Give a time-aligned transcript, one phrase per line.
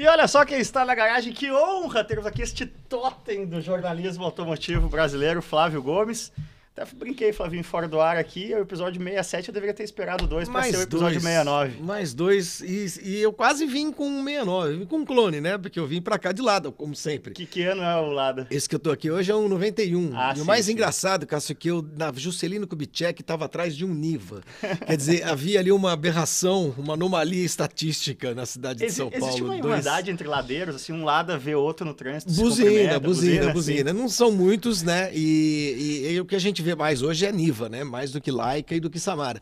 [0.00, 4.24] E olha só quem está na garagem, que honra termos aqui este totem do jornalismo
[4.24, 6.32] automotivo brasileiro, Flávio Gomes.
[6.76, 8.54] Até brinquei, Flavinho, fora do ar aqui.
[8.54, 11.82] O episódio 67 eu deveria ter esperado dois para ser o episódio dois, 69.
[11.82, 12.60] Mais dois.
[12.60, 15.58] E, e eu quase vim com 69, vim com um clone, né?
[15.58, 17.34] Porque eu vim pra cá de lado, como sempre.
[17.34, 18.46] Que, que ano é o Lada?
[18.50, 20.12] Esse que eu tô aqui hoje é um 91.
[20.14, 20.72] Ah, e sim, o mais sim.
[20.72, 24.40] engraçado, Cássio, é que eu, na Juscelino Kubitschek, estava atrás de um Niva.
[24.86, 29.26] Quer dizer, havia ali uma aberração, uma anomalia estatística na cidade de Exi- São Paulo.
[29.26, 32.32] existe uma Dois- irmandade entre ladeiros, assim, um Lada vê outro no trânsito.
[32.32, 33.52] Buzina, buzina, assim.
[33.52, 33.92] buzina.
[33.92, 35.10] Não são muitos, né?
[35.12, 37.84] E, e- e o que a gente vê mais hoje é Niva, né?
[37.84, 39.40] Mais do que Laika e do que Samara.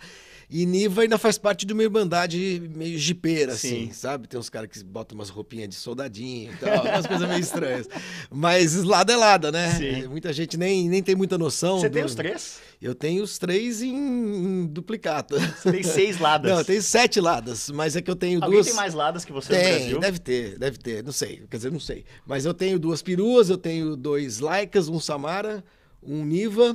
[0.50, 3.92] E Niva ainda faz parte de uma irmandade meio jipeira, assim, Sim.
[3.92, 4.26] sabe?
[4.26, 7.86] Tem uns caras que botam umas roupinhas de soldadinho e tal, umas coisas meio estranhas.
[8.32, 9.74] Mas lado é lada, né?
[9.74, 10.04] Sim.
[10.04, 11.78] É, Muita gente nem, nem tem muita noção.
[11.78, 12.60] Você do- tem os três?
[12.80, 15.38] Eu tenho os três em, em duplicata.
[15.38, 16.50] Você tem seis Ladas.
[16.50, 18.66] Não, eu tenho sete ladas, mas é que eu tenho Alguém duas.
[18.68, 19.98] tem mais Ladas que você no Tem, Brasil?
[20.00, 22.06] deve ter, deve ter, não sei, quer dizer, não sei.
[22.26, 25.62] Mas eu tenho duas peruas, eu tenho dois Laicas, um Samara,
[26.02, 26.74] um Niva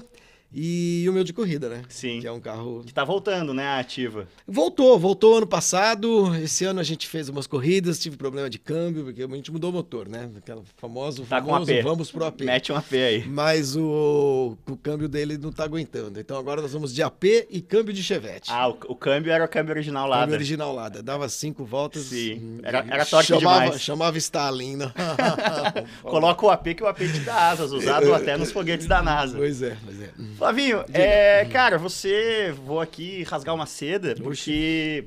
[0.54, 1.82] e o meu de corrida, né?
[1.90, 2.20] Sim.
[2.20, 2.84] Que é um carro.
[2.86, 4.28] Que tá voltando, né, a ativa.
[4.48, 6.36] Voltou, voltou ano passado.
[6.36, 9.70] Esse ano a gente fez umas corridas, tive problema de câmbio, porque a gente mudou
[9.72, 10.30] o motor, né?
[10.38, 11.82] Aquela famoso, Tá com famoso AP.
[11.84, 12.42] vamos pro AP.
[12.42, 13.26] Mete um AP aí.
[13.28, 16.20] Mas o, o câmbio dele não tá aguentando.
[16.20, 18.52] Então agora nós vamos de AP e câmbio de Chevette.
[18.52, 20.22] Ah, o, o câmbio era o câmbio original Lada.
[20.24, 21.02] Câmbio original Lada.
[21.02, 22.04] Dava cinco voltas.
[22.04, 22.36] Sim.
[22.36, 23.82] hum, Era- era torque chamava, demais.
[23.82, 24.76] Chamava Stalin.
[24.78, 24.92] né?
[26.04, 29.38] Coloca o AP que o AP te dá asas, usado até nos foguetes da NASA.
[29.38, 30.10] Pois é, pois é.
[30.44, 35.06] Flavinho, é, cara, você, vou aqui rasgar uma seda, porque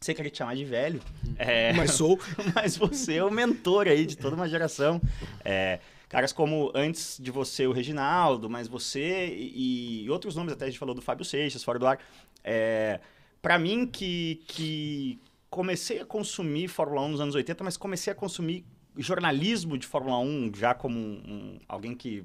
[0.00, 1.02] você queria te chamar de velho.
[1.36, 2.20] É, Mas sou.
[2.54, 5.02] mas você é o mentor aí de toda uma geração.
[5.44, 10.66] É, caras como antes de você o Reginaldo, mas você e, e outros nomes até
[10.66, 11.98] a gente falou do Fábio Seixas, fora do ar.
[12.44, 13.00] É,
[13.42, 15.18] para mim que, que
[15.50, 18.64] comecei a consumir Fórmula 1 nos anos 80, mas comecei a consumir
[18.96, 22.22] jornalismo de Fórmula 1 já como um- um- alguém que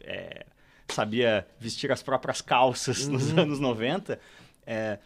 [0.00, 0.46] é,
[0.92, 4.18] sabia vestir as próprias calças nos anos 90.
[4.66, 4.98] É,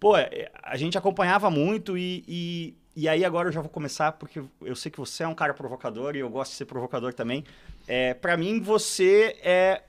[0.00, 4.12] pô, é, a gente acompanhava muito e, e, e aí agora eu já vou começar,
[4.12, 7.12] porque eu sei que você é um cara provocador e eu gosto de ser provocador
[7.14, 7.44] também.
[7.86, 9.82] É, para mim, você é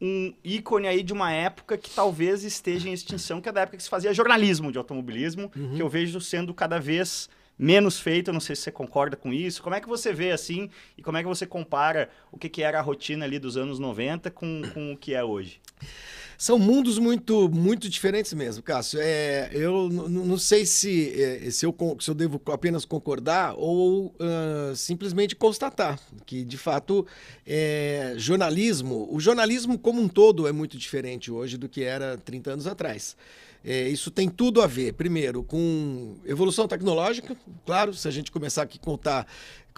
[0.00, 3.76] um ícone aí de uma época que talvez esteja em extinção, que é da época
[3.76, 8.40] que se fazia jornalismo de automobilismo, que eu vejo sendo cada vez menos feito, não
[8.40, 9.62] sei se você concorda com isso.
[9.62, 12.62] Como é que você vê assim e como é que você compara o que, que
[12.62, 15.60] era a rotina ali dos anos 90 com, com o que é hoje?
[16.40, 19.00] São mundos muito, muito diferentes mesmo, Cássio.
[19.02, 24.72] É, eu não sei se, é, se, eu, se eu devo apenas concordar ou ah,
[24.76, 27.04] simplesmente constatar que, de fato,
[27.44, 32.52] é, jornalismo, o jornalismo como um todo é muito diferente hoje do que era 30
[32.52, 33.16] anos atrás.
[33.64, 37.36] É, isso tem tudo a ver, primeiro, com evolução tecnológica.
[37.66, 39.26] Claro, se a gente começar aqui a contar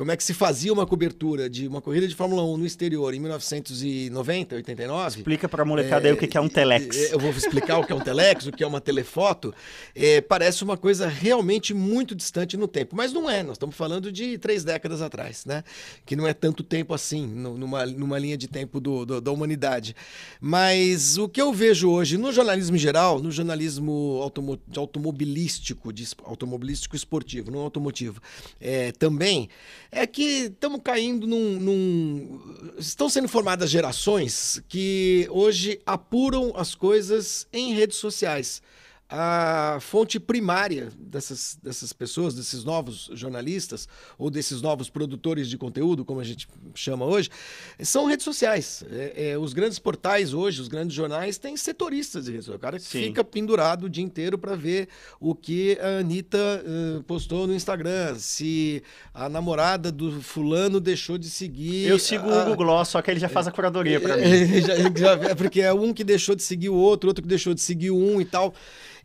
[0.00, 3.12] como é que se fazia uma cobertura de uma corrida de Fórmula 1 no exterior
[3.12, 5.18] em 1990, 89.
[5.18, 6.96] Explica pra molecada aí o que, é um telex.
[6.96, 9.52] É, Eu vou explicar o que é um telex, o que é uma telefoto.
[9.94, 13.42] É, parece uma coisa realmente muito distante no tempo, mas não é.
[13.42, 15.62] Nós estamos falando de três décadas atrás, né?
[16.06, 19.30] Que não é tanto tempo assim, nu- numa, numa linha de tempo do- do- da
[19.30, 19.94] humanidade.
[20.40, 26.08] Mas o que eu vejo hoje no jornalismo em geral, no jornalismo automo- automobilístico, de
[26.24, 28.18] automobilístico esportivo, não automotivo,
[28.58, 29.50] é, também,
[29.92, 37.46] é que estamos caindo num, num- Estão sendo formadas gerações que hoje apuram as coisas
[37.52, 38.62] em redes sociais.
[39.12, 46.04] A fonte primária dessas, dessas pessoas, desses novos jornalistas, ou desses novos produtores de conteúdo,
[46.04, 47.28] como a gente chama hoje,
[47.80, 48.84] são redes sociais.
[48.88, 52.58] É, é, os grandes portais hoje, os grandes jornais, têm setoristas de redes sociais.
[52.60, 53.02] O cara que Sim.
[53.06, 54.86] fica pendurado o dia inteiro para ver
[55.18, 58.80] o que a Anitta eh, postou no Instagram, se
[59.12, 61.88] a namorada do fulano deixou de seguir.
[61.88, 64.22] Eu sigo a- o Google Gloss, só que ele já faz a curadoria pra mim.
[64.22, 67.28] é, já- já- é porque é um que deixou de seguir o outro, outro que
[67.28, 68.54] deixou de seguir um e tal.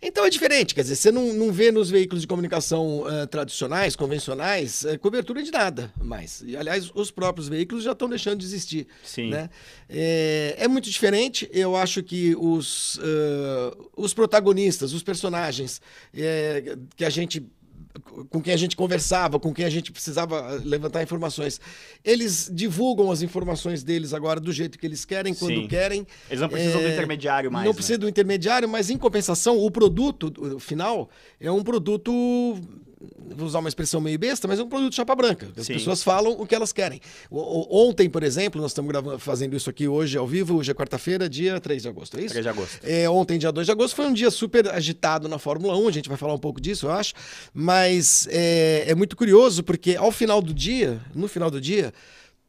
[0.02, 3.96] Então é diferente, quer dizer, você não, não vê nos veículos de comunicação eh, tradicionais,
[3.96, 6.42] convencionais, eh, cobertura de nada mais.
[6.46, 8.88] E, aliás, os próprios veículos já estão deixando de existir.
[9.04, 9.30] Sim.
[9.30, 9.50] né?
[9.90, 11.50] É, é muito diferente.
[11.52, 15.82] Eu acho que os, eh, os protagonistas, os personagens
[16.96, 17.46] que a gente
[18.30, 21.60] com quem a gente conversava, com quem a gente precisava levantar informações.
[22.04, 25.68] Eles divulgam as informações deles agora do jeito que eles querem, quando Sim.
[25.68, 26.06] querem.
[26.30, 27.66] Eles não precisam do É, intermediário mais.
[27.66, 27.76] Não né?
[27.76, 31.10] precisa do intermediário, mas em compensação, o produto o final
[31.40, 32.12] é um produto
[33.36, 35.48] vou usar uma expressão meio besta, mas é um produto chapa branca.
[35.58, 35.74] As Sim.
[35.74, 37.00] pessoas falam o que elas querem.
[37.30, 40.74] O- ontem, por exemplo, nós estamos gravando, fazendo isso aqui hoje ao vivo, hoje é
[40.74, 42.30] quarta-feira, dia 3 de agosto, é isso?
[42.34, 42.80] 3 de agosto.
[42.84, 45.92] É, ontem, dia 2 de agosto, foi um dia super agitado na Fórmula 1, a
[45.92, 47.14] gente vai falar um pouco disso, eu acho.
[47.54, 51.94] Mas é, é muito curioso porque ao final do dia, no final do dia,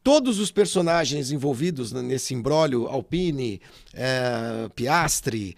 [0.03, 3.59] todos os personagens envolvidos nesse imbróglio, Alpine,
[3.93, 5.55] é, Piastri,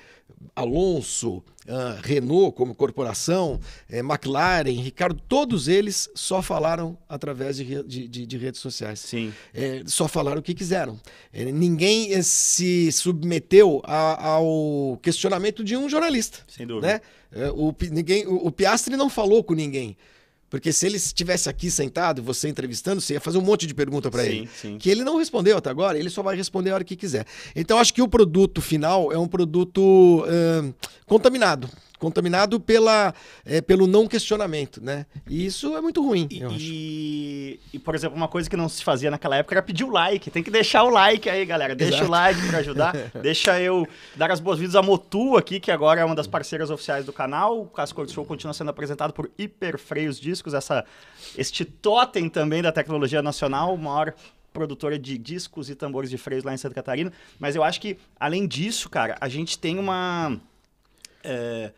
[0.56, 8.08] Alonso, ah, Renault como corporação, eh, McLaren, Ricardo, todos eles só falaram através de, de-
[8.08, 9.00] de- de redes sociais.
[9.00, 9.34] Sim.
[9.54, 11.00] É, só falaram o que quiseram.
[11.32, 16.40] É, ninguém eh, se submeteu a- ao questionamento de um jornalista.
[16.48, 16.88] Sem dúvida.
[16.88, 17.02] Né?
[17.32, 19.96] É, o, ninguém, o, o Piastri não falou com ninguém.
[20.50, 24.10] Porque se ele estivesse aqui sentado, você entrevistando, você ia fazer um monte de pergunta
[24.10, 24.50] para ele.
[24.54, 24.78] sim.
[24.78, 27.26] Que ele não respondeu até agora, ele só vai responder a hora que quiser.
[27.56, 30.74] Então, acho que o produto final é um produto ahn,
[31.06, 31.70] contaminado.
[32.00, 33.14] Contaminado pela,
[33.46, 35.06] eh, pelo não questionamento, né?
[35.28, 36.58] E isso é muito ruim, E, eu acho.
[36.60, 39.92] e, e, por exemplo, uma coisa que não se fazia naquela época era pedir o
[39.92, 40.32] like.
[40.32, 41.76] Tem que deixar o like aí, galera.
[41.76, 42.08] Deixa Exato.
[42.08, 42.94] o like pra ajudar.
[43.22, 43.86] Deixa eu
[44.16, 47.62] dar as boas-vindas à Motu aqui, que agora é uma das parceiras oficiais do canal.
[47.62, 50.86] O Casco Show continua sendo apresentado por Hiperfreios Discos, essa,
[51.38, 54.14] este totem também da tecnologia nacional, maior
[54.54, 57.12] produtora de discos e tambores de freios lá em Santa Catarina.
[57.38, 60.40] Mas eu acho que, além disso, cara, a gente tem uma...
[61.24, 61.72] é,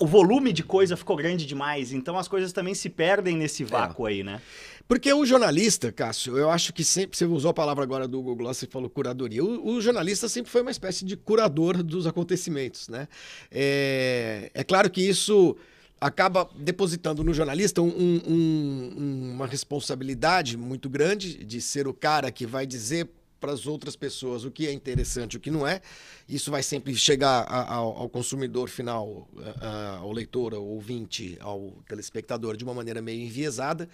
[0.00, 4.06] o volume de coisa ficou grande demais, então as coisas também se perdem nesse vácuo
[4.06, 4.40] aí, né?
[4.86, 7.16] Porque o jornalista, Cássio, eu acho que sempre.
[7.16, 9.42] Você usou a palavra agora do Google Gloss e falou curadoria.
[9.42, 13.08] O, o jornalista sempre foi uma espécie de curador dos acontecimentos, né?
[13.50, 15.56] É, é claro que isso
[16.00, 22.30] acaba depositando no jornalista um- um- um- uma responsabilidade muito grande de ser o cara
[22.30, 23.08] que vai dizer
[23.44, 25.82] para as outras pessoas o que é interessante o que não é.
[26.26, 29.28] Isso vai sempre chegar a- ao, ao consumidor final,
[29.60, 33.86] a- a- ao leitor, ao ouvinte, ao telespectador de uma maneira meio enviesada.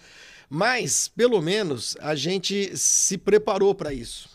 [0.49, 4.29] Mas, pelo menos, a gente se preparou para isso.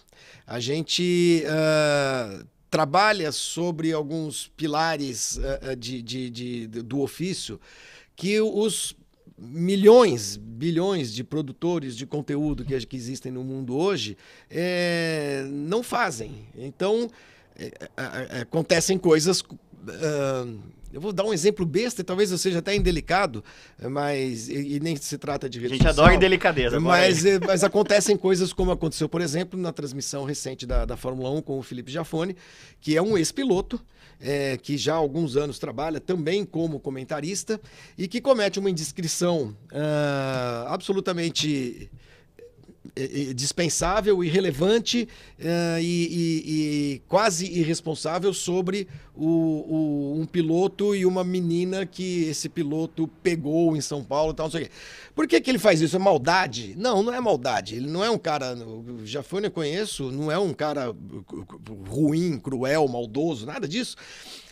[0.46, 7.58] A gente ah, trabalha sobre alguns pilares ah, de, de- de- do ofício
[8.14, 8.95] que os
[9.38, 14.16] milhões, bilhões de produtores de conteúdo que, que existem no mundo hoje
[14.50, 16.46] eh, não fazem.
[16.56, 17.10] Então,
[17.58, 19.42] eh, eh, eh, acontecem coisas.
[19.88, 20.46] ah,
[20.96, 23.44] eu vou dar um exemplo besta, e talvez eu seja até indelicado,
[23.90, 26.80] mas e, e nem se trata de A gente adora indelicadeza.
[26.80, 31.30] Mas, eh, mas acontecem coisas como aconteceu, por exemplo, na transmissão recente da, da Fórmula
[31.32, 32.34] 1 com o Felipe Jafone,
[32.80, 33.78] que é um ex-piloto,
[34.20, 37.60] eh, que já há alguns anos trabalha também como comentarista
[37.96, 41.90] e que comete uma indiscrição ah, absolutamente
[43.34, 46.42] dispensável, irrelevante eh, e, e-
[46.94, 53.76] e quase irresponsável sobre o, o- um piloto e uma menina que esse piloto pegou
[53.76, 54.70] em São Paulo e tal, não sei o quê.
[55.14, 55.96] Por que, que ele faz isso?
[55.96, 56.74] É maldade?
[56.76, 57.76] Não, não é maldade.
[57.76, 58.54] Ele não é um cara.
[58.54, 60.94] O Jafone eu conheço, não é um cara
[61.88, 63.96] ruim, cruel, maldoso, nada disso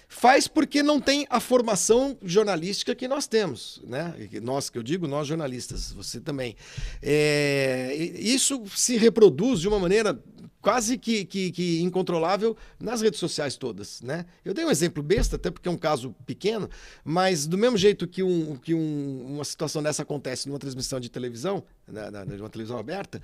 [0.08, 4.14] faz porque não tem a formação jornalística que nós temos, né?
[4.42, 6.56] Nós, que eu digo, nós jornalistas, você também.
[7.02, 10.18] É, isso se reproduz de uma maneira
[10.60, 14.24] quase que, que- que incontrolável nas redes sociais todas, né?
[14.42, 16.70] Eu dei um exemplo besta, até porque é um caso pequeno,
[17.04, 21.10] mas do mesmo jeito que, um, que um- uma situação dessa acontece numa transmissão de
[21.10, 23.20] televisão, na, na- de uma televisão aberta,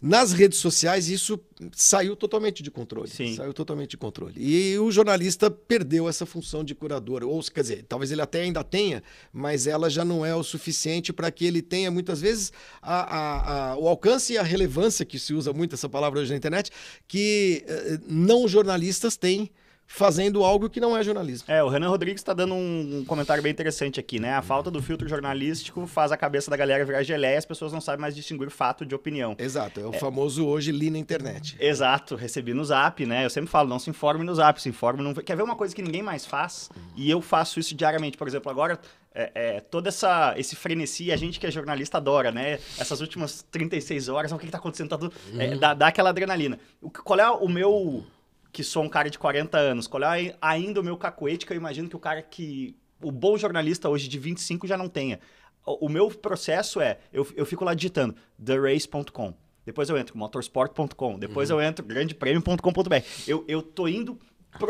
[0.00, 1.38] nas redes sociais isso
[1.72, 3.08] saiu totalmente de controle.
[3.08, 3.34] Sim.
[3.36, 4.34] Saiu totalmente de controle.
[4.36, 7.22] E o jornalista perdeu essa função de curador.
[7.24, 9.02] Ou, quer dizer, talvez ele até ainda tenha,
[9.32, 12.52] mas ela já não é o suficiente para que ele tenha, muitas vezes,
[12.82, 16.30] a- a- a- o alcance e a relevância, que se usa muito essa palavra hoje
[16.30, 16.70] na internet,
[17.08, 19.50] que eh, não jornalistas têm
[19.86, 21.50] fazendo algo que não é jornalismo.
[21.50, 24.34] É, o Renan Rodrigues está dando um, comentário bem interessante aqui, né?
[24.34, 27.72] A falta do filtro jornalístico faz a cabeça da galera virar geleia e as pessoas
[27.72, 29.36] não sabem mais distinguir fato de opinião.
[29.38, 31.56] Exato, é o famoso hoje li na internet.
[31.60, 33.24] Exato, recebi no zap, né?
[33.24, 35.14] Eu sempre falo, não se informe no zap, se informe.
[35.22, 36.70] Quer ver uma coisa que ninguém mais faz?
[36.96, 38.16] E eu faço isso diariamente.
[38.16, 38.78] Por exemplo, agora,
[39.14, 42.54] é, é, todo essa, esse frenesi, a gente que é jornalista adora, né?
[42.78, 44.88] Essas últimas 36 horas, o que, que tá acontecendo?
[44.88, 46.58] Tá tudo, é, dá, dá aquela adrenalina.
[46.80, 48.04] O, qual é o meu...
[48.54, 51.56] Que sou um cara de 40 anos, qual é ainda o meu cacoete que eu
[51.56, 52.76] imagino que o cara que...
[53.02, 55.18] O bom jornalista hoje de 25 já não tenha.
[55.66, 59.34] O, o meu processo é, eu, eu fico lá digitando therace.com.
[59.66, 61.18] Depois eu entro motorsport.com.
[61.18, 62.94] Depois eu entro grandepremio.com.br.
[63.26, 64.16] Eu, eu tô indo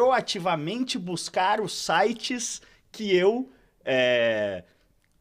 [0.08, 3.50] proativamente buscar os sites que eu
[3.84, 4.64] é,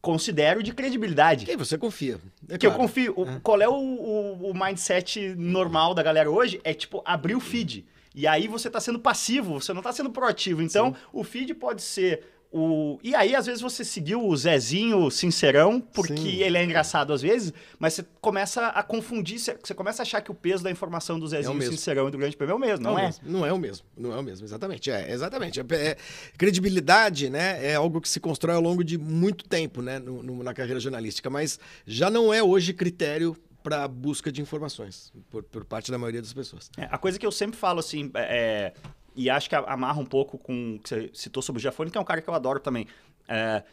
[0.00, 1.44] considero de credibilidade.
[1.44, 2.18] Quem você confia?
[2.48, 2.82] É que eu claro.
[2.88, 3.12] confio.
[3.16, 6.60] O- Qual é o, o- o mindset normal da galera hoje?
[6.64, 7.84] É tipo abrir o feed.
[8.14, 10.62] E aí você tá sendo passivo, você não tá sendo proativo.
[10.62, 12.22] Então, o feed pode ser
[12.56, 13.00] o...
[13.02, 16.36] E aí, às vezes, você seguiu o Zezinho sincerão, porque Sim.
[16.40, 20.30] ele é engraçado às vezes, mas você começa a confundir, você começa a achar que
[20.30, 21.72] o peso da informação do Zezinho mesmo.
[21.72, 23.06] sincerão e do Grande Prêmio é o mesmo, não, o é?
[23.06, 23.22] mesmo.
[23.28, 23.84] Não é o mesmo.
[23.96, 24.88] Não é o mesmo, exatamente.
[24.88, 25.58] É, exatamente.
[25.58, 25.96] É, é-
[26.38, 30.42] credibilidade, né, é algo que se constrói ao longo de muito tempo, né, no- no-
[30.44, 35.64] na carreira jornalística, mas já não é hoje critério para busca de informações por, por
[35.64, 36.70] parte da maioria das pessoas.
[36.76, 38.74] É, a coisa que eu sempre falo, assim, é,
[39.16, 41.96] e acho que amarra um pouco com o que você citou sobre o Giafone, que
[41.96, 42.86] é um cara que eu adoro também.
[43.26, 43.64] É,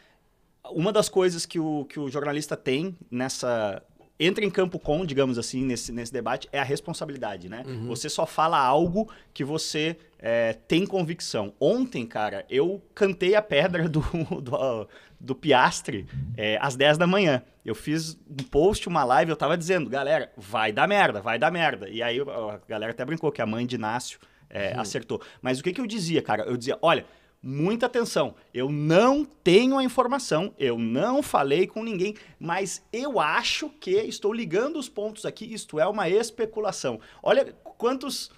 [0.70, 3.82] uma das coisas que o, que o jornalista tem nessa.
[4.18, 7.64] Entra em campo com, digamos assim, nesse, nesse debate, é a responsabilidade, né?
[7.86, 11.52] Você só fala algo que você é, tem convicção.
[11.58, 14.00] Ontem, cara, eu cantei a pedra do,
[14.40, 14.88] do,
[15.18, 17.42] do Piastre é, às 10 da manhã.
[17.64, 21.50] Eu fiz um post, uma live, eu tava dizendo, galera, vai dar merda, vai dar
[21.50, 21.88] merda.
[21.88, 25.20] E aí a galera até brincou que a mãe de Inácio é, acertou.
[25.40, 26.44] Mas o que, que eu dizia, cara?
[26.44, 27.04] Eu dizia, olha,
[27.42, 33.68] muita atenção, eu não tenho a informação, eu não falei com ninguém, mas eu acho
[33.68, 37.00] que estou ligando os pontos aqui, isto é uma especulação.
[37.20, 38.30] Olha quantos.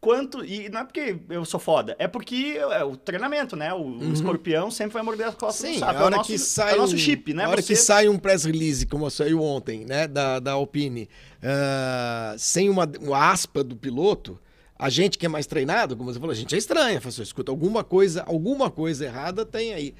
[0.00, 3.72] Quanto, e não é porque eu sou foda, é porque é o treinamento, né?
[3.72, 5.74] O, o escorpião sempre vai morder as costas Uhum.
[5.74, 6.04] Sim, do a sapo.
[6.04, 7.44] hora é o nosso, que sai é o nosso chip, né?
[7.44, 11.08] A hora Você- que sai um press release, como saiu ontem, né, da, da Alpine,
[11.42, 14.38] ah, sem uma, uma aspa do piloto,
[14.78, 17.00] a gente que é mais treinado, como você falou, a gente é estranha.
[17.00, 19.94] Fala assim, escuta, alguma coisa, alguma coisa errada tem aí.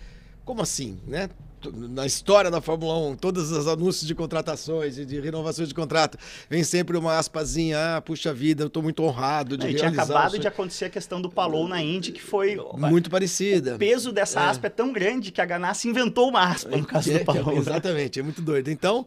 [0.44, 1.30] Como assim, né?
[1.72, 6.16] Na história da Fórmula 1, todos os anúncios de contratações e de renovações de contrato,
[6.48, 9.90] vem sempre uma aspazinha, ah, puxa vida, eu tô muito honrado de Não, e tinha
[9.90, 12.56] realizar o acabado sonho." de acontecer a questão do Palou na Indy, que foi.
[12.74, 13.74] Muito parecida.
[13.74, 17.10] O peso dessa aspa é tão grande que a Ganassi inventou uma aspa no caso
[17.10, 17.54] É, do Palou.
[17.54, 17.58] né?
[17.58, 18.70] exatamente, é muito doido.
[18.70, 19.04] Então,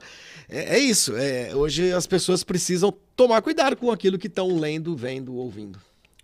[0.49, 1.15] é, é isso.
[1.15, 5.79] é, hoje as pessoas precisam tomar cuidado com aquilo que estão lendo, vendo, ouvindo.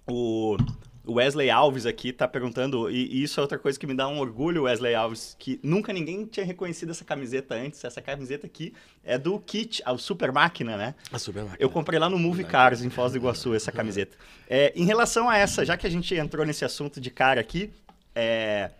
[0.07, 0.57] O
[1.05, 4.19] o Wesley Alves aqui tá perguntando, e isso é outra coisa que me dá um
[4.19, 7.83] orgulho, Wesley Alves, que nunca ninguém tinha reconhecido essa camiseta antes.
[7.83, 10.95] Essa camiseta aqui é do Kit, a Super Máquina, né?
[11.11, 11.57] A supermáquina.
[11.59, 14.17] Eu comprei lá no Movie Cars, em Foz do Iguaçu, essa camiseta.
[14.49, 17.71] É, em relação a essa, já que a gente entrou nesse assunto de cara aqui,
[18.13, 18.71] é,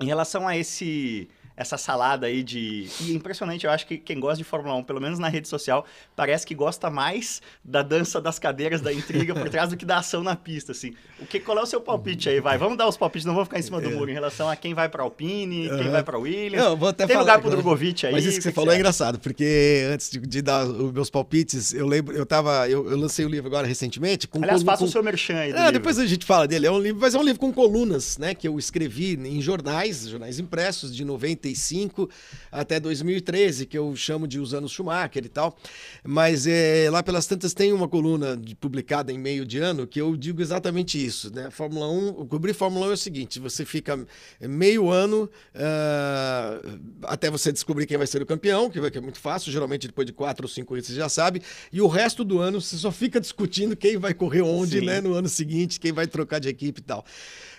[0.00, 2.86] em relação a esse essa salada aí de...
[3.00, 5.48] E é impressionante, eu acho que quem gosta de Fórmula 1, pelo menos na rede
[5.48, 5.84] social,
[6.14, 9.98] parece que gosta mais da dança das cadeiras, da intriga por trás do que da
[9.98, 10.94] ação na pista, assim.
[11.20, 12.40] O que, qual é o seu palpite aí?
[12.40, 14.54] Vai, vamos dar os palpites, não vamos ficar em cima do muro em relação a
[14.54, 16.64] quem vai pra Alpine, quem vai pra Williams.
[16.64, 17.50] Não, vou até Tem falar lugar pro.
[17.50, 18.12] Drogovic aí?
[18.12, 21.10] Mas isso que você o falou é engraçado, porque antes de, de dar os meus
[21.10, 24.28] palpites, eu lembro, eu tava, eu, eu lancei o livro agora recentemente.
[24.28, 25.72] Com Aliás, faça com- o seu merchan aí É, livro.
[25.72, 26.66] depois a gente fala dele.
[26.66, 28.34] É um livro, mas é um livro com colunas, né?
[28.34, 31.04] Que eu escrevi em jornais, jornais impressos, de
[31.48, 32.08] 95
[32.50, 35.56] até 2013, que eu chamo de Os Anos Schumacher e tal.
[36.04, 40.00] Mas é, lá pelas tantas tem uma coluna de- publicada em meio de ano que
[40.00, 41.50] eu digo exatamente isso, né?
[41.50, 43.98] Fórmula 1, cobrir Fórmula 1 é o seguinte: você fica
[44.40, 46.60] meio ano ah,
[47.04, 50.12] até você descobrir quem vai ser o campeão, que é muito fácil, geralmente depois de
[50.12, 53.74] quatro ou cinco você já sabe, e o resto do ano você só fica discutindo
[53.76, 54.86] quem vai correr onde, Sim.
[54.86, 55.00] né?
[55.00, 57.04] no ano seguinte, quem vai trocar de equipe e tal.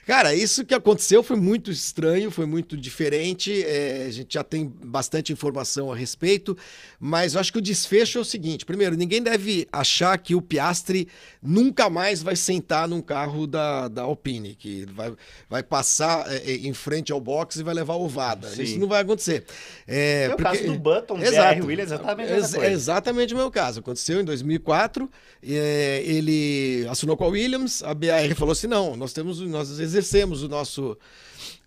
[0.10, 3.63] Cara, isso que aconteceu foi muito estranho, foi muito diferente.
[3.63, 6.58] é, a gente já tem bastante informação a respeito,
[7.00, 10.42] mas eu acho que o desfecho é o seguinte: primeiro, ninguém deve achar que o
[10.42, 11.08] Piastre
[11.44, 15.13] nunca mais vai sentar num carro da, da Alpine, que vai,
[15.48, 18.48] vai passar é, é, em frente ao box e vai levar ovada.
[18.50, 18.63] Sim.
[18.63, 19.46] Isso não vai acontecer.
[19.88, 21.60] É, Tem o porque- caso do Button, Exato.
[21.60, 22.72] BR Williams, exatamente Ex- coisa.
[22.72, 23.80] exatamente o meu caso.
[23.82, 25.08] Aconteceu em 2004.
[25.48, 27.84] é, ele assinou com a Williams.
[27.84, 30.98] A BR falou assim: não, nós temos, nós exercemos o nosso,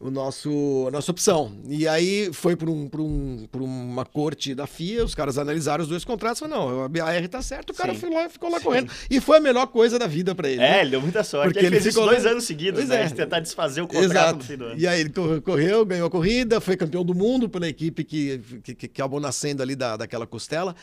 [0.01, 1.53] o nosso, a nossa opção.
[1.69, 5.05] E aí foi para um, pra um, pra uma corte da FIA.
[5.05, 6.41] Os caras analisaram os dois contratos.
[6.43, 7.71] e Falaram: não, a BR tá certo.
[7.71, 8.01] O cara Sim.
[8.01, 8.91] foi lá, ficou lá correndo.
[9.11, 10.59] E foi a melhor coisa da vida para ele.
[10.59, 10.79] né?
[10.79, 11.47] É, ele deu muita sorte.
[11.53, 13.03] Porque ele, ele fez isso ficou dois lá- anos seguidos, Pois né?
[13.03, 13.07] é.
[13.07, 14.39] De tentar desfazer o contrato Exato.
[14.39, 14.81] no fim do ano.
[14.81, 18.41] E aí ele cor- correu, ganhou a corrida, foi campeão do mundo pela equipe que,
[18.65, 20.75] que, que acabou nascendo ali da, daquela costela.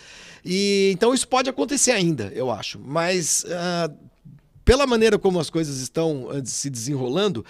[0.46, 2.80] E então isso pode acontecer ainda, eu acho.
[2.80, 3.92] Mas ah,
[4.70, 7.44] pela maneira como as coisas estão ah, se desenrolando,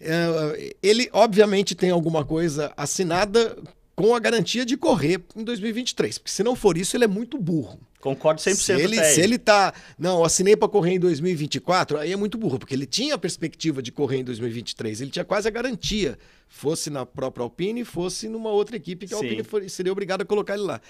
[0.00, 3.58] eh, ele obviamente tem alguma coisa assinada
[3.94, 6.16] com a garantia de correr em 2023.
[6.16, 7.78] Porque se não for isso, ele é muito burro.
[8.00, 9.74] Concordo 100% Se ele, se ele tá.
[9.98, 13.82] Não, assinei para correr em 2024, aí é muito burro, porque ele tinha a perspectiva
[13.82, 15.02] de correr em 2023.
[15.02, 19.18] Ele tinha quase a garantia, fosse na própria Alpine, fosse numa outra equipe que a
[19.18, 19.24] Sim.
[19.24, 20.80] Alpine for- seria obrigada a colocar ele lá.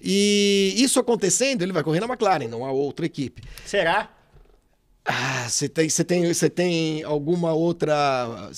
[0.00, 3.42] E isso acontecendo, ele vai correr na McLaren, não há outra equipe.
[3.66, 4.19] Será?
[5.04, 8.50] Ah, você tem, você tem, você tem alguma outra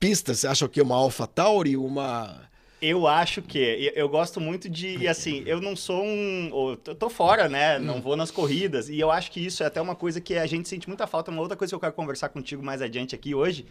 [0.00, 0.34] pista?
[0.34, 2.48] Você acha que é uma AlphaTauri, uma
[2.80, 3.92] Eu acho que.
[3.94, 4.96] Eu gosto muito de.
[4.98, 6.78] E assim, eu não sou um.
[6.86, 7.78] Eu tô fora, né?
[7.78, 7.82] Hum.
[7.82, 8.88] Não vou nas corridas.
[8.88, 11.30] E eu acho que isso é até uma coisa que a gente sente muita falta.
[11.30, 13.66] Uma outra coisa que eu quero conversar contigo mais adiante aqui hoje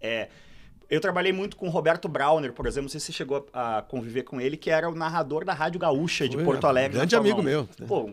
[0.00, 0.28] é.
[0.90, 3.80] Eu trabalhei muito com o Roberto Brauner, por exemplo, não sei se você chegou a
[3.80, 6.98] conviver com ele, que era o narrador da Rádio Gaúcha de Foi, Porto Alegre.
[6.98, 7.66] grande amigo meu.
[7.88, 8.10] Pô,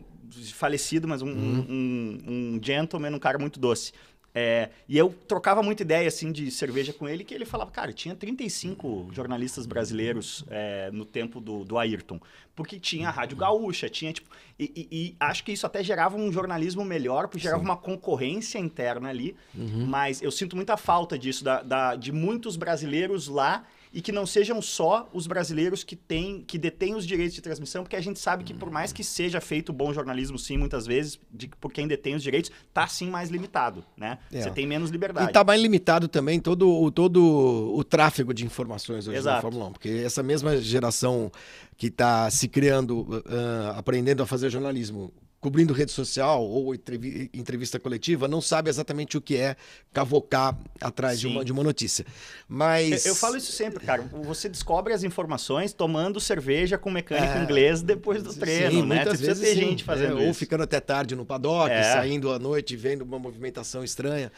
[0.54, 1.66] falecido, mas um, Uhum.
[1.70, 3.92] um, um gentleman, um cara muito doce.
[4.34, 7.92] É, e eu trocava muita ideia assim de cerveja com ele, que ele falava, cara,
[7.92, 12.20] tinha 35 jornalistas brasileiros é, no tempo do, do Ayrton.
[12.56, 14.30] Porque tinha a Rádio Gaúcha, tinha tipo.
[14.60, 18.60] E, e- e acho que isso até gerava um jornalismo melhor, porque gerava uma concorrência
[18.60, 19.36] interna ali.
[19.56, 19.86] Uhum.
[19.88, 24.26] Mas eu sinto muita falta disso, da, da- de muitos brasileiros lá e que não
[24.26, 28.20] sejam só os brasileiros que têm, que detêm os direitos de transmissão, porque a gente
[28.20, 31.88] sabe que por mais que seja feito bom jornalismo, sim, muitas vezes, de, por quem
[31.88, 34.20] detém os direitos, tá sim mais limitado, né?
[34.32, 34.42] É.
[34.44, 35.28] Você tem menos E liberdade.
[35.30, 39.42] está mais limitado também todo, o- todo o tráfego de informações hoje na Exato.
[39.42, 39.72] Fórmula 1.
[39.74, 41.32] Porque essa mesma geração
[41.78, 47.80] que está se criando, ah, aprendendo a fazer jornalismo, cobrindo rede social ou entrevi- entrevista
[47.80, 49.56] coletiva, não sabe exatamente o que é
[49.94, 52.06] cavocar atrás de uma, de uma notícia.
[52.48, 53.06] Mas.
[53.06, 54.02] Eu, eu falo isso sempre, cara.
[54.24, 57.44] Você descobre as informações tomando cerveja com mecânico É.
[57.44, 58.96] inglês depois do treino, Sim, né?
[58.98, 59.62] muitas Você vezes ter sim.
[59.62, 61.84] gente fazendo É, Ou ficando até tarde no paddock, É.
[61.84, 64.32] saindo à noite, vendo uma movimentação estranha.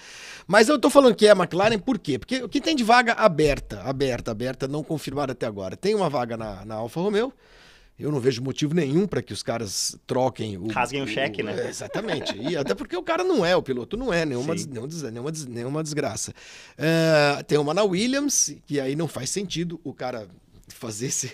[0.47, 2.19] Mas eu tô falando que é a McLaren por quê?
[2.19, 5.75] Porque o que tem de vaga aberta, aberta, aberta, não confirmada até agora.
[5.75, 7.33] Tem uma vaga na, na Alfa Romeo.
[7.99, 10.67] Eu não vejo motivo nenhum para que os caras troquem o.
[10.67, 11.55] Rasguem o cheque, né?
[11.65, 12.35] é, exatamente.
[12.35, 15.01] E até porque o cara não é, o piloto não é, nenhuma, des- nenhuma, des-
[15.03, 16.33] nenhuma, des- nenhuma desgraça.
[16.77, 20.27] É, tem uma na Williams, que aí não faz sentido o cara
[20.67, 21.31] fazer esse.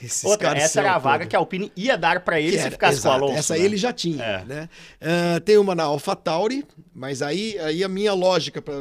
[0.00, 2.62] Esses Outra, essa era a vaga que a Alpine ia dar pra ele Que se
[2.62, 3.38] era, ficasse com o exato, Alonso.
[3.40, 3.64] Essa né?
[3.64, 4.44] ele já tinha, É.
[4.44, 4.68] né?
[5.00, 8.74] Ah, tem uma na AlphaTauri, mas aí, aí a minha lógica para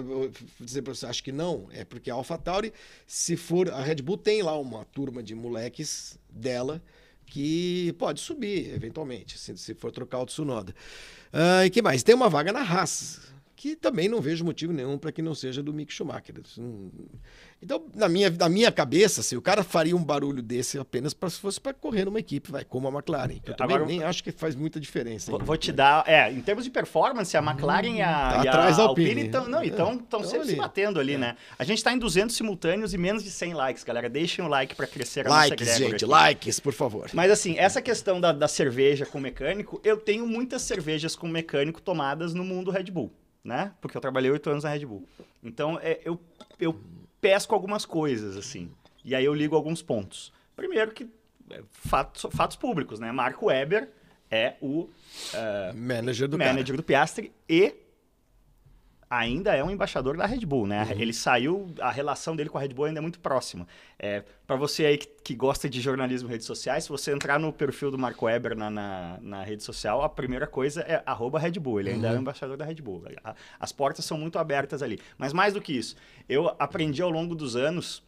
[0.60, 2.72] dizer para você, acho que não, é porque a AlphaTauri,
[3.08, 6.82] se for a Red Bull tem lá uma turma de moleques dela
[7.25, 10.74] que pode subir eventualmente, se, se for trocar o Tsunoda.
[11.32, 12.03] Ah, e que mais?
[12.03, 13.27] Tem uma vaga na Haas,
[13.58, 16.36] que também não vejo motivo nenhum para que não seja do Mick Schumacher.
[17.60, 21.28] Então, na minha, na minha cabeça, assim, o cara faria um barulho desse apenas pra,
[21.28, 23.40] se fosse para correr numa equipe, vai, como a McLaren.
[23.44, 25.32] Eu também Agora- nem acho que faz muita diferença.
[25.32, 26.08] Vou, vou te dar.
[26.08, 29.26] É, em termos de performance, a McLaren e a, Tá e a atrás da Alpine
[29.26, 30.60] estão não, É, então, tão sempre se ali.
[30.60, 31.18] batendo ali, É.
[31.18, 31.38] né?
[31.58, 34.08] A gente tá em 200 simultâneos e menos de 100 likes, galera.
[34.08, 37.10] Deixem o like pra crescer a nossa Likes, gente, likes, por favor.
[37.12, 41.82] Mas assim, essa questão da, da cerveja com mecânico, eu tenho muitas cervejas com mecânico
[41.82, 43.12] tomadas no mundo Red Bull,
[43.43, 43.73] né?
[43.82, 45.08] Porque eu trabalhei oito anos na Red Bull.
[45.43, 46.19] Então, é, eu,
[46.60, 46.80] eu
[47.21, 48.71] pesco algumas coisas, assim.
[49.04, 50.34] E aí eu ligo alguns pontos.
[50.56, 51.10] Primeiro que,
[51.50, 53.12] é, fatos, fatos públicos, né?
[53.12, 53.89] Marco Weber
[54.30, 54.89] é o
[55.34, 57.73] é, Manager do manager do Piastri e
[59.10, 60.84] ainda é um embaixador da Red Bull, né?
[60.84, 61.00] Uhum.
[61.02, 63.67] Ele saiu, a relação dele com a Red Bull ainda é muito próxima.
[63.98, 67.39] É, para você aí que, que gosta de jornalismo em redes sociais, se você entrar
[67.39, 71.39] no perfil do Marco Weber na, na, na rede social, a primeira coisa é arroba
[71.39, 71.80] Red Bull.
[71.80, 72.17] Ele ainda é Uhum.
[72.17, 73.04] o embaixador da Red Bull.
[73.24, 75.00] A- As portas são muito abertas ali.
[75.17, 75.96] Mas mais do que isso,
[76.28, 78.04] eu aprendi ao longo dos anos,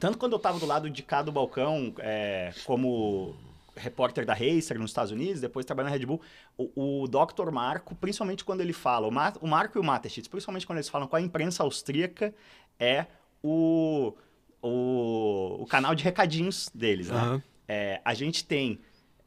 [0.00, 3.36] tanto quando eu estava do lado de cá do balcão, é, como
[3.76, 6.20] repórter da Racer nos Estados Unidos, depois trabalhando na Red Bull,
[6.56, 7.50] o, o Dr.
[7.50, 10.88] Marco, principalmente quando ele fala, o, Ma- o Marco e o Mateschitz, principalmente quando eles
[10.88, 12.34] falam com a imprensa austríaca,
[12.78, 13.06] é
[13.42, 14.14] o,
[14.60, 17.16] o, o canal de recadinhos deles, né?
[17.16, 17.42] Aham.
[17.68, 18.80] É, a gente tem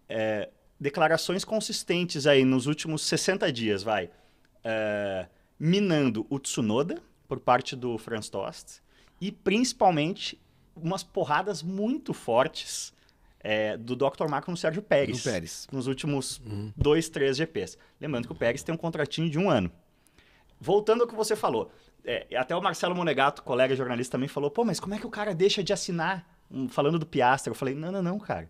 [0.08, 4.10] é, declarações consistentes aí nos últimos 60 dias, vai,
[4.63, 5.27] é,
[5.60, 8.81] minando o Tsunoda por parte do Franz Tost
[9.19, 10.39] e principalmente
[10.75, 12.93] umas porradas muito fortes
[13.47, 14.27] é, do Dr.
[14.27, 15.67] Marco no Sérgio Pérez, Pérez.
[15.71, 16.41] nos últimos
[16.75, 17.77] dois, três GPs.
[18.01, 19.71] Lembrando que o Pérez tem um contratinho de um ano.
[20.60, 21.71] Voltando ao que você falou,
[22.03, 25.12] é, até o Marcelo Monegato, colega jornalista, também falou: pô, mas como é que o
[25.12, 26.27] cara deixa de assinar?
[26.69, 27.51] falando do Piastra.
[27.51, 28.49] Eu falei: não, não, não, cara.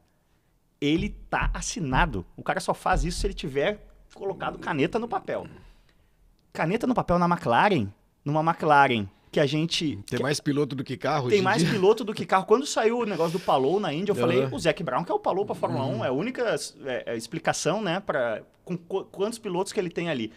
[0.79, 2.25] Ele tá assinado.
[2.37, 5.45] O cara só faz isso se ele tiver colocado caneta no papel.
[6.53, 7.89] Caneta no papel na McLaren,
[8.23, 9.97] numa McLaren que a gente.
[10.07, 11.69] Tem que- mais piloto do que carro tem mais dia?
[11.71, 12.45] piloto do que carro.
[12.45, 14.55] Quando saiu o negócio do Palou na Índia, eu falei, Aham.
[14.55, 17.17] o Zac Brown que é o Palou para Fórmula 1, é a única é, é,
[17.17, 18.43] explicação, né, para
[19.11, 20.31] quantos pilotos que ele tem ali.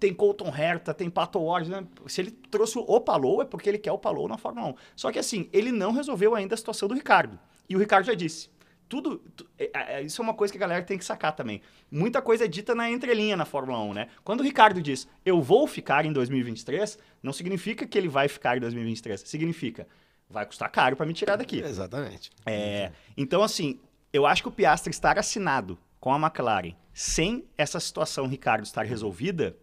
[0.00, 1.84] Tem Colton Herta, tem Pato Ward, né?
[2.06, 4.74] Se ele trouxe o Palou é porque ele quer o Palou na Fórmula 1.
[4.96, 7.38] Só que assim, ele não resolveu ainda a situação do Ricardo.
[7.68, 8.48] E o Ricardo já disse,
[8.88, 11.60] tudo, tu- é- é- isso é uma coisa que a galera tem que sacar também.
[11.90, 14.08] Muita coisa é dita na entrelinha na Fórmula 1, né?
[14.24, 18.56] Quando o Ricardo diz, eu vou ficar em 2023, não significa que ele vai ficar
[18.56, 19.20] em 2023.
[19.20, 19.86] Significa,
[20.28, 21.60] vai custar caro para me tirar daqui.
[21.60, 22.30] Exatamente.
[22.46, 23.78] É, então, assim,
[24.12, 28.84] eu acho que o Piastri estar assinado com a McLaren sem essa situação, Ricardo, estar
[28.86, 29.56] resolvida,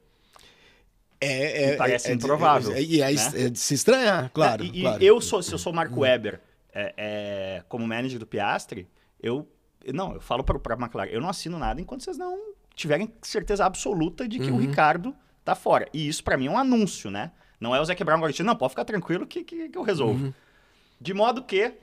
[1.19, 3.31] É, Me parece de- improvável, é- e aí né?
[3.45, 4.63] é de se estranhar, claro.
[4.63, 5.03] É, e, e claro.
[5.03, 6.41] eu sou, se eu sou Marco Weber,
[6.73, 8.87] é, é, como manager do Piastri,
[9.25, 9.47] eu
[9.93, 13.65] não, eu falo para a McLaren, eu não assino nada enquanto vocês não tiverem certeza
[13.65, 14.57] absoluta de que Uhum.
[14.57, 15.87] o Ricardo tá fora.
[15.93, 17.31] E isso para mim é um anúncio, né?
[17.59, 19.83] Não é o Zac Brown agora dizendo, não, pode ficar tranquilo que, que, que eu
[19.83, 20.25] resolvo.
[20.25, 20.33] Uhum.
[20.99, 21.73] De modo que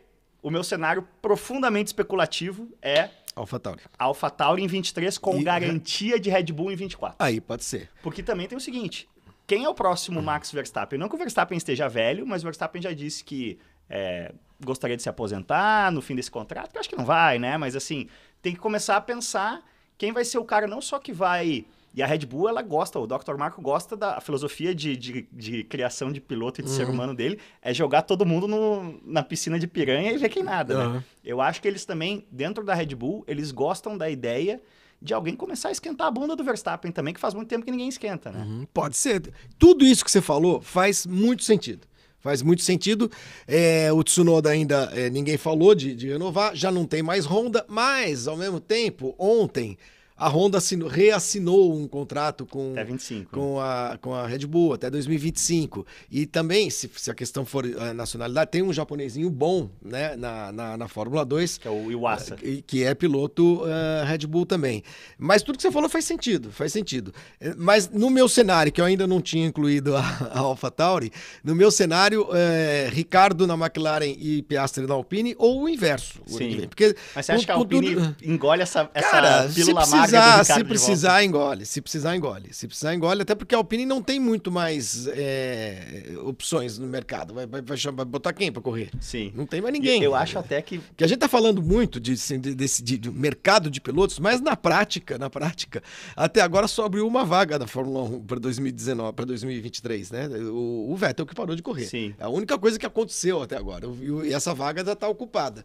[0.43, 3.81] o meu cenário profundamente especulativo é AlphaTauri.
[3.99, 7.17] AlphaTauri em 23 com E- garantia de Red Bull em 24.
[7.19, 7.89] Aí pode ser.
[8.03, 9.09] Porque também tem o seguinte:
[9.47, 10.99] quem é o próximo Max Verstappen?
[10.99, 13.59] Não que o Verstappen esteja velho, mas o Verstappen já disse que
[13.93, 14.33] é,
[14.65, 17.57] gostaria de se aposentar no fim desse contrato, que eu acho que não vai, né?
[17.59, 18.09] Mas assim,
[18.41, 19.63] tem que começar a pensar
[19.99, 21.65] quem vai ser o cara não só que vai.
[21.95, 23.37] E a Red Bull, ela gosta, o Dr.
[23.37, 27.39] Marco gosta da filosofia de, de, de criação de piloto e de ser humano dele,
[27.61, 30.85] é jogar todo mundo no- na piscina de piranha e ver quem nada, né?
[30.87, 31.05] Aham.
[31.23, 34.59] Eu acho que eles também, dentro da Red Bull, eles gostam da ideia
[35.03, 37.71] de alguém começar a esquentar a bunda do Verstappen também, que faz muito tempo que
[37.71, 38.43] ninguém esquenta, né?
[38.49, 39.31] Uhum, Pode ser.
[39.59, 41.87] Tudo isso que você falou faz muito sentido.
[42.23, 43.11] Faz muito sentido.
[43.49, 47.65] É, o Tsunoda ainda é, ninguém falou de, de renovar, já não tem mais Honda,
[47.69, 49.77] mas ao mesmo tempo, ontem
[50.17, 53.31] a Honda assinou- reassinou um contrato com, 25.
[53.31, 55.87] com, a, com a Red Bull até 2025.
[56.11, 60.53] E também, se, se a questão for a nacionalidade, tem um japonesinho bom né, na,
[60.53, 61.59] na, na Fórmula 2.
[61.59, 62.37] Que é o Iwasa.
[62.43, 64.83] E- que é piloto ah, Red Bull também.
[65.19, 67.13] Mas tudo que você falou faz sentido, faz sentido.
[67.41, 70.01] Eh, Mas no meu cenário, que eu ainda não tinha incluído a,
[70.33, 71.11] a AlphaTauri,
[71.43, 76.21] no meu cenário, eh, Ricardo na McLaren e Piastri na Alpine, ou o inverso.
[76.27, 76.51] Sim.
[76.61, 76.67] que.
[76.69, 80.43] Porque Mas você acha que a Alpine tudo- engole essa, essa Cara, pílula amarga precisar,
[80.43, 81.67] Ricardo se precisar, engole.
[81.67, 82.55] Se precisar, engole.
[82.55, 83.23] Se precisar, engole.
[83.23, 87.35] Até porque a Alpine não tem muito mais eh, opções no mercado.
[87.35, 88.91] Vai, vai, vai botar quem para correr?
[89.01, 89.33] Sim.
[89.35, 90.03] Não tem mais E ninguém.
[90.03, 92.99] Eu acho até que Que a gente tá falando muito de, assim, de- desse de-
[92.99, 95.83] de mercado de pilotos, mas na prática, na prática,
[96.17, 100.29] até agora só abriu uma vaga da Fórmula 1 para 2019, para 2023, né?
[100.51, 101.87] O, o Vettel que parou de correr.
[101.87, 102.15] Sim.
[102.19, 103.87] É a única coisa que aconteceu até agora.
[103.87, 105.65] E E essa vaga já está ocupada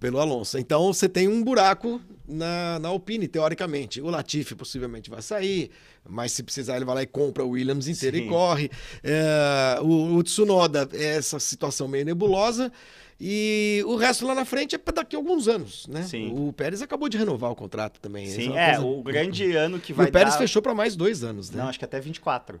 [0.00, 0.58] pelo Alonso.
[0.58, 3.55] Então você tem um buraco na, na Alpine, teoricamente.
[4.02, 5.70] O Latifi possivelmente vai sair,
[6.08, 8.26] mas se precisar ele vai lá e compra o Williams inteiro Sim.
[8.26, 8.70] e corre.
[9.02, 12.70] É, o, o Tsunoda é essa situação meio nebulosa.
[13.18, 16.02] E o resto lá na frente é para daqui a alguns anos, né?
[16.02, 16.34] Sim.
[16.36, 18.26] O Pérez acabou de renovar o contrato também.
[18.26, 20.38] Sim, é, coisa- o grande ano que E vai o Pérez dar...
[20.38, 21.62] fechou para mais dois anos, né?
[21.62, 22.60] Não, acho que até 24.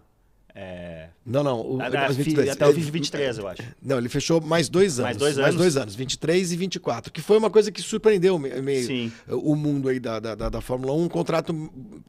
[0.58, 1.08] É...
[1.26, 1.60] Não, não.
[1.60, 2.48] o- Ah, mais 22.
[2.48, 3.60] até o 23, eu acho.
[3.82, 5.02] Não, ele fechou mais dois anos.
[5.04, 5.60] Mais dois Mais anos.
[5.60, 7.12] dois anos, 23 e 24.
[7.12, 9.12] Que foi uma coisa que surpreendeu me- meio Sim.
[9.28, 11.02] o mundo aí da, da, da- Fórmula 1.
[11.04, 11.54] Um contrato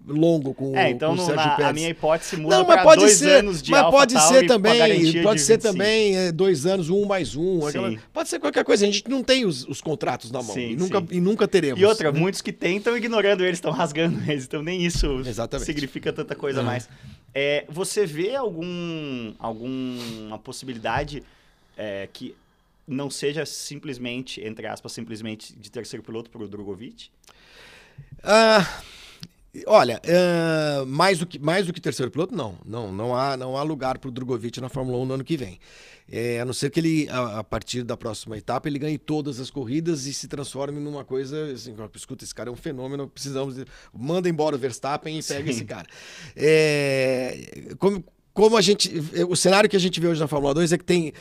[0.08, 1.74] longo com, É, o- então com o Sérgio na- a Pérez.
[1.76, 4.54] minha hipótese muda Não, mas pode dois ser, anos de mas pode ser AlphaTauri com
[4.54, 5.74] a também, pode de ser 25.
[5.74, 8.86] também é, dois anos, um mais um, aquela- pode ser qualquer coisa.
[8.86, 11.08] A gente não tem os, os contratos na mão Sim, e, nunca, sim.
[11.12, 11.82] e nunca teremos.
[11.82, 12.18] E outra, né?
[12.20, 15.66] muitos que têm estão ignorando eles, estão rasgando eles, então nem isso Exatamente.
[15.66, 16.68] significa tanta coisa a Uhum.
[16.68, 16.88] mais.
[17.34, 21.24] É, você vê algum, alguma possibilidade
[21.78, 22.36] é, que
[22.88, 27.10] não seja simplesmente, entre aspas, simplesmente de terceiro piloto para o Drogovic?
[28.24, 28.82] Ah,
[29.66, 32.58] olha, ah, mais, do que, mais do que terceiro piloto, não.
[32.66, 35.36] Não, não há, não há lugar para o Drogovic na Fórmula 1 no ano que
[35.36, 35.60] vem.
[36.10, 39.40] É, a não ser que ele, a, a partir da próxima etapa, ele ganhe todas
[39.40, 43.56] as corridas e se transforme numa coisa assim, escuta, esse cara é um fenômeno, precisamos.
[43.56, 45.50] De, manda embora o Verstappen e pega Sim.
[45.50, 45.88] esse cara.
[46.36, 48.92] É, como, como a gente.
[49.28, 51.12] O cenário que a gente vê hoje na Fórmula 2 é que tem.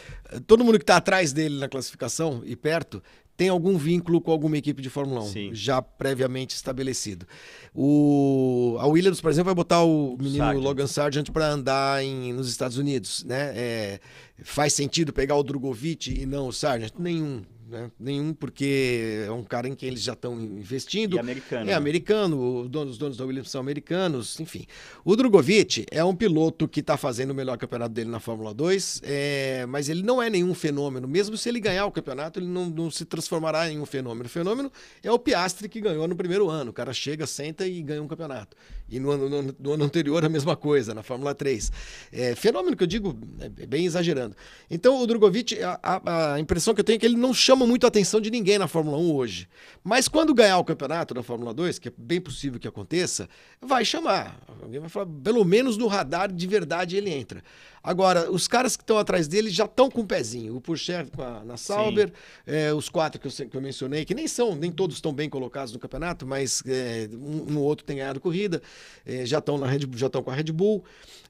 [0.46, 3.02] Todo mundo que está atrás dele na classificação e perto
[3.36, 5.50] tem algum vínculo com alguma equipe de Fórmula 1, Sim.
[5.52, 7.26] já previamente estabelecido.
[7.74, 10.64] O, a Williams, por exemplo, vai botar o menino Sargent.
[10.64, 13.24] Logan Sargent para andar em, nos Estados Unidos.
[13.24, 13.52] Né?
[13.54, 14.00] É,
[14.42, 16.92] faz sentido pegar o Drogovic e não o Sargent?
[16.98, 17.42] Nenhum.
[17.68, 17.90] Né?
[17.98, 21.16] Nenhum, porque é um cara em quem eles já estão investindo.
[21.16, 21.62] E americano.
[21.62, 21.74] É né?
[21.74, 24.66] americano, dono- os donos da Williams são americanos, enfim.
[25.04, 29.00] O Drogovic é um piloto que está fazendo o melhor campeonato dele na Fórmula 2,
[29.04, 31.08] é, mas ele não é nenhum fenômeno.
[31.08, 34.26] Mesmo se ele ganhar o campeonato, ele não, não se transformará em um fenômeno.
[34.26, 34.70] O fenômeno
[35.02, 36.70] é o Piastri que ganhou no primeiro ano.
[36.70, 38.56] O cara chega, senta e ganha um campeonato.
[38.88, 41.72] E no ano, no- no ano anterior a mesma coisa, na Fórmula 3.
[42.12, 43.18] É, fenômeno que eu digo,
[43.58, 44.36] é bem exagerando.
[44.70, 47.55] Então o Drogovic, a, a- a impressão que eu tenho é que ele não chama
[47.64, 49.48] muito a atenção de ninguém na Fórmula 1 hoje.
[49.84, 53.28] Mas quando ganhar o campeonato da Fórmula 2, que é bem possível que aconteça,
[53.62, 54.36] vai chamar.
[54.60, 57.40] Alguém vai falar, pelo menos no radar de verdade ele entra.
[57.86, 60.56] Agora, os caras que estão atrás dele já estão com o pezinho.
[60.56, 62.12] O a, na Sauber,
[62.44, 65.30] é, os quatro que eu, que eu mencionei, que nem são, nem todos estão bem
[65.30, 68.60] colocados no campeonato, mas é, um, um outro tem ganhado corrida,
[69.04, 70.84] é, já estão na Red já estão com a Red Bull.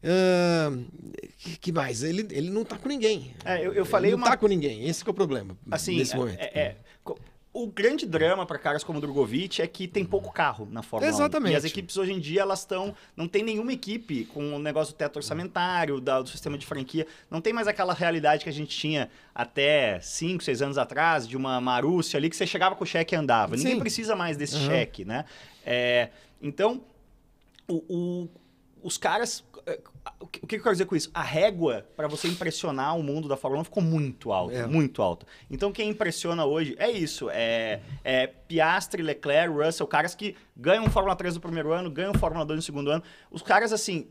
[0.07, 0.73] Ah,
[1.61, 2.03] que, mais?
[2.03, 3.35] Ele, ele não tá com ninguém.
[3.45, 4.89] É, eu- eu falei ele não uma- tá com ninguém.
[4.89, 6.39] Esse que é o problema Assim, nesse é- momento.
[6.41, 7.19] é- é- co-
[7.53, 11.11] o grande drama para caras como o Drogovic é que tem pouco carro na Fórmula
[11.11, 11.15] 1.
[11.15, 11.53] Exatamente.
[11.55, 12.95] E as equipes hoje em dia, elas estão...
[13.17, 17.07] Não tem nenhuma equipe com o negócio do teto orçamentário, da- do sistema de franquia.
[17.31, 21.35] Não tem mais aquela realidade que a gente tinha até 5, 6 anos atrás, de
[21.37, 23.57] uma Marúcia ali, que você chegava com o cheque e andava.
[23.57, 23.81] Ninguém Sim.
[23.81, 24.67] precisa mais desse Aham.
[24.67, 25.25] cheque, né?
[25.65, 26.11] É,
[26.43, 26.83] então,
[27.67, 28.29] o, o,
[28.87, 29.45] os caras.
[29.67, 29.81] eh,
[30.21, 31.11] O que o que eu quero dizer com isso?
[31.13, 34.67] A régua para você impressionar o mundo da Fórmula 1 ficou muito alta, É.
[34.67, 35.27] muito alta.
[35.51, 41.17] Então quem impressiona hoje é isso: é, é Piastri, Leclerc, Russell, caras que ganham Fórmula
[41.17, 43.03] 3 no primeiro ano, ganham Fórmula 2 no segundo ano.
[43.31, 44.07] Os caras, assim,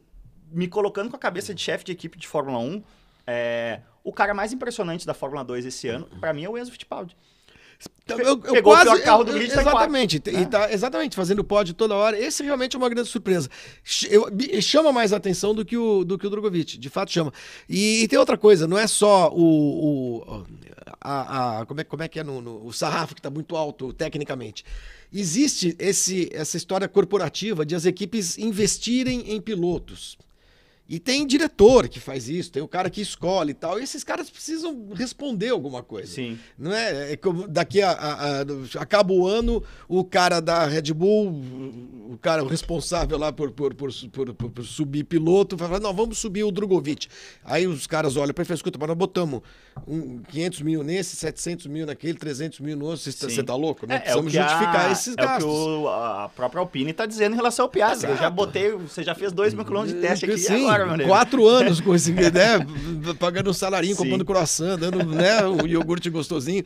[0.51, 2.83] me colocando com a cabeça de chefe de equipe de Fórmula 1,
[3.25, 6.71] é, o cara mais impressionante da Fórmula 2 esse ano, para mim, é o Enzo
[6.71, 7.15] Fittipaldi.
[8.03, 10.19] Então, eu, eu pegou o quase, pior carro do grid, tá Exatamente.
[10.19, 10.39] quarto.
[10.41, 12.19] E tá exatamente fazendo pódio toda hora.
[12.19, 13.49] Esse realmente é uma grande surpresa.
[14.09, 14.29] Eu-
[14.61, 16.77] chama mais atenção do que o, do que o Drogovic.
[16.77, 17.33] De fato, chama.
[17.67, 20.19] E, e tem outra coisa, não é só o.
[20.23, 20.45] o
[21.01, 23.55] a, a- como, é, como é que é no, no- o sarrafo que está muito
[23.55, 24.63] alto tecnicamente.
[25.11, 30.15] Existe esse, essa história corporativa de as equipes investirem em pilotos.
[30.87, 33.79] E tem diretor que faz isso, tem o cara que escolhe e tal.
[33.79, 36.11] E esses caras precisam responder alguma coisa.
[36.13, 36.37] Sim.
[36.57, 37.13] Não é?
[37.13, 38.45] É como daqui a, a- a-
[38.81, 41.41] acaba o ano, o cara da Red Bull,
[42.11, 46.19] o cara o responsável lá por, por, por, por- subir piloto, vai falar: não, vamos
[46.19, 47.07] subir o Drogovic.
[47.43, 49.41] Aí os caras olham para ele e falam: escuta, mas nós botamos
[49.87, 53.11] um 500 mil nesse, 700 mil naquele, 300 mil no outro.
[53.11, 53.87] Você tá, tá louco?
[53.87, 53.95] Né?
[53.95, 55.43] É, é Precisamos a- justificar esses é o gastos.
[55.43, 58.11] que o- a própria Alpine está dizendo em relação ao Piastri.
[58.11, 61.09] Eu já botei, você já fez 2 mil quilômetros de teste aqui Sim, agora, nego.
[61.09, 62.31] quatro anos com esse, né?
[63.19, 64.03] Pagando um salarinho, Sim.
[64.03, 66.63] comprando croissant, dando né, o iogurte gostosinho.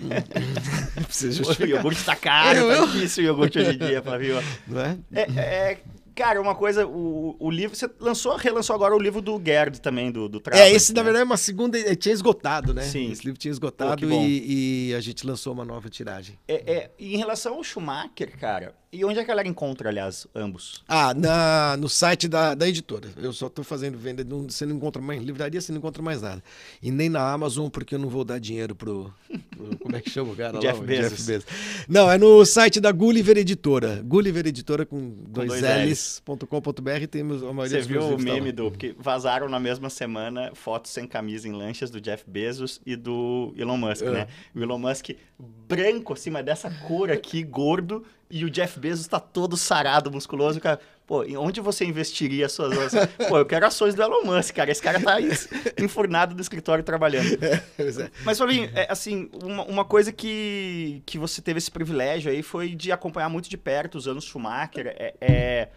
[1.06, 4.36] Precisa O iogurte tá caro, Eu- tá difícil o iogurte hoje em dia, Flavio.
[4.66, 4.98] Não é?
[5.12, 5.78] É, é,
[6.14, 10.10] cara, uma coisa, o, o livro, você lançou, relançou agora o livro do Gerd também,
[10.10, 11.04] do, do É, Trabant, esse na né?
[11.04, 11.78] verdade é uma segunda.
[11.78, 12.82] eh, Tinha esgotado, né?
[12.82, 13.10] Sim.
[13.10, 14.22] Esse livro tinha Pô, esgotado bom.
[14.24, 16.38] e, e a gente lançou uma nova tiragem.
[16.46, 19.88] É, é, e em relação ao Schumacher, cara, e onde é que a galera encontra,
[19.88, 20.82] aliás, ambos?
[20.88, 23.08] Ah, na, no site da, da editora.
[23.16, 24.24] Eu só tô fazendo venda.
[24.24, 26.42] Não, você não encontra mais livraria, você não encontra mais nada.
[26.82, 29.12] E nem na Amazon, porque eu não vou dar dinheiro pro.
[29.56, 30.54] pro- como é que chama o cara?
[30.54, 30.58] lá?
[30.60, 31.44] Jeff O Bezos.
[31.88, 34.02] Não, é no site da Gulliver Editora.
[34.04, 37.06] Gulliver Editora com dois, dois Ls.com.br.
[37.10, 38.70] Temos a maioria Você viu o exclusivos tá meme do.
[38.70, 43.54] Porque vazaram na mesma semana fotos sem camisa em lanchas do Jeff Bezos e do
[43.56, 44.10] Elon Musk, É.
[44.10, 44.26] né?
[44.54, 49.18] O Elon Musk branco, assim, mas dessa cor aqui, gordo, e o Jeff Bezos tá
[49.18, 50.80] todo sarado, musculoso, cara.
[51.06, 53.08] Pô, onde você investiria as suas ações?
[53.28, 54.70] Pô, eu quero ações do Elon Musk, cara.
[54.70, 55.28] Esse cara tá aí,
[55.78, 57.36] enfurnado no escritório trabalhando.
[57.76, 58.10] Pois é.
[58.24, 62.76] Mas, Fabinho, é, assim, uma, uma coisa que, que você teve esse privilégio aí foi
[62.76, 64.94] de acompanhar muito de perto os anos Schumacher.
[64.96, 65.68] É, é,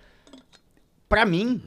[1.10, 1.64] para mim,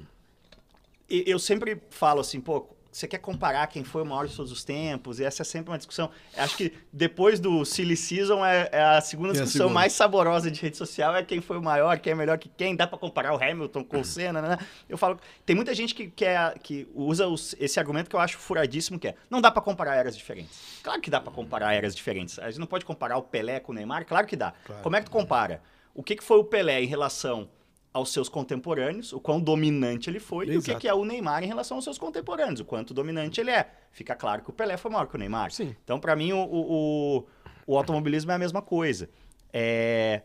[1.09, 4.64] eu sempre falo assim, pô, você quer comparar quem foi o maior de todos os
[4.64, 5.20] tempos?
[5.20, 6.11] E essa é sempre uma discussão.
[6.37, 9.74] Acho que depois do Silly Season é, é a segunda É a discussão segunda.
[9.74, 12.74] mais saborosa de rede social é quem foi o maior, quem é melhor que quem.
[12.74, 14.59] Dá pra comparar o Hamilton com o Senna, né?
[14.88, 18.38] Eu falo, tem muita gente que, quer, que usa os- esse argumento que eu acho
[18.38, 20.80] furadíssimo, que é, não dá pra comparar eras diferentes.
[20.82, 22.38] Claro que dá pra comparar eras diferentes.
[22.38, 24.06] A gente não pode comparar o Pelé com o Neymar?
[24.06, 24.54] Claro que dá.
[24.64, 24.82] Claro.
[24.82, 25.61] Como é que tu compara?
[25.94, 27.48] O que, que foi o Pelé em relação
[27.96, 30.80] aos seus contemporâneos, o quão dominante ele foi, e o que, Exato.
[30.80, 33.70] que é o Neymar em relação aos seus contemporâneos, o quanto dominante ele é.
[33.90, 35.50] Fica claro que o Pelé foi maior que o Neymar.
[35.50, 35.74] Sim.
[35.82, 37.26] Então, para mim, o, o, o-
[37.66, 39.09] o automobilismo é a mesma coisa.
[39.52, 40.22] É,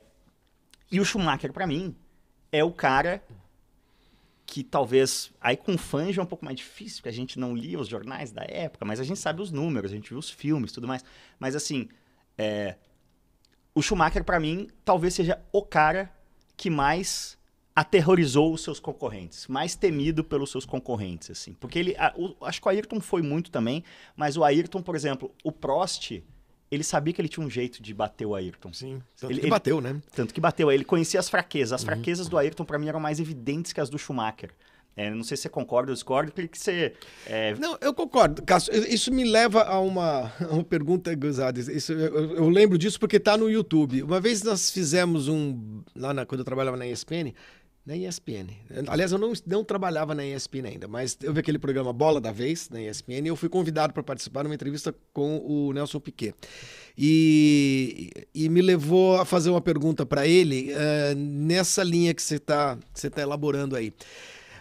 [0.91, 1.95] E o Schumacher, para mim,
[2.51, 3.23] é o cara
[4.45, 5.31] que talvez.
[5.39, 7.87] Aí com fãs já é um pouco mais difícil, porque a gente não lia os
[7.87, 10.87] jornais da época, mas a gente sabe os números, a gente viu os filmes tudo
[10.87, 11.03] mais.
[11.39, 11.87] Mas assim,
[12.37, 12.75] é,
[13.73, 16.11] o Schumacher, para mim, talvez seja o cara
[16.57, 17.39] que mais
[17.75, 21.53] aterrorizou os seus concorrentes, mais temido pelos seus concorrentes, assim.
[21.53, 23.83] Porque ele, a- o- acho que o Ayrton foi muito também,
[24.15, 26.21] mas o Ayrton, por exemplo, o Prost,
[26.69, 28.73] ele sabia que ele tinha um jeito de bater o Ayrton.
[28.73, 29.01] Sim.
[29.17, 30.01] Tanto Ele- que ele- bateu, né?
[30.15, 31.73] Tanto que bateu, ele conhecia as fraquezas.
[31.73, 34.51] As fraquezas do Ayrton, para mim, eram mais evidentes que as do Schumacher.
[34.93, 36.93] É, não sei se você concorda ou discorda, queria que você...
[37.25, 38.73] é, Não, eu concordo, Cássio.
[38.93, 41.61] Isso me leva a uma, a uma pergunta gozada.
[41.61, 44.03] Isso, eu, eu lembro disso porque está no YouTube.
[44.03, 45.81] Uma vez nós fizemos um.
[45.95, 47.33] Lá na- quando eu trabalhava na ESPN.
[47.83, 48.47] Na ESPN.
[48.87, 52.31] Aliás, eu não, não trabalhava na ESPN ainda, mas eu vi aquele programa Bola da
[52.31, 55.99] Vez na ESPN e eu fui convidado para participar de uma entrevista com o Nelson
[55.99, 56.35] Piquet.
[56.95, 62.35] E, e me levou a fazer uma pergunta para ele eh, nessa linha que você
[62.35, 62.77] está
[63.11, 63.91] tá elaborando aí.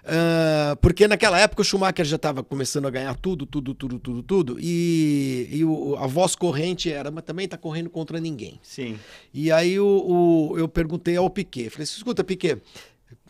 [0.02, 4.22] Ah, porque naquela época o Schumacher já estava começando a ganhar tudo, tudo, tudo, tudo,
[4.22, 8.58] tudo, e, e o- a voz corrente era, mas também está correndo contra ninguém.
[8.62, 8.98] sim,
[9.34, 9.84] E aí o,
[10.52, 12.62] o- eu perguntei ao Piquet, falei assim, escuta Piquet,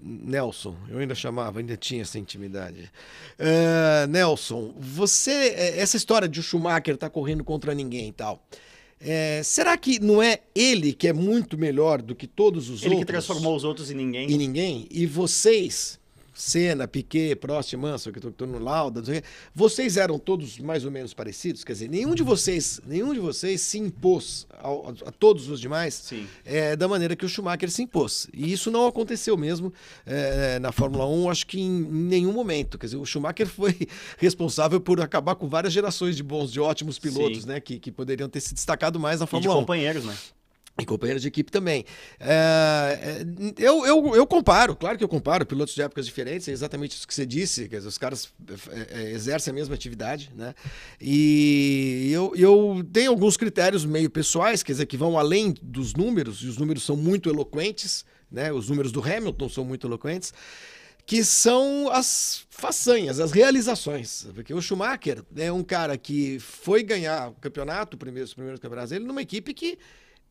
[0.03, 2.91] Nelson, eu ainda chamava, ainda tinha essa intimidade.
[3.39, 8.43] Ah, Nelson, você, eh, essa história de o Schumacher estar correndo contra ninguém e tal,
[9.01, 12.91] eh, será que não é ele que é muito melhor do que todos os ele
[12.91, 13.07] que outros?
[13.27, 14.31] transformou os outros em ninguém.
[14.31, 16.00] e ninguém, e vocês,
[16.41, 19.03] Senna, Piquet, Prost, Mansell, que estou no Lauda,
[19.55, 21.63] vocês eram todos mais ou menos parecidos?
[21.63, 25.61] Quer dizer, nenhum de vocês, nenhum de vocês se impôs ao, a, a, todos os
[25.61, 26.11] demais
[26.43, 28.27] é, da maneira que o Schumacher se impôs.
[28.33, 29.71] E isso não aconteceu mesmo
[30.07, 32.79] é, na Fórmula 1, acho que em, em, nenhum momento.
[32.79, 33.77] Quer dizer, o Schumacher foi
[34.17, 37.49] responsável por acabar com várias gerações de bons, de ótimos pilotos, Sim.
[37.49, 37.61] né?
[37.61, 39.61] Que, que poderiam ter se destacado mais na Fórmula e de 1.
[39.61, 40.17] companheiros, né?
[40.81, 41.85] E companheiros de equipe também.
[42.19, 43.27] É, é,
[43.59, 47.07] eu, eu, eu comparo, claro que eu comparo pilotos de épocas diferentes, é exatamente isso
[47.07, 48.33] que você disse, dizer, os caras
[48.71, 50.55] é, é, exercem a mesma atividade, né?
[51.01, 56.39] E eu, eu tenho alguns critérios meio pessoais, quer dizer, que vão além dos números,
[56.43, 58.53] e os números são muito eloquentes, né?
[58.53, 60.33] Os números do Hamilton são muito eloquentes
[61.11, 64.29] que são as façanhas, as realizações.
[64.33, 68.91] Porque o Schumacher é um cara que foi ganhar o campeonato, primeiro, os primeiros campeonatos
[68.91, 69.77] dele, numa equipe que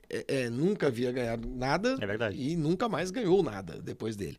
[0.10, 4.38] é, é, nunca havia ganhado nada é e nunca mais ganhou nada depois dele.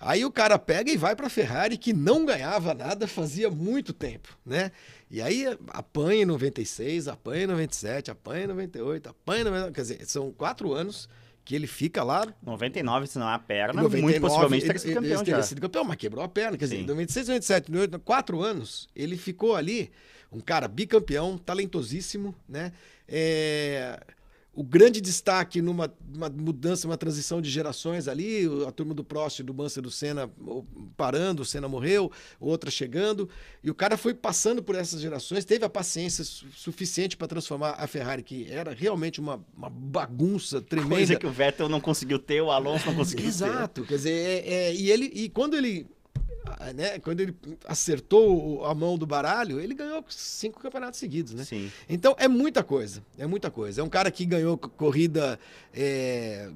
[0.00, 3.92] Aí o cara pega e vai para a Ferrari que não ganhava nada fazia muito
[3.92, 4.72] tempo, né?
[5.08, 9.80] E aí apanha em 96, apanha em 97, apanha em 98, apanha em 99, quer
[9.82, 11.08] dizer, são quatro anos
[11.44, 12.26] que ele fica lá.
[12.42, 15.12] 99, se não é a perna, 99, muito possivelmente teria sido campeão.
[15.12, 16.58] Ele teria sido campeão, mas quebrou a perna.
[16.58, 19.92] Quer dizer, em 96, 97, 98, quatro anos, ele ficou ali,
[20.32, 22.72] um cara bicampeão, talentosíssimo, né?
[23.06, 24.00] É
[24.54, 25.90] o grande destaque numa
[26.36, 30.30] mudança, uma transição de gerações ali, a turma do Prost, do Mansell, do Senna
[30.94, 33.30] parando, o Senna morreu, outra chegando,
[33.64, 37.86] e o cara foi passando por essas gerações, teve a paciência suficiente para transformar a
[37.86, 40.96] Ferrari, que era realmente uma, uma bagunça tremenda.
[40.96, 43.88] Coisa que o Vettel não conseguiu ter, o Alonso não conseguiu Exato, ter.
[43.88, 45.86] quer dizer, é, é, e ele e quando ele
[46.74, 51.44] né, quando ele acertou a mão do baralho, ele ganhou cinco campeonatos seguidos, né?
[51.44, 51.70] Sim.
[51.88, 53.80] Então é muita coisa, é muita coisa.
[53.80, 55.38] É um cara que ganhou corrida
[55.74, 56.50] é,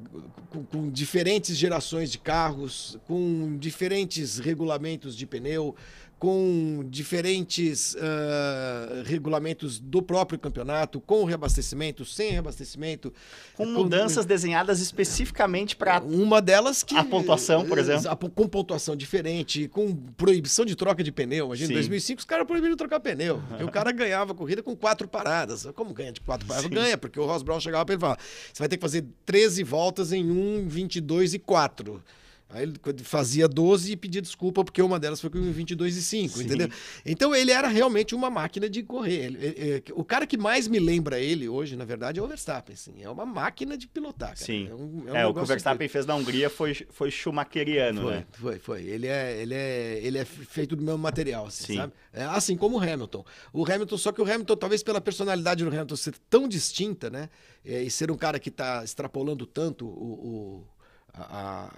[0.51, 5.75] com, com, diferentes gerações de carros, com diferentes regulamentos de pneu,
[6.18, 13.12] com diferentes uh, regulamentos do próprio campeonato, com reabastecimento, sem reabastecimento.
[13.55, 16.00] Com mudanças com, desenhadas especificamente para.
[16.00, 16.96] Uma delas que.
[16.96, 18.09] A pontuação, por exemplo.
[18.09, 21.46] A, com pontuação diferente, com proibição de troca de pneu.
[21.46, 23.42] Imagina, em 2005 os caras proibiram trocar pneu.
[23.48, 25.66] Porque o cara ganhava a corrida com quatro paradas.
[25.74, 26.68] Como ganha de quatro paradas?
[26.68, 26.74] Sim.
[26.74, 28.18] Ganha, porque o Ross Brown chegava para ele e falava:
[28.52, 32.02] você vai ter que fazer 13 voltas em 1, 22 e 4.
[32.48, 36.38] Aí ele fazia 12 e pedia desculpa porque uma delas foi com 22 e 5,
[36.38, 36.44] Sim.
[36.44, 36.68] entendeu?
[37.04, 39.26] Então ele era realmente uma máquina de correr.
[39.26, 42.26] Ele, ele, ele, o cara que mais me lembra ele hoje, na verdade, é o
[42.28, 42.74] Verstappen.
[42.74, 43.02] Assim.
[43.02, 44.28] É uma máquina de pilotar.
[44.28, 44.37] Cara.
[44.37, 44.68] Sim.
[44.70, 45.92] É, um, é, um é o que o Verstappen que...
[45.92, 48.26] fez na Hungria foi, foi schumacheriano, foi, né?
[48.32, 48.82] Foi, foi.
[48.85, 51.76] Ele é, ele, é, ele é feito do mesmo material, assim, Sim.
[51.76, 51.92] sabe?
[52.12, 53.24] É, assim como o Hamilton.
[53.52, 57.28] O Hamilton, só que o Hamilton, talvez pela personalidade do Hamilton ser tão distinta, né?
[57.64, 60.66] É, e ser um cara que está extrapolando tanto o, o
[61.12, 61.70] a,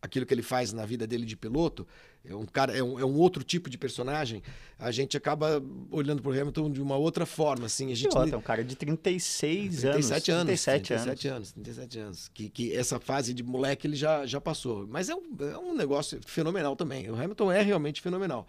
[0.00, 1.86] aquilo que ele faz na vida dele de piloto,
[2.24, 4.42] é um cara, é um, é um outro tipo de personagem,
[4.78, 7.92] a gente acaba olhando para o Hamilton de uma outra forma, assim.
[7.92, 10.46] A gente Piloto, é um cara de 36 37 anos.
[10.46, 11.04] 37 anos.
[11.04, 11.52] 37 anos.
[11.52, 12.30] 37 anos.
[12.34, 14.86] Que, que essa fase de moleque ele já, já passou.
[14.88, 17.08] Mas é um, é um negócio fenomenal também.
[17.10, 18.46] O Hamilton é realmente fenomenal.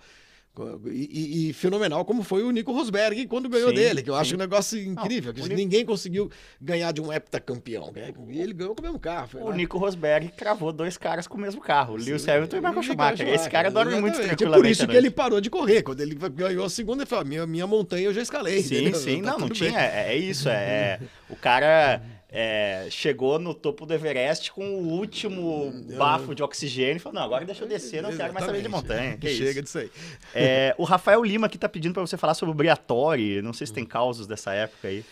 [0.87, 4.21] E, e, fenomenal como foi o Nico Rosberg quando ganhou sim, dele, que eu sim.
[4.21, 5.33] acho um negócio incrível.
[5.35, 6.29] Não, que ninguém conseguiu
[6.61, 7.91] ganhar de um heptacampeão.
[7.91, 8.13] Né?
[8.29, 9.29] E ele ganhou com o mesmo carro.
[9.41, 9.55] O lá.
[9.55, 12.83] Nico Rosberg cravou dois caras com o mesmo carro, o Lewis Hamilton e o Michael
[12.83, 13.27] Schumacher.
[13.27, 14.43] Esse cara dorme muito tranquilamente.
[14.43, 15.83] É por isso que ele parou de correr.
[15.83, 18.61] Quando ele ganhou a segunda, ele falou: minha, minha montanha eu já escalei.
[18.61, 18.95] Sim, entendeu?
[18.99, 19.21] sim.
[19.21, 19.79] Tá não, não tinha.
[19.79, 20.49] É, é, isso.
[20.49, 26.97] É, o cara é, chegou no topo do Everest com o último bafo de oxigênio
[26.97, 29.17] e falou: Não, agora deixa eu descer, não quero mais saber de montanha.
[29.17, 29.61] Que Chega isso?
[29.63, 29.91] disso aí.
[30.35, 33.41] É, o Rafael Lima aqui tá pedindo para você falar sobre o Briatore.
[33.41, 35.05] Não sei se tem causos dessa época aí.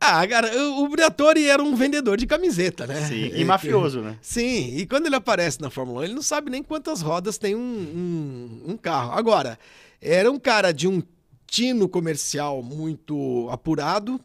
[0.00, 3.02] Ah, cara, o Briatore era um vendedor de camiseta, né?
[3.02, 4.16] Sim, e mafioso, né?
[4.22, 7.54] Sim, e quando ele aparece na Fórmula 1, ele não sabe nem quantas rodas tem
[7.54, 9.12] um, um, um carro.
[9.12, 9.58] Agora,
[10.00, 11.02] era um cara de um
[11.46, 14.18] tino comercial muito apurado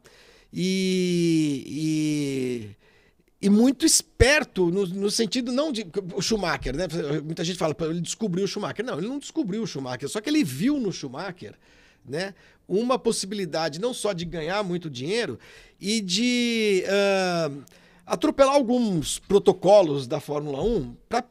[0.57, 2.71] e,
[3.41, 6.87] e, e muito esperto no, no, sentido não de o Schumacher, né?
[7.21, 8.85] Muita gente fala, ele descobriu o Schumacher.
[8.85, 11.55] Não, ele não descobriu o Schumacher, só que ele viu no Schumacher,
[12.05, 12.33] né?
[12.65, 15.37] Uma possibilidade não só de ganhar muito dinheiro
[15.79, 17.63] e de uh,
[18.05, 21.25] atropelar alguns protocolos da Fórmula 1 para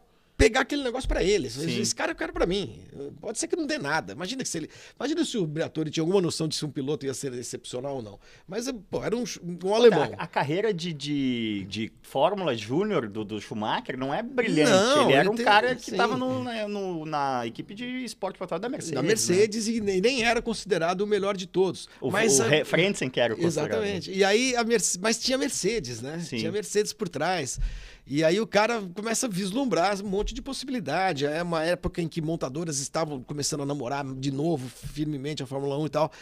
[0.45, 1.49] pegar aquele negócio para ele.
[1.49, 1.81] Sim.
[1.81, 2.83] Esse cara é o cara para mim.
[3.21, 4.13] Pode ser que não dê nada.
[4.13, 7.15] Imagina se ele, imagina se o Briatore tinha alguma noção de se um piloto ia
[7.15, 8.19] ser excepcional ou não.
[8.47, 9.25] Mas pô, era um,
[9.65, 10.13] um alemão.
[10.19, 14.71] A, a, carreira de, de, de Fórmula Júnior do, do, Schumacher não é brilhante.
[14.71, 18.39] Não, ele era ele um tem, cara que estava na, no, na equipe de esporte
[18.39, 18.95] motor da Mercedes.
[18.95, 19.75] Da Mercedes né?
[19.75, 21.89] e nem, nem, era considerado o melhor de todos.
[22.01, 24.13] O, mas o a, Frentzen que era o Exatamente.
[24.13, 26.19] E aí a Mercedes, mas tinha Mercedes, né?
[26.19, 26.37] Sim.
[26.37, 27.59] Tinha Mercedes por trás.
[28.07, 31.25] E aí o cara começa a vislumbrar um monte de possibilidade.
[31.25, 35.79] É uma época em que montadoras estavam começando a namorar de novo, firmemente, a Fórmula
[35.79, 36.13] 1 e tal.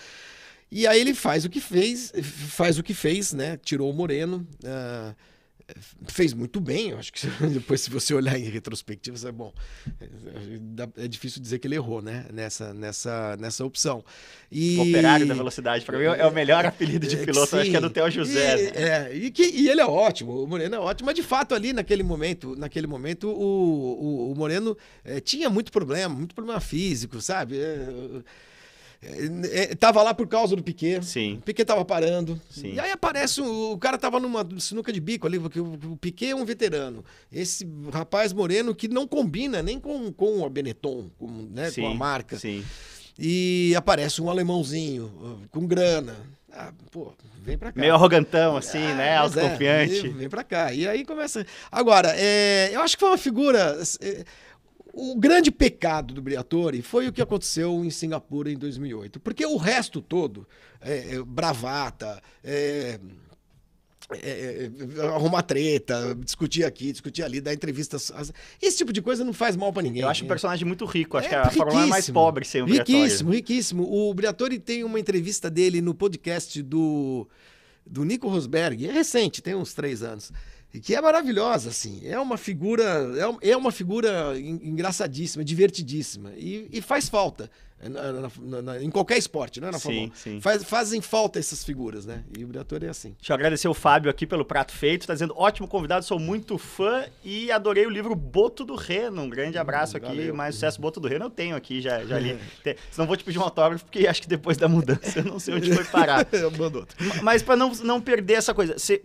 [0.70, 3.58] E aí ele faz o que fez, faz o que fez, né?
[3.58, 4.46] Tirou o Moreno.
[4.62, 5.14] Uh,
[6.06, 6.90] fez muito bem.
[6.90, 9.52] Eu acho que depois, se você olhar em retrospectiva, você é bom.
[10.96, 12.26] É, difícil dizer que ele errou, né?
[12.32, 14.04] Nessa, nessa, nessa opção.
[14.50, 14.78] E...
[14.78, 17.50] Operário da velocidade, para mim, é o melhor apelido de é, piloto.
[17.50, 18.58] Sim, acho que é do Theo José.
[18.58, 18.70] E, né?
[18.74, 20.42] é, e, que, e ele é ótimo.
[20.42, 21.06] O Moreno é ótimo.
[21.06, 25.70] Mas de fato, ali naquele momento, naquele momento, o, o, o Moreno é, tinha muito
[25.72, 27.58] problema, muito problema físico, sabe?
[27.58, 27.88] É,
[29.78, 31.04] tava lá por causa do Piquet.
[31.04, 31.34] Sim.
[31.34, 32.40] O Piquet tava parando.
[32.48, 32.74] Sim.
[32.74, 35.96] E aí aparece o, o cara tava numa sinuca de bico ali, porque o, o
[35.96, 37.04] Piquet é um veterano.
[37.30, 41.82] Esse rapaz moreno que não combina nem com, com a Benetton, com, né, Sim.
[41.82, 42.38] com a marca.
[42.38, 42.64] Sim.
[43.18, 46.16] E aparece um alemãozinho com grana.
[46.54, 47.80] Ah, pô, vem pra cá.
[47.80, 49.08] Meio arrogantão, assim, ah, né?
[49.08, 49.98] É, Autoconfiante.
[49.98, 50.72] É, vem, vem pra cá.
[50.72, 51.46] E aí começa.
[51.70, 53.78] Agora, é, eu acho que foi uma figura.
[54.00, 54.24] É,
[54.92, 59.56] o grande pecado do Briatore foi o que aconteceu em Singapura em 2008, porque o
[59.56, 60.46] resto todo,
[60.80, 63.00] é, é, bravata, é,
[64.20, 68.12] é, é, arrumar treta, discutir aqui, discutir ali, dar entrevistas.
[68.60, 70.02] Esse tipo de coisa não faz mal para ninguém.
[70.02, 71.16] Eu acho um personagem muito rico.
[71.16, 72.98] Acho é, que a Fórmula é mais pobre sem o Briatore.
[72.98, 73.90] Riquíssimo, riquíssimo.
[73.90, 77.26] O Briatore tem uma entrevista dele no podcast do,
[77.86, 78.86] do Nico Rosberg.
[78.86, 80.30] É recente, tem uns três anos
[80.80, 82.00] que é maravilhosa, assim.
[82.04, 82.84] É uma figura,
[83.42, 87.50] é, é uma figura engraçadíssima, divertidíssima e, e faz falta
[87.88, 90.40] na, na, na, em qualquer esporte, não é na sim, sim.
[90.40, 92.22] Faz, fazem falta essas figuras, né?
[92.36, 93.14] E o Briatore é assim.
[93.18, 96.58] Deixa eu agradecer o Fábio aqui pelo prato feito, tá dizendo ótimo convidado, sou muito
[96.58, 99.22] fã e adorei o livro Boto do Reno.
[99.22, 100.34] Um grande abraço aqui, Valeu.
[100.34, 102.38] mais sucesso Boto do Reno eu tenho aqui, já, já li.
[102.90, 105.54] Senão vou te pedir um autógrafo, porque acho que depois da mudança eu não sei
[105.54, 106.26] onde foi parar.
[106.32, 106.96] eu mando outro.
[107.22, 109.02] Mas para não, não perder essa coisa, se,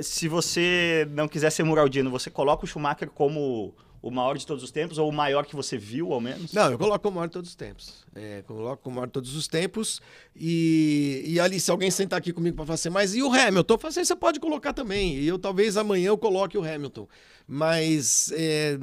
[0.00, 4.64] se você não quiser ser muraldino, você coloca o Schumacher como o maior de todos
[4.64, 6.52] os tempos, ou o maior que você viu, ao menos?
[6.52, 8.04] Não, eu coloco o maior de todos os tempos.
[8.14, 10.02] É, coloco o maior de todos os tempos.
[10.34, 14.04] E, e ali, se alguém sentar aqui comigo para fazer mais, e o Hamilton, assim,
[14.04, 15.14] você pode colocar também.
[15.14, 17.06] E eu talvez amanhã eu coloque o Hamilton.
[17.46, 18.80] Mas é,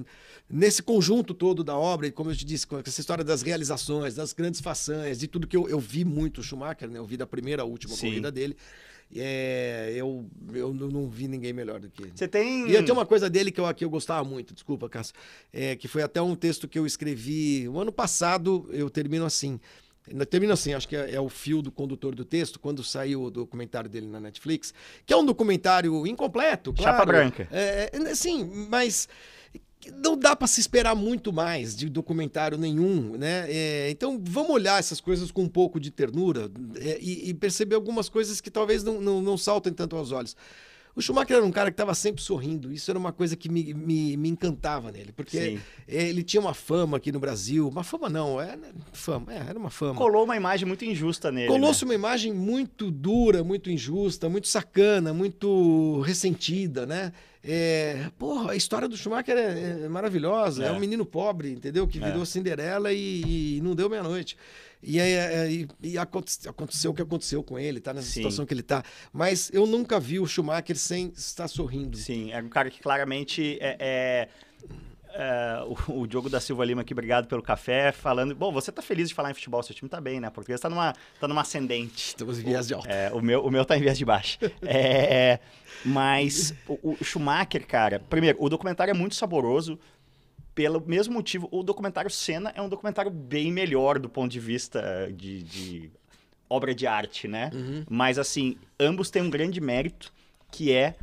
[0.50, 4.16] nesse conjunto todo da obra, e como eu te disse, com essa história das realizações,
[4.16, 6.98] das grandes façanhas, de tudo que eu, eu vi muito o Schumacher, né?
[6.98, 8.08] Eu vi da primeira à última Sim.
[8.08, 8.56] corrida dele.
[9.16, 12.12] É, eu, eu não vi ninguém melhor do que ele.
[12.14, 12.70] Você tem.
[12.70, 15.16] E eu tenho uma coisa dele que eu, que eu gostava muito, desculpa, Cássio,
[15.52, 19.60] é, que foi até um texto que eu escrevi o ano passado, eu termino assim.
[20.30, 23.32] Termino assim, acho que é, é, o fio do condutor do texto, quando saiu o
[23.32, 24.74] documentário dele na Netflix,
[25.06, 26.92] que é um documentário incompleto, claro.
[26.92, 27.48] Chapa branca.
[27.52, 29.08] É, é sim, mas
[30.04, 33.46] não dá para se esperar muito mais de documentário nenhum, né?
[33.50, 37.76] É, então vamos olhar essas coisas com um pouco de ternura é, e, e, perceber
[37.76, 40.36] algumas coisas que talvez não, não, não saltem tanto aos olhos.
[40.96, 42.72] O Schumacher era um cara que estava sempre sorrindo.
[42.72, 45.12] Isso era uma coisa que me, me, me encantava nele.
[45.12, 45.60] Porque Sim.
[45.88, 47.68] ele tinha uma fama aqui no Brasil.
[47.68, 48.58] Uma fama não, é
[48.92, 49.96] fama, é, era uma fama.
[49.96, 51.48] Colou uma imagem muito injusta nele.
[51.48, 51.90] Colou-se né?
[51.90, 57.14] uma imagem muito dura, muito injusta, muito sacana, muito ressentida, né?
[57.42, 60.66] É, porra, a história do Schumacher é, é maravilhosa.
[60.66, 60.68] É.
[60.68, 60.72] é.
[60.72, 61.88] um menino pobre, entendeu?
[61.88, 62.26] Que virou é.
[62.26, 64.36] Cinderela e, e não deu meia-noite.
[64.82, 68.14] E, aí, é, e, e aconteceu, aconteceu, o que aconteceu com ele, tá nessa Sim.
[68.14, 68.84] situação que ele tá.
[69.12, 71.98] Mas eu nunca vi o Schumacher sem estar sorrindo.
[71.98, 74.30] Sim, é um cara que claramente é, é...
[75.12, 78.36] É, o, o, Diogo da Silva Lima aqui, obrigado pelo café, falando.
[78.36, 80.30] Bom, você tá feliz de falar em futebol, seu time tá bem, né?
[80.30, 82.10] Porque está numa, tá numa ascendente.
[82.10, 82.88] Estamos em viés de alta.
[82.88, 84.38] É, o, meu, o meu tá em viés de baixo.
[84.62, 85.40] é,
[85.84, 89.80] mas o, o, Schumacher, cara, primeiro, o documentário é muito saboroso
[90.60, 95.10] pelo mesmo motivo, o documentário Cena é um documentário bem melhor do ponto de vista
[95.16, 95.90] de, de
[96.50, 97.50] obra de arte, né?
[97.54, 97.86] Uhum.
[97.90, 100.12] Mas, assim, ambos têm um grande mérito,
[100.52, 100.96] que é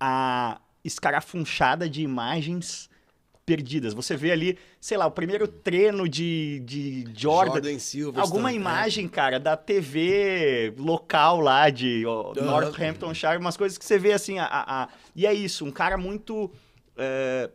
[0.00, 2.88] a escarafunchada de imagens
[3.44, 3.92] perdidas.
[3.92, 7.52] Você vê ali, sei lá, o primeiro treino de, de Jordan.
[7.56, 8.26] Jordan Silverstone.
[8.26, 8.54] Alguma é.
[8.54, 9.08] imagem, é.
[9.10, 14.38] cara, da TV local lá de ó, Northamptonshire, umas coisas que você vê assim.
[14.38, 14.88] A, a, a...
[15.14, 16.50] E é isso, um cara muito.
[16.96, 17.50] É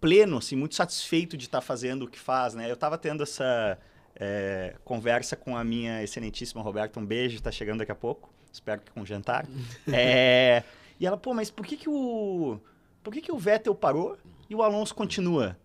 [0.00, 2.68] pleno, assim, muito satisfeito de estar tá fazendo o que faz, né?
[2.68, 3.78] Eu estava tendo essa
[4.16, 8.80] é, conversa com a minha excelentíssima Roberta, um beijo, está chegando daqui a pouco, espero
[8.80, 9.46] que com jantar.
[9.92, 10.62] é,
[10.98, 12.58] e ela, pô, mas por que que o
[13.02, 15.56] por que que o Vettel parou e o Alonso continua?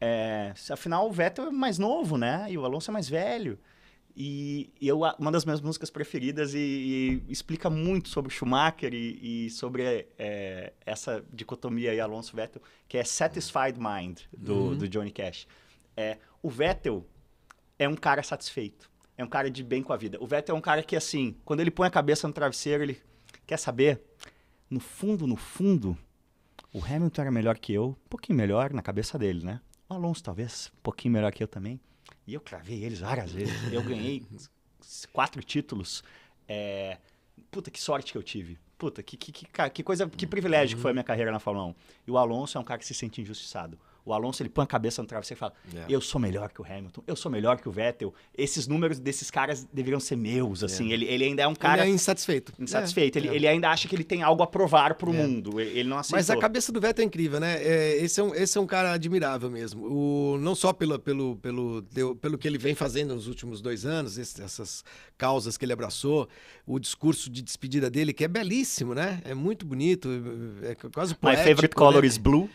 [0.00, 2.46] É, afinal, o Vettel é mais novo, né?
[2.48, 3.58] E o Alonso é mais velho.
[4.16, 9.46] E, e eu, uma das minhas músicas preferidas e, e explica muito sobre Schumacher e,
[9.46, 14.78] e sobre é, essa dicotomia aí Alonso Vettel, que é Satisfied Mind do, uhum.
[14.78, 15.48] do Johnny Cash.
[15.96, 17.04] É, o Vettel
[17.76, 18.88] é um cara satisfeito,
[19.18, 20.16] é um cara de bem com a vida.
[20.20, 23.02] O Vettel é um cara que assim, quando ele põe a cabeça no travesseiro, ele
[23.44, 24.00] quer saber,
[24.70, 25.98] no fundo, no fundo,
[26.74, 29.60] O Hamilton era melhor que eu, um pouquinho melhor na cabeça dele, né?
[29.88, 31.80] O Alonso talvez um pouquinho melhor que eu também.
[32.26, 33.72] E eu cravei eles várias vezes.
[33.72, 34.22] Eu ganhei
[35.12, 36.02] quatro títulos.
[36.48, 36.98] É...
[37.50, 38.58] Puta, que sorte que eu tive.
[38.78, 41.66] Puta, que, que, que, que coisa, que privilégio que foi a minha carreira na Fórmula
[41.66, 41.74] 1.
[42.08, 43.78] E o Alonso é um cara que se sente injustiçado.
[44.06, 45.84] O Alonso ele põe a cabeça no travesseiro e fala: É.
[45.88, 48.12] Eu sou melhor que o Hamilton, eu sou melhor que o Vettel.
[48.36, 50.92] Esses números desses caras deveriam ser meus, assim.
[50.92, 52.52] Ele, ele ainda é um cara Ele é insatisfeito.
[52.58, 53.16] insatisfeito.
[53.16, 53.34] É, ele, é.
[53.34, 55.16] ele ainda acha que ele tem algo a provar pro É.
[55.26, 55.58] mundo.
[55.60, 56.18] Ele não aceitou.
[56.18, 57.56] Mas a cabeça do Vettel é incrível, né?
[57.62, 59.86] É, esse, é um, esse é um cara admirável mesmo.
[59.86, 61.82] O, não só pelo, pelo, pelo,
[62.20, 64.84] pelo que ele vem fazendo nos últimos dois anos, esse- essas
[65.16, 66.28] causas que ele abraçou,
[66.66, 69.20] o discurso de despedida dele, que é belíssimo, né?
[69.24, 70.08] É muito bonito,
[70.62, 71.48] é quase My poético.
[71.48, 72.06] favorite color né?
[72.08, 72.50] is blue.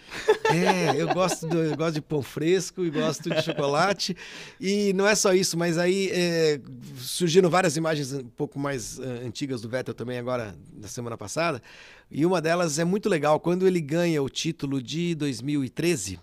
[0.52, 4.16] É, eu gosto, do- eu gosto de pão fresco e gosto de chocolate.
[4.60, 6.60] E não é só isso, mas aí é,
[6.98, 11.62] surgiram várias imagens um pouco mais eh, antigas do Vettel também agora, na semana passada.
[12.12, 13.40] E uma delas é muito legal.
[13.40, 16.20] Quando ele ganha o título de 2013,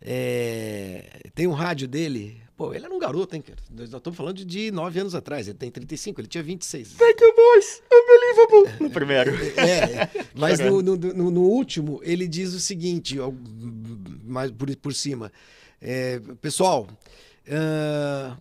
[0.00, 1.04] é,
[1.34, 2.40] tem um rádio dele.
[2.56, 3.58] Pô, ele era um garoto, hein, cara?
[3.70, 5.46] Nós estamos falando de nove anos atrás.
[5.46, 6.92] Ele tem 35, ele tinha 26.
[6.92, 7.82] Thank you, boys.
[7.92, 8.84] Unbelievable.
[8.84, 9.32] No primeiro.
[9.58, 9.68] É,
[10.04, 10.10] é.
[10.34, 13.30] mas no, no, no- no último ele diz o seguinte, ó,
[14.26, 15.32] mais por, por cima.
[15.80, 16.88] É, pessoal,
[17.48, 18.36] ah,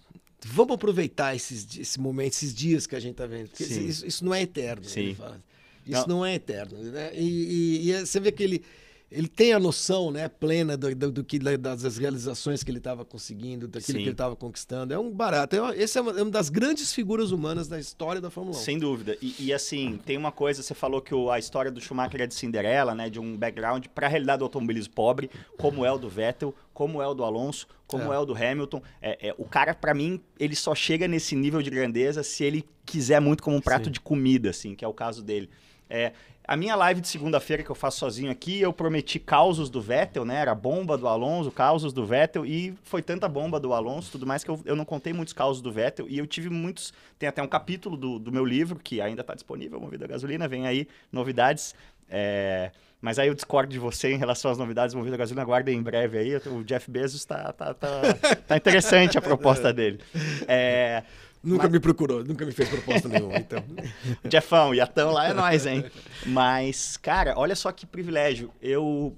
[0.45, 3.49] vamos aproveitar esses, esse momento, esses dias que a gente está vendo.
[3.59, 4.83] Isso, isso não é eterno.
[5.15, 5.43] Fala.
[5.85, 6.25] Isso não.
[6.25, 6.77] é eterno.
[6.81, 7.11] Né?
[7.15, 8.63] E, e- e você vê que ele,
[9.11, 13.05] ele tem a noção né, plena do, do, do que, das realizações que ele estava
[13.05, 14.03] conseguindo, daquilo Sim.
[14.03, 14.93] que ele estava conquistando.
[14.93, 15.55] É um barato.
[15.55, 18.59] É- Esse é uma, é uma das grandes figuras humanas da história da Fórmula 1.
[18.59, 19.17] Sem dúvida.
[19.21, 22.27] E, e, assim, tem uma coisa, você falou que o- a história do Schumacher é
[22.27, 23.09] de Cinderela, né?
[23.09, 27.01] De um background para a realidade do automobilismo pobre, como é o do Vettel, como
[27.01, 28.19] é o do Alonso, como é, É.
[28.19, 28.81] o do Hamilton.
[29.01, 32.65] É, é, o cara, para mim, ele só chega nesse nível de grandeza se ele
[32.85, 33.91] quiser muito como um prato Sim.
[33.91, 35.49] de comida, assim, que é o caso dele.
[35.87, 36.13] É,
[36.47, 40.25] a minha live de segunda-feira que eu faço sozinho aqui, eu prometi causos do Vettel,
[40.25, 40.41] né?
[40.41, 44.43] Era bomba do Alonso, causos do Vettel, e foi tanta bomba do Alonso, tudo mais,
[44.43, 46.93] que eu, eu não contei muitos causos do Vettel, e eu tive muitos.
[47.17, 50.47] Tem até um capítulo do, do meu livro, que ainda está disponível, Movida a Gasolina,
[50.47, 51.73] vem aí, novidades.
[52.09, 52.71] É,
[53.01, 55.77] mas aí eu discordo de você em relação às novidades do Movida a Gasolina, aguardem
[55.77, 56.35] em breve aí.
[56.47, 58.01] O Jeff Bezos tá, tá, tá,
[58.47, 59.99] tá interessante a proposta dele.
[60.47, 61.03] É,
[61.45, 63.63] Nunca Mas- me procurou, nunca me fez proposta nenhuma, então.
[64.31, 65.85] Jeffão, Iatão lá é nós, hein?
[66.25, 68.51] Mas, cara, olha só que privilégio.
[68.61, 69.15] Eu.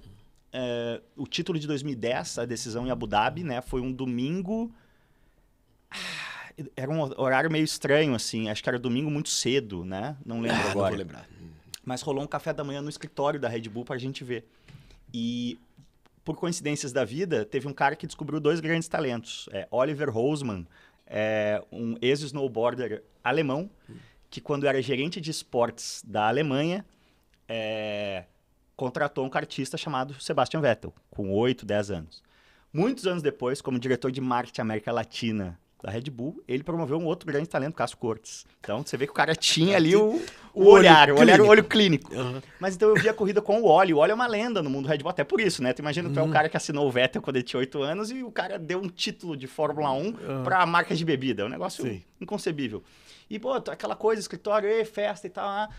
[0.52, 3.62] é, o título de 2010, a decisão em Abu Dhabi, né?
[3.62, 4.70] Foi um domingo.
[5.90, 8.50] Ah, Era um horário meio estranho, assim.
[8.50, 10.18] Acho que era domingo muito cedo, né?
[10.26, 10.90] Não lembro Ah, não agora.
[10.90, 11.28] vou lembrar.
[11.86, 14.46] Mas rolou um café da manhã no escritório da Red Bull pra gente ver.
[15.14, 15.58] E,
[16.26, 19.48] por coincidências da vida, teve um cara que descobriu dois grandes talentos.
[19.54, 20.68] É, Oliver Rosman,
[21.08, 23.70] é, um ex-snowboarder alemão,
[24.30, 26.86] que quando era gerente de esportes da Alemanha,
[27.48, 28.26] é,
[28.76, 32.24] contratou um kartista chamado Sebastian Vettel, com 8, 10 anos.
[32.72, 37.06] Muitos anos depois, como diretor de marketing América Latina da Red Bull, ele promoveu um
[37.06, 38.46] outro grande talento, Cássio Cortes.
[38.60, 40.20] Então, você vê que o cara tinha ali o,
[40.54, 42.12] o O olhar, o olhar, o olho clínico.
[42.16, 42.42] Aham.
[42.60, 43.94] Mas então eu vi a corrida com o Oli.
[43.94, 45.74] O Oli é uma lenda no mundo Red Bull, até por isso, né?
[45.74, 48.10] Tu imagina, tu é o cara que assinou o Vettel quando ele tinha 8 anos
[48.10, 50.44] e o cara deu um título de Fórmula 1 Aham.
[50.44, 51.44] pra marcas de bebida.
[51.44, 52.02] É um negócio Sim.
[52.20, 52.84] inconcebível.
[53.30, 55.48] E, pô, aquela coisa, escritório, e festa e tal.
[55.48, 55.70] ah.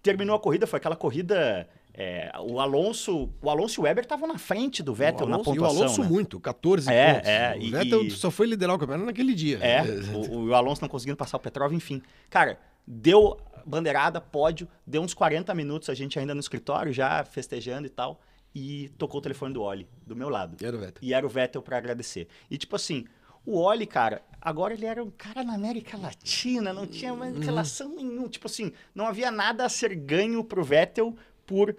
[0.00, 1.68] Terminou a corrida, foi aquela corrida.
[2.00, 3.28] É, o Alonso.
[3.42, 5.56] O Alonso e o Weber estavam na frente do Vettel o na Alonso, e o
[5.62, 5.82] pontuação.
[5.82, 6.08] Alonso né?
[6.08, 7.28] muito, 14 É, pontos.
[7.28, 9.58] é, o e- Vettel e- só foi liderar o campeonato naquele dia.
[9.58, 9.82] É,
[10.30, 12.00] o, o Alonso não conseguindo passar o Petrov, enfim.
[12.30, 13.36] Cara, deu
[13.66, 18.20] bandeirada, pódio, deu uns 40 minutos, a gente ainda no escritório, já festejando e tal,
[18.54, 20.56] e tocou o telefone do Oli, do meu lado.
[20.64, 21.02] Era o Vettel.
[21.02, 22.28] E era o Vettel pra agradecer.
[22.50, 23.04] E tipo assim,
[23.44, 27.42] o Oli, cara, agora ele era um cara na América Latina, não tinha mais Uhum.
[27.42, 28.28] relação nenhuma.
[28.28, 31.14] Tipo assim, não havia nada a ser ganho pro Vettel
[31.46, 31.76] por.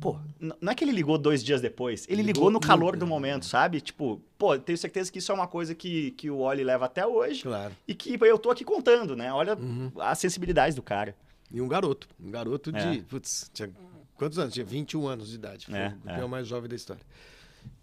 [0.00, 0.16] Pô,
[0.60, 3.44] não é que ele ligou dois dias depois, ele ligou, Ligou no calor do momento,
[3.46, 3.80] sabe?
[3.80, 7.04] Tipo, pô, tenho certeza que isso é uma coisa que, que o Oli leva até
[7.06, 7.74] hoje Claro.
[7.86, 9.32] e que eu tô aqui contando, né?
[9.32, 9.90] Olha Uhum.
[9.98, 11.16] a sensibilidade do cara.
[11.50, 12.06] E um garoto.
[12.22, 12.90] Um garoto É.
[12.96, 13.02] de.
[13.04, 13.70] Putz, tinha
[14.14, 14.52] quantos anos?
[14.54, 15.66] Tinha 21 anos de idade.
[15.66, 16.10] Foi É, o é.
[16.12, 17.02] campeão mais jovem da história.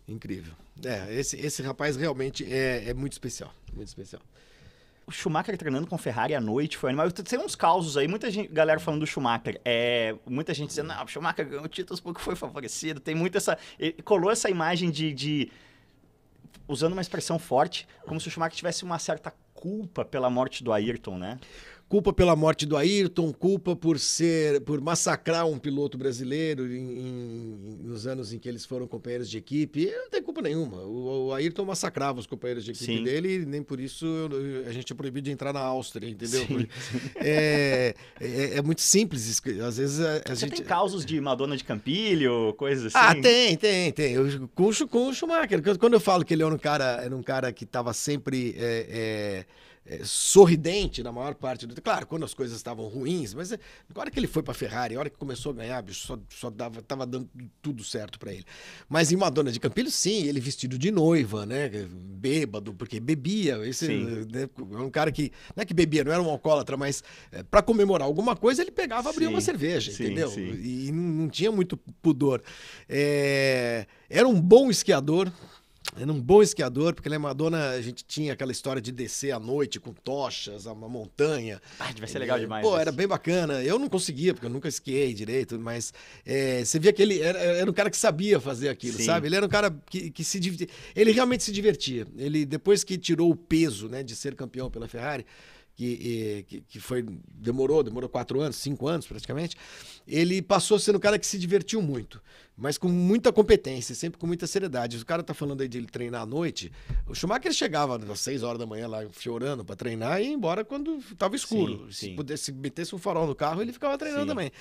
[0.08, 0.54] Incrível.
[0.84, 3.52] É, esse, esse rapaz realmente é, é muito especial.
[3.74, 4.22] Muito especial.
[5.08, 7.12] O Schumacher treinando com Ferrari à noite foi animal.
[7.12, 9.62] Tem uns causos aí, muita gente, galera falando do Schumacher.
[9.64, 13.00] É, muita gente dizendo, não, o Schumacher ganhou títulos porque foi favorecido.
[13.00, 13.56] Tem muito essa.
[14.04, 15.52] Colou essa imagem de, de-
[16.68, 20.74] Usando uma expressão forte, como se o Schumacher tivesse uma certa culpa pela morte do
[20.74, 21.40] Ayrton, né?
[21.88, 27.78] Culpa pela morte do Ayrton, culpa por ser, por massacrar um piloto brasileiro em- em-
[27.84, 29.86] nos anos em que eles foram companheiros de equipe.
[29.96, 30.78] Não tem culpa nenhuma.
[30.82, 33.04] O, o Ayrton massacrava os companheiros de equipe Sim.
[33.04, 34.06] dele e nem por isso
[34.68, 36.44] a gente é proibido de entrar na Áustria, entendeu?
[36.46, 36.68] Sim.
[37.18, 39.42] É, é, é muito simples.
[39.64, 40.56] Às vezes a, a Você gente.
[40.58, 43.20] tem causos de Madonna de Campilho, coisas assim?
[43.20, 44.14] Ah, tem, tem, tem.
[44.14, 45.62] Eu, com, com o Schumacher.
[45.78, 49.46] Quando eu falo que ele era um cara, era um cara que estava sempre é,
[49.86, 53.60] é, é, sorridente na maior parte do Claro, quando as coisas estavam ruins, mas é,
[53.94, 56.20] na hora que ele foi para Ferrari, a hora que começou a ganhar, bicho, só,
[56.30, 57.30] só dava, tava dando
[57.62, 58.46] tudo certo para ele.
[58.90, 61.70] Mas em Madonna de Campilho, sim, ele vestido de noiva, né?
[61.90, 63.58] Bêbado, porque bebia.
[63.68, 65.32] Esse, né, é um cara que.
[65.56, 67.04] Não é que bebia, não era um alcoólatra, mas
[67.52, 70.30] para comemorar alguma coisa, ele pegava, abria Sim, uma cerveja, sim, entendeu?
[70.30, 70.42] sim.
[70.42, 72.42] e não, não tinha muito pudor.
[72.90, 75.32] É, era um bom esquiador.
[75.98, 79.32] Era um bom esquiador, porque lá em Madonna a gente tinha aquela história de descer
[79.32, 81.62] à noite com tochas, uma montanha.
[81.80, 82.64] Ah, vai ser legal É, demais.
[82.66, 82.82] Pô, isso.
[82.82, 83.64] era bem bacana.
[83.64, 85.94] Eu não conseguia, porque eu nunca esquiei direito, mas
[86.26, 89.06] é, você via que ele era, era um cara que sabia fazer aquilo, Sim.
[89.06, 89.28] sabe?
[89.28, 90.68] Ele era um cara que, que se divertia.
[90.96, 92.06] Ele realmente se divertia.
[92.18, 95.26] Ele, depois que tirou o peso né, de ser campeão pela Ferrari,
[95.76, 99.58] que, que, que foi demorou, demorou quatro anos, cinco anos praticamente,
[100.08, 102.22] ele passou ser um cara que se divertiu muito,
[102.58, 104.98] mas com muita competência, sempre com muita seriedade.
[104.98, 106.72] O cara tá falando aí de ele treinar à noite.
[107.08, 110.64] O Schumacher chegava às seis horas da manhã lá chorando para treinar e ia embora
[110.64, 111.86] quando tava escuro.
[111.88, 112.16] Sim, se sim.
[112.16, 114.30] pudesse metesse um farol no carro, ele ficava treinando Sim.
[114.30, 114.52] também.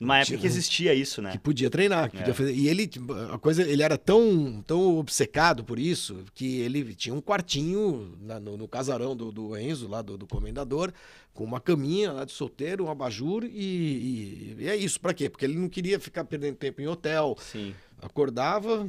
[0.00, 1.32] Numa época que existia isso, né?
[1.32, 2.20] Que podia treinar, que É.
[2.20, 2.52] podia fazer.
[2.54, 7.14] E ele, tipo, a coisa, ele era tão, tão obcecado por isso que ele tinha
[7.14, 10.92] um quartinho na- no, no casarão do, do Enzo, lá do, do comendador,
[11.34, 15.00] com uma caminha lá de solteiro, um abajur e, e- e é isso.
[15.00, 15.28] Pra quê?
[15.30, 17.36] Porque ele não queria ficar perdendo tempo em hotel.
[17.40, 17.74] Sim.
[18.00, 18.88] Acordava.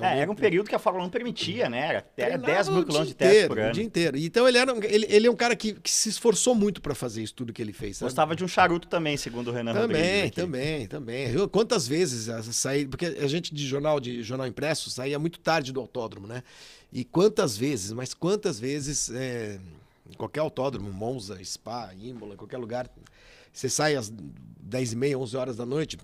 [0.00, 1.78] É, era um período que a Fórmula 1 permitia, né?
[1.78, 2.04] Era, era
[2.38, 3.72] treinava 10 mil o quilômetros de teste por O ano.
[3.72, 4.16] dia inteiro.
[4.18, 7.22] Então ele, era ele, ele é um cara que, que se esforçou muito pra fazer
[7.22, 7.96] isso tudo que ele fez.
[7.96, 8.08] sabe?
[8.10, 11.30] Gostava de um charuto também, segundo o Renan Também, também, também.
[11.30, 15.38] Eu, quantas vezes a- saí, porque a gente de jornal de jornal impresso saía muito
[15.40, 16.42] tarde do autódromo, né?
[16.92, 19.58] E quantas vezes, mas quantas vezes é,
[20.10, 22.90] em qualquer autódromo, Monza, Spa, Imola, qualquer lugar,
[23.52, 25.98] você sai às 10 e meia, 11 horas da noite,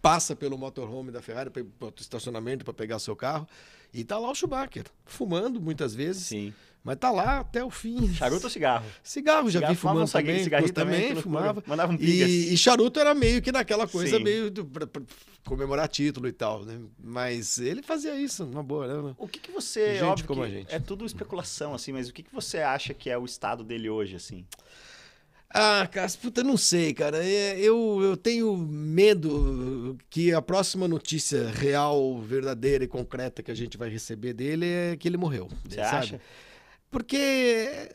[0.00, 3.46] passa pelo motorhome da Ferrari, para o estacionamento para pegar seu carro,
[3.92, 6.54] e tá lá o Schumacher, fumando muitas vezes, Sim.
[6.84, 8.12] Mas tá lá até o fim.
[8.12, 8.84] Charuto ou cigarro?
[9.02, 11.64] Cigarro, já Cigarro, vi um fumando cigarrinho- também, cigarrinho também, também, fumava.
[11.66, 12.28] Mandava um pigas.
[12.30, 14.22] E, e charuto era meio que naquela coisa, Sim.
[14.22, 15.02] meio do, pra, pra
[15.46, 16.78] comemorar título e tal, né?
[17.02, 19.14] Mas ele fazia isso, numa boa, né?
[19.18, 19.94] O que, que você.
[19.94, 20.74] Gente óbvio como que a gente.
[20.74, 23.88] É tudo especulação, assim, mas o que, que você acha que é o estado dele
[23.88, 24.44] hoje, assim?
[25.56, 27.24] Ah, cara, puta, não sei, cara.
[27.24, 33.54] É, eu, eu tenho medo que a próxima notícia real, verdadeira e concreta que a
[33.54, 35.48] gente vai receber dele é que ele morreu.
[35.68, 35.96] Você sabe?
[35.96, 36.20] acha?
[36.94, 37.88] Porque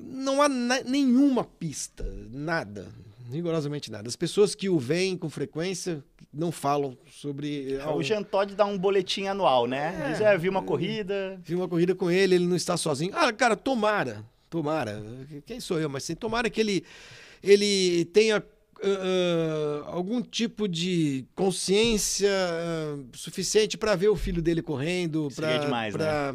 [0.00, 2.88] não há nenhuma pista, nada,
[3.30, 4.08] rigorosamente nada.
[4.08, 6.02] As pessoas que o veem com frequência
[6.34, 7.74] não falam sobre.
[7.74, 9.96] É, O Jean Todt dá um boletim anual, né?
[10.02, 10.10] É.
[10.10, 11.40] Diz, é, vi uma corrida.
[11.44, 13.12] Vi uma corrida com ele, ele não está sozinho.
[13.14, 15.00] Ah, cara, tomara, tomara.
[15.46, 15.88] Quem sou eu?
[15.88, 16.84] Mas sim, tomara que ele,
[17.44, 18.42] ele tenha
[18.82, 25.94] ah, algum tipo de consciência ah, suficiente para ver o filho dele correndo, para demais,
[25.94, 26.34] né?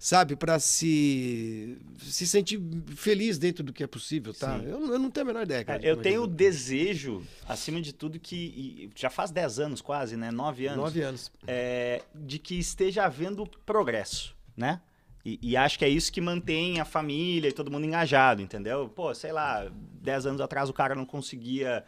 [0.00, 2.58] Sabe, para se se sentir
[2.96, 4.56] feliz dentro do que é possível, tá?
[4.64, 5.78] Eu, eu não tenho a menor ideia, cara.
[5.78, 8.90] de É, Eu como é tenho o desejo, acima de tudo, que.
[8.96, 10.30] já faz 10 anos quase, né?
[10.30, 10.78] 9 anos.
[10.78, 11.30] nove anos.
[11.46, 14.80] é, de que esteja havendo progresso, né?
[15.22, 18.88] E, e acho que é isso que mantém a família e todo mundo engajado, entendeu?
[18.88, 19.70] Pô, sei lá,
[20.00, 21.84] 10 anos atrás o cara não conseguia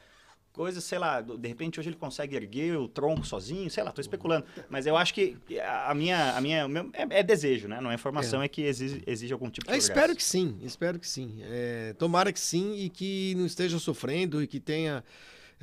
[0.53, 4.01] coisa, sei lá, de repente hoje ele consegue erguer o tronco sozinho, sei lá, tô
[4.01, 4.45] especulando.
[4.69, 5.37] Mas eu acho que
[5.87, 7.81] a minha, a minha, o meu- é, é desejo, né?
[7.81, 9.91] Não é informação, é, que exige, exige algum tipo de Eu progresso.
[9.93, 11.39] espero que sim, espero que sim.
[11.43, 15.03] É, tomara que sim e que não esteja sofrendo e que tenha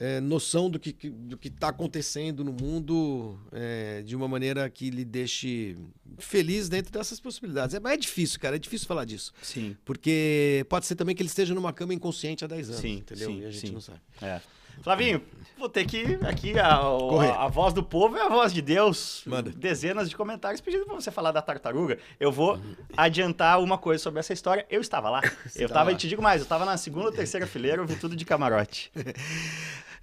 [0.02, 4.70] é, noção do que que- do que está acontecendo no mundo é, de uma maneira
[4.70, 5.76] que lhe deixe
[6.18, 7.76] feliz dentro dessas possibilidades.
[7.76, 9.34] É, mas é difícil, cara, é difícil falar disso.
[9.42, 12.98] Sim, Porque pode ser também que ele esteja numa cama inconsciente há 10 anos, Sim,
[13.00, 13.30] entendeu?
[13.30, 13.74] sim, e a gente sim.
[13.74, 14.00] não sabe.
[14.22, 14.42] é.
[14.82, 15.22] Flavinho,
[15.58, 19.24] vou ter que aqui a, a, a voz do povo é a voz de Deus.
[19.26, 19.52] Manda.
[19.52, 21.98] Dezenas de comentários pedindo pra você falar da tartaruga.
[22.20, 22.60] Eu vou
[22.96, 24.66] adiantar uma coisa sobre essa história.
[24.70, 25.22] Eu estava lá.
[25.56, 25.92] eu tava tava, lá.
[25.92, 28.26] e te digo mais, eu tava na segunda ou terceira fileira, eu vi tudo de
[28.26, 28.92] camarote.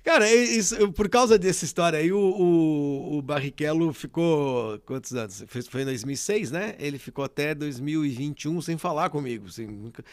[0.05, 4.79] Cara, é isso- por causa dessa história aí, o, o, o Barrichello ficou.
[4.87, 5.43] Quantos anos?
[5.49, 6.77] Foi, foi em 2006, né?
[6.79, 9.51] Ele ficou até 2021 sem falar comigo.
[9.51, 10.05] sem nunca-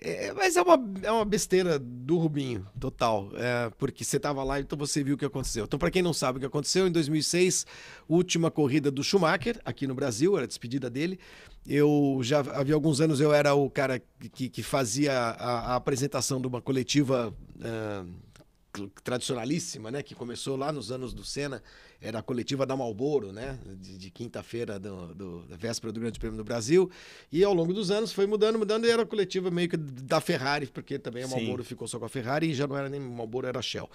[0.00, 3.30] É, mas é uma, é uma besteira do Rubinho, total.
[3.34, 5.64] É, porque você estava lá, então você viu o que aconteceu.
[5.64, 7.66] Então, para quem não sabe o que aconteceu, em 2006,
[8.08, 11.18] última corrida do Schumacher, aqui no Brasil, era a despedida dele.
[11.66, 14.00] Eu já havia alguns anos, eu era o cara
[14.32, 17.34] que, que fazia a, a apresentação de uma coletiva.
[17.62, 18.04] ah,
[19.02, 20.02] tradicionalíssima, né?
[20.02, 21.62] Que começou lá nos anos do Senna,
[22.00, 23.58] era a coletiva da Malboro, né?
[23.80, 26.90] De, de quinta-feira do, do, da véspera do Grande Prêmio do Brasil.
[27.30, 30.20] E ao longo dos anos foi mudando, mudando, e era a coletiva meio que da
[30.20, 33.00] Ferrari, porque também a Malboro ficou só com a Ferrari e já não era nem
[33.00, 33.90] Malboro, era Shell.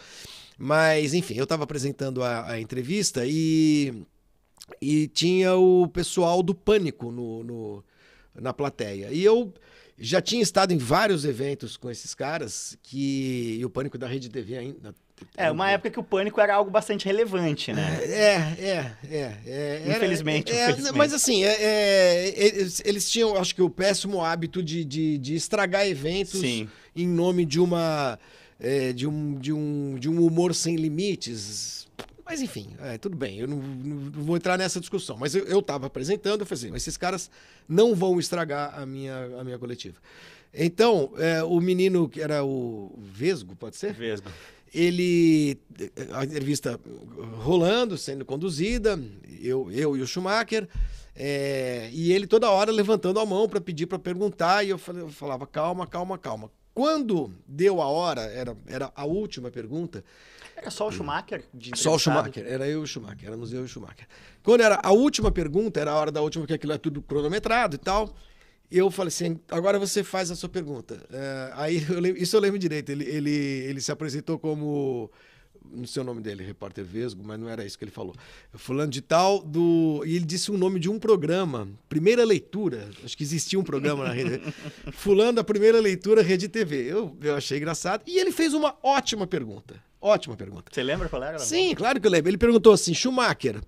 [0.58, 4.04] Mas, enfim, eu estava apresentando a, a entrevista e,
[4.82, 7.84] e tinha o pessoal do Pânico no, no
[8.36, 9.12] na plateia.
[9.12, 9.54] E eu
[10.02, 14.30] já tinha estado em vários eventos com esses caras que e o pânico da rede
[14.30, 14.96] TV ainda
[15.38, 18.00] é, uma época que o pânico era algo bastante relevante, né?
[18.04, 19.38] É, é, é.
[19.46, 20.98] é infelizmente, é, infelizmente.
[20.98, 25.36] Mas assim, é, é, eles, eles, tinham, acho que, o péssimo hábito de, de, de
[25.36, 26.68] estragar eventos Sim.
[26.96, 28.18] em nome de uma.
[28.60, 31.88] É, de, um, de, um, de um humor sem limites.
[32.26, 35.18] Mas enfim, é, tudo bem, eu não, não, vou entrar nessa discussão.
[35.18, 37.30] Mas eu estava apresentando, eu falei assim, esses caras
[37.68, 39.98] não vão estragar a minha, a minha coletiva.
[40.54, 43.94] Então, é, o menino que era o Vesgo, pode ser?
[43.94, 44.30] Vesgo.
[44.74, 45.58] Ele,
[46.14, 46.80] a entrevista
[47.40, 49.00] rolando, sendo conduzida,
[49.42, 50.68] eu, eu e o Schumacher,
[51.16, 55.46] é, e ele toda hora levantando a mão para pedir para perguntar, e eu, falava,
[55.46, 56.50] calma, calma, calma.
[56.82, 60.04] Quando deu a hora, era, era a última pergunta,
[60.56, 61.44] era só o Schumacher?
[61.76, 64.08] só o Schumacher, era eu e o Schumacher, éramos eu e o Schumacher.
[64.42, 67.76] Quando era a última pergunta, era a hora da última, que aquilo é tudo cronometrado
[67.76, 68.16] e tal.
[68.72, 71.06] Eu falei assim, agora você faz a sua pergunta.
[71.12, 75.12] É, aí, eu isso eu lembro direito, ele, ele, ele se apresentou como
[75.70, 78.16] não sei o nome dele, repórter Vesgo, mas não era isso que ele falou.
[78.54, 80.04] Fulano de tal, do.
[80.06, 82.90] E ele disse o nome de um programa, primeira leitura.
[83.04, 84.42] Acho que existia um programa na rede.
[84.94, 86.92] Fulano da primeira leitura, Rede TV.
[86.92, 88.04] Eu, eu achei engraçado.
[88.06, 89.76] E ele fez uma ótima pergunta.
[90.02, 90.72] Ótima pergunta.
[90.72, 91.38] Você lembra qual era?
[91.38, 92.30] Sim, claro que eu lembro.
[92.30, 93.62] Ele perguntou assim: Schumacher,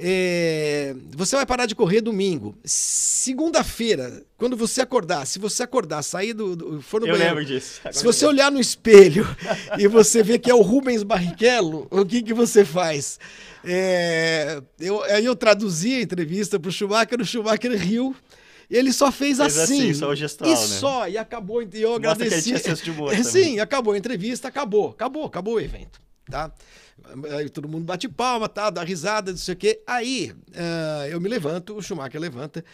[0.00, 2.56] é, você vai parar de correr domingo.
[2.64, 6.54] Segunda-feira, quando você acordar, se você acordar, sair do.
[6.54, 7.80] do for no eu banheiro, lembro disso.
[7.80, 9.26] Agora se você olhar no espelho
[9.76, 13.18] e você ver que é o Rubens Barrichello, o que, que você faz?
[13.64, 18.14] É, eu, aí eu traduzi a entrevista para o Schumacher, o Schumacher riu.
[18.70, 19.94] Ele só fez, fez assim, assim.
[19.94, 20.60] Só o gestual, e né?
[20.60, 21.62] só, e acabou.
[21.62, 22.52] E eu agradeci.
[22.52, 26.00] Que ele tinha é, Sim, acabou a entrevista, acabou, acabou, acabou o evento.
[26.30, 26.52] Tá?
[27.36, 29.82] Aí todo mundo bate palma, tá, dá risada, não sei o quê.
[29.86, 32.64] Aí uh, eu me levanto, o Schumacher levanta.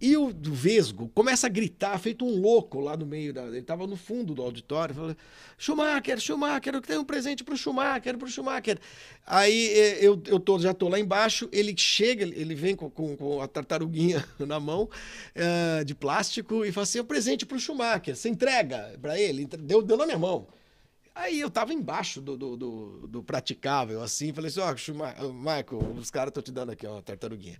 [0.00, 3.42] E o Vesgo começa a gritar, feito um louco lá no meio da.
[3.42, 5.16] Ele estava no fundo do auditório, falando:
[5.58, 8.78] Schumacher, Schumacher, eu tenho um presente para o Schumacher, para o Schumacher.
[9.26, 13.42] Aí eu, eu tô, já estou lá embaixo, ele chega, ele vem com, com, com
[13.42, 14.88] a tartaruguinha na mão
[15.34, 19.18] uh, de plástico e fala assim: é um presente para o Schumacher, você entrega para
[19.18, 20.46] ele, deu, deu na minha mão.
[21.18, 24.72] Aí eu tava embaixo do, do, do, do praticável, assim, falei assim, ó,
[25.26, 27.58] oh, Michael, os caras estão te dando aqui, ó, tartaruguinha.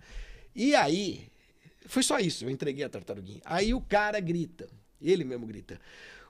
[0.55, 1.27] E aí,
[1.85, 3.41] foi só isso, eu entreguei a tartaruguinha.
[3.43, 4.69] Aí o cara grita,
[5.01, 5.77] ele mesmo grita,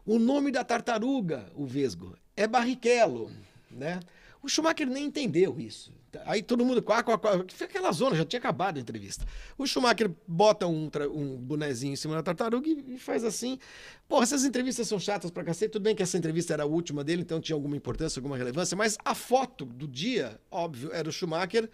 [0.03, 3.31] o nome da tartaruga, o Vesgo, é Barrichello,
[3.69, 3.99] né?
[4.41, 5.93] O Schumacher nem entendeu isso.
[6.25, 9.25] Aí todo mundo, quá, quá, quá, aquela zona, já tinha acabado a entrevista.
[9.57, 13.59] O Schumacher bota um, um bonezinho em cima da tartaruga e, e faz assim.
[14.07, 15.71] Porra, essas entrevistas são chatas pra cacete.
[15.71, 18.75] Tudo bem que essa entrevista era a última dele, então tinha alguma importância, alguma relevância,
[18.75, 21.69] mas a foto do dia, óbvio, era o Schumacher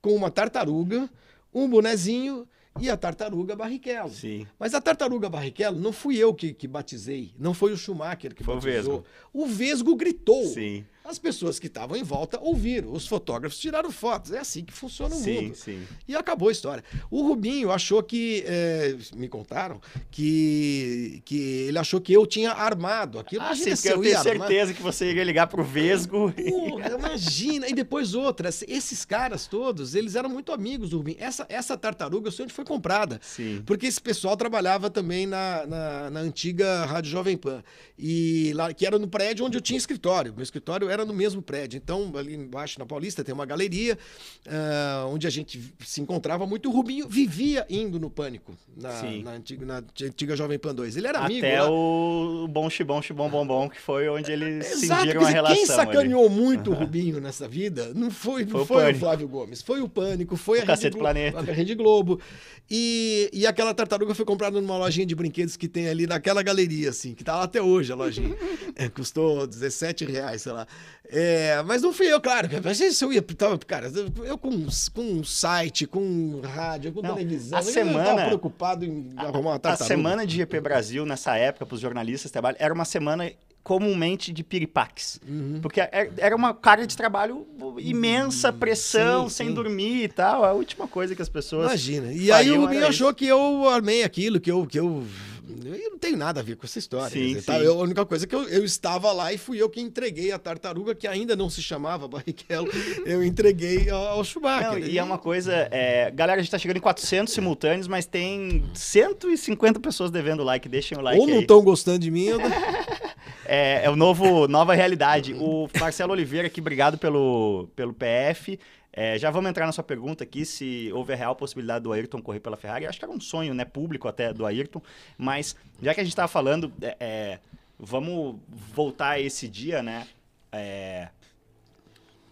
[0.00, 1.10] com uma tartaruga,
[1.52, 2.46] um bonezinho
[2.78, 4.10] e a tartaruga Barrichello.
[4.10, 4.46] Sim.
[4.58, 8.44] Mas a tartaruga Barrichello não fui eu que, que batizei, não foi o Schumacher que
[8.44, 9.04] foi batizou.
[9.32, 9.44] O Vesgo.
[9.44, 10.44] o Vesgo gritou.
[10.46, 10.84] Sim.
[11.08, 14.32] As pessoas que estavam em volta ouviram, os fotógrafos tiraram fotos.
[14.32, 15.54] É assim que funciona o sim, mundo.
[15.54, 15.86] Sim.
[16.08, 16.82] E acabou a história.
[17.08, 18.42] O Rubinho achou que.
[18.44, 19.80] É, me contaram
[20.10, 21.36] que, que
[21.68, 23.42] ele achou que eu tinha armado aquilo.
[23.42, 24.74] Ah, imagina sim, se eu, eu tenho certeza armar.
[24.74, 26.32] que você iria ligar pro Vesgo.
[26.32, 27.68] Porra, imagina.
[27.68, 28.48] E depois outra.
[28.48, 31.18] Esses caras todos, eles eram muito amigos do Rubinho.
[31.20, 33.20] Essa, essa tartaruga, eu sei onde foi comprada.
[33.22, 33.62] Sim.
[33.64, 37.62] Porque esse pessoal trabalhava também na, na, na antiga Rádio Jovem Pan.
[37.96, 40.32] E lá, que era no prédio onde eu tinha escritório.
[40.34, 41.76] Meu escritório era no mesmo prédio.
[41.76, 43.98] Então, ali embaixo na Paulista tem uma galeria
[44.46, 46.68] uh, onde a gente se encontrava muito.
[46.68, 50.96] O Rubinho vivia indo no Pânico, na, na, antiga, na antiga Jovem Pan 2.
[50.96, 51.46] Ele era Até amigo.
[51.46, 55.56] Até o Bom Chibom Chibom Bom Bom, que foi onde eles Exato, cindiram a relação.
[55.56, 56.34] Quem sacaneou ali.
[56.34, 59.80] muito o Rubinho nessa vida não foi, não foi, foi o, o, Flávio Gomes, foi
[59.80, 61.38] o Pânico, foi o a, Rede Globo, Planeta.
[61.38, 62.20] a Rede Globo.
[62.68, 66.90] E, e aquela tartaruga foi comprada numa lojinha de brinquedos que tem ali naquela galeria,
[66.90, 68.36] assim, que tá lá até hoje a lojinha.
[68.74, 70.66] é, custou 17 reais, sei lá.
[71.08, 72.48] É, mas não fui eu, claro.
[72.74, 73.24] Se eu ia,
[73.66, 73.90] cara,
[74.24, 78.84] eu com, com um site, com rádio, com não, televisão, a eu semana, eu preocupado
[78.84, 79.84] em arrumar uma tartaruga.
[79.84, 83.30] A semana de GP Brasil, nessa época, para os jornalistas trabalho, era uma semana
[83.66, 85.20] comumente de piripaques.
[85.26, 85.58] Uhum.
[85.60, 87.44] Porque é, era uma carga de trabalho
[87.78, 89.54] imensa, pressão, sim, sem sim.
[89.54, 90.44] dormir e tal.
[90.44, 91.66] A última coisa que as pessoas.
[91.66, 92.12] Imagina.
[92.12, 95.04] E aí o Rubinho achou que eu armei aquilo, que eu, que eu
[95.48, 97.10] eu não tenho nada a ver com essa história.
[97.10, 97.58] Sim, dizer, tá?
[97.58, 97.64] sim.
[97.64, 100.32] Eu- a única coisa é que eu, eu estava lá e fui eu que entreguei
[100.32, 102.68] a tartaruga, que ainda não se chamava Barrichello,
[103.06, 104.70] eu entreguei ao, ao Schumacher.
[104.72, 105.68] Não, e é uma coisa.
[105.70, 110.68] é, galera, a gente tá chegando em 400 simultâneos, mas tem 150 pessoas devendo like.
[110.68, 111.20] Deixem o like.
[111.20, 112.38] Ou não estão gostando de mim, eu...
[113.48, 115.32] É, é o novo nova realidade.
[115.34, 118.58] O Marcelo Oliveira aqui, obrigado pelo, pelo PF.
[118.98, 122.22] É, já vamos entrar na sua pergunta aqui, se houve a real possibilidade do Ayrton
[122.22, 122.86] correr pela Ferrari.
[122.86, 124.80] Acho que era um sonho, né, público até do Ayrton.
[125.18, 127.40] Mas, já que a gente estava falando, é, é,
[127.78, 130.08] vamos voltar a esse dia, né?
[130.50, 131.10] É,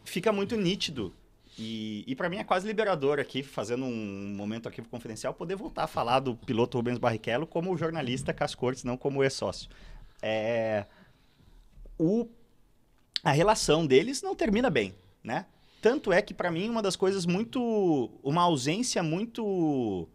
[0.07, 1.13] fica muito nítido.
[1.59, 5.85] E, e para mim é quase liberador aqui, fazendo um momento arquivo confidencial, poder voltar
[5.85, 9.69] a falar do piloto Rubens Barrichello como jornalista Cascortes, não como ex-sócio.
[10.23, 10.87] É,
[13.23, 15.45] a relação deles não termina bem, né?
[15.85, 18.11] Tanto é que, para mim, uma das coisas muito.
[18.23, 20.09] Uma ausência muito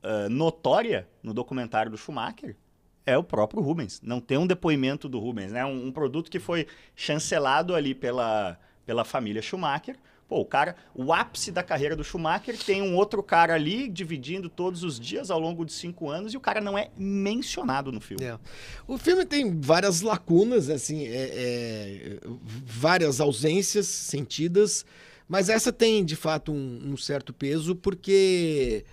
[0.00, 2.56] ah, notória no documentário do Schumacher
[3.04, 4.00] é o próprio Rubens.
[4.04, 5.64] Não tem um depoimento do Rubens, né?
[5.64, 8.56] Um, um produto que foi chancelado ali pela,
[8.86, 9.96] pela família Schumacher.
[10.30, 14.48] Pô, o cara, o ápice da carreira do Schumacher tem um outro cara ali dividindo
[14.48, 18.00] todos os dias ao longo de cinco anos e o cara não é mencionado no
[18.00, 18.24] filme.
[18.24, 18.38] É.
[18.86, 22.18] O filme tem várias lacunas, assim, é- é,
[22.64, 24.86] várias ausências sentidas,
[25.28, 28.84] mas essa tem de fato um, um certo peso porque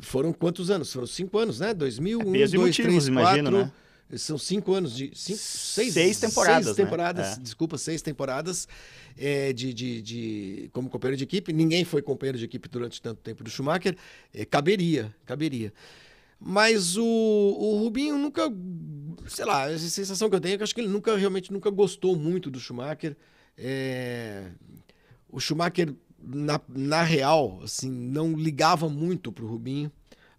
[0.00, 0.90] foram quantos anos?
[0.90, 1.74] Foram cinco anos, né?
[1.74, 3.66] 2000, É peso e dois, motivos, três, imagino, quatro.
[3.66, 3.72] né?
[4.16, 5.10] São cinco anos de.
[5.14, 6.84] Cinco, seis, Seis temporadas, Seis né?
[6.84, 7.40] temporadas, É.
[7.40, 8.66] desculpa, seis temporadas
[9.16, 11.52] é, de, de, de- como companheiro de equipe.
[11.52, 13.96] Ninguém foi companheiro de equipe durante tanto tempo do Schumacher.
[14.32, 15.72] É, caberia, caberia.
[16.40, 18.42] Mas o, o Rubinho nunca,
[19.26, 21.68] sei lá, a sensação que eu tenho é que acho que ele nunca realmente nunca
[21.68, 23.16] gostou muito do Schumacher.
[23.56, 24.44] É,
[25.28, 25.92] o Schumacher
[26.22, 29.90] na, na real, assim, não ligava muito pro Rubinho.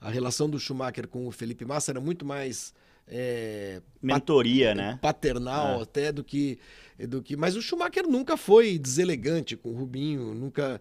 [0.02, 2.74] A relação do Schumacher com o Felipe Massa era muito mais
[3.10, 5.00] é, Mentoria, né?
[5.02, 5.84] paternal É.
[5.84, 6.60] até do que
[7.08, 10.80] do que mas o Schumacher nunca foi deselegante com o Rubinho nunca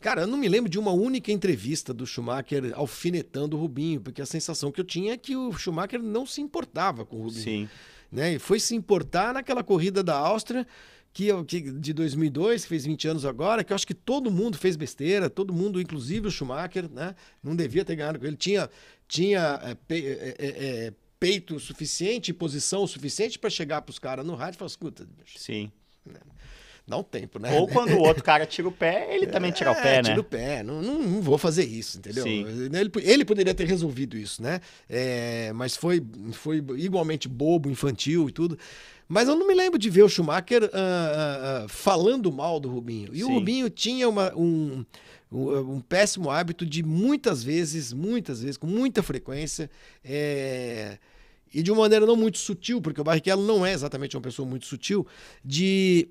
[0.00, 4.22] cara eu não me lembro de uma única entrevista do Schumacher alfinetando o Rubinho porque
[4.22, 7.42] a sensação que eu tinha é que o Schumacher não se importava com o Rubinho
[7.42, 7.68] Sim.
[8.12, 10.66] né e foi se importar naquela corrida da Áustria
[11.12, 14.58] que, que de 2002 que fez 20 anos agora que eu acho que todo mundo
[14.58, 18.68] fez besteira todo mundo inclusive o Schumacher né não devia ter ganhado com ele tinha
[19.08, 24.34] tinha é, é, é, é, peito suficiente posição suficiente para chegar para os caras no
[24.34, 25.70] rádio e falar escuta bicho, Sim.
[26.86, 29.70] dá um tempo né Ou quando o outro cara tira o pé, ele também tira
[29.72, 30.02] o É, pé, né?
[30.10, 32.24] Tira o pé, não, não, não vou fazer isso, entendeu?
[32.24, 32.44] Sim.
[32.72, 34.60] Ele, ele poderia ter resolvido isso, né?
[34.88, 36.02] É, mas foi,
[36.32, 38.58] foi igualmente bobo, infantil e tudo.
[39.08, 43.10] Mas eu não me lembro de ver o Schumacher ah, ah, falando mal do Rubinho.
[43.14, 43.34] E o Sim.
[43.34, 44.84] Rubinho tinha uma- um,
[45.30, 49.70] um, um péssimo hábito de muitas vezes, muitas vezes, com muita frequência,
[50.04, 50.98] é,
[51.52, 54.48] e de uma maneira não muito sutil, porque o Barrichello não é exatamente uma pessoa
[54.48, 55.06] muito sutil,
[55.44, 56.08] de,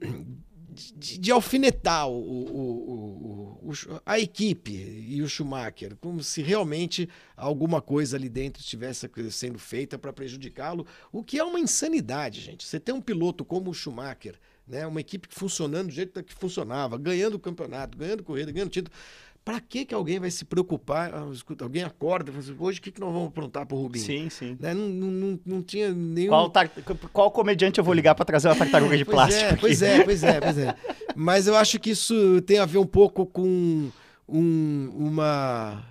[0.97, 7.81] de, de alfinetar o- o- o- a equipe e o Schumacher, como se realmente alguma
[7.81, 12.65] coisa ali dentro estivesse sendo feita para prejudicá-lo, o que é uma insanidade, gente.
[12.65, 14.35] Você tem um piloto como o Schumacher,
[14.67, 18.95] né, uma equipe funcionando do jeito que funcionava, ganhando o campeonato, ganhando corrida, ganhando título.
[19.43, 21.13] Para que que alguém vai se preocupar?
[21.13, 21.23] Ah,
[21.61, 24.03] alguém acorda e fala assim, hoje o que, que nós vamos aprontar pro Rubinho?
[24.03, 24.57] Sim, sim.
[24.59, 26.29] Né, Não, não, não, tinha nenhum...
[26.29, 26.71] Qual, tar-
[27.13, 29.53] qual comediante eu vou ligar pra trazer uma tartaruga de Pois plástico?
[29.53, 30.75] é, pois é, pois é, pois é.
[31.15, 33.91] Mas eu acho que isso tem a ver um pouco com
[34.27, 35.85] um- uma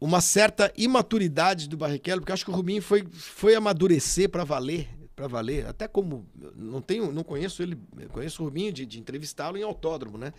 [0.00, 4.44] uma certa imaturidade do Barrichello, porque eu acho que o Rubinho foi, foi amadurecer para
[4.44, 5.66] valer, para valer.
[5.66, 7.78] Até como não tenho, não conheço ele,
[8.12, 10.32] conheço o Rubinho de, de entrevistá-lo em autódromo, né?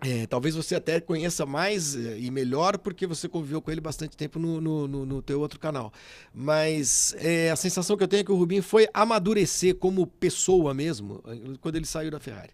[0.00, 4.16] É, talvez você até conheça mais eh, e melhor porque você conviveu com ele bastante
[4.16, 5.92] tempo no, no, no- no teu outro canal.
[6.32, 10.72] Mas é, a sensação que eu tenho é que o Rubinho foi amadurecer como pessoa
[10.72, 12.52] mesmo eh, quando ele saiu da Ferrari.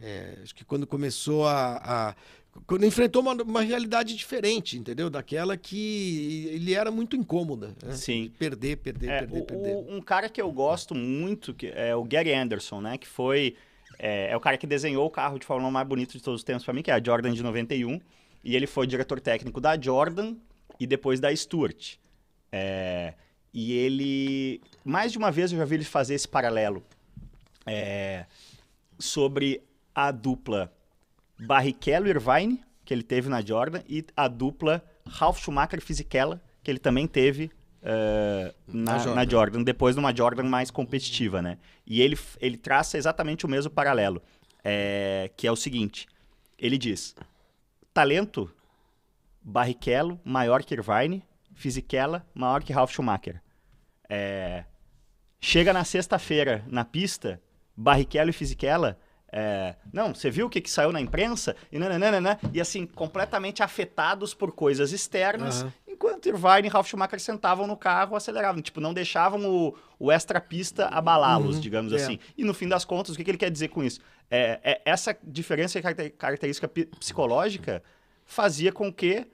[0.00, 1.80] É, acho que quando começou a.
[2.10, 2.16] a-
[2.66, 5.08] quando enfrentou uma, uma realidade diferente, entendeu?
[5.08, 7.74] Daquela que ele era muito incômoda.
[7.82, 7.94] né?
[7.94, 8.30] Sim.
[8.38, 9.76] Perder, perder, É, perder, o- perder.
[9.88, 12.98] um cara que eu gosto muito que é o Gary Anderson, né?
[12.98, 13.56] Que foi.
[13.98, 16.40] É, é o cara que desenhou o carro de Fórmula 1 mais bonito de todos
[16.40, 18.00] os tempos pra mim, que é a Jordan de 91.
[18.44, 20.34] E ele foi diretor técnico da Jordan
[20.80, 21.94] e depois da Stuart.
[22.50, 23.14] É,
[23.54, 24.60] e ele.
[24.84, 26.82] Mais de uma vez eu já vi ele fazer esse paralelo
[27.64, 28.26] é,
[28.98, 29.62] sobre
[29.94, 30.72] a dupla
[31.46, 36.42] Barrichello e Irvine, que ele teve na Jordan, e a dupla Ralf Schumacher e Fisichella,
[36.62, 37.50] que ele também teve
[37.82, 39.14] eh, na, Na Jordan.
[39.14, 41.58] na Jordan, depois numa Jordan mais competitiva, né?
[41.86, 44.22] E ele, ele traça exatamente o mesmo paralelo,
[44.62, 46.06] eh, que é o seguinte,
[46.58, 47.14] ele diz,
[47.92, 48.50] talento,
[49.42, 51.24] Barrichello maior que Irvine,
[51.54, 53.42] Fisichella maior que Ralf Schumacher.
[54.08, 54.64] É,
[55.40, 57.40] chega na sexta-feira na pista,
[57.76, 58.98] Barrichello e Fisichella.
[59.34, 61.56] É, não, você viu o que, que saiu na imprensa?
[61.72, 65.72] E, nananana, e assim, completamente afetados por coisas externas, Aham.
[65.88, 68.60] enquanto Irvine e Ralf Schumacher sentavam no carro, aceleravam.
[68.60, 71.96] Tipo, não deixavam o, o extra-pista abalá-los, Uhum, digamos é.
[71.96, 72.18] assim.
[72.36, 74.00] E no fim das contas, o que, que ele quer dizer com isso?
[74.30, 77.82] É, é essa diferença de caracter- característica psicológica
[78.26, 79.26] fazia com que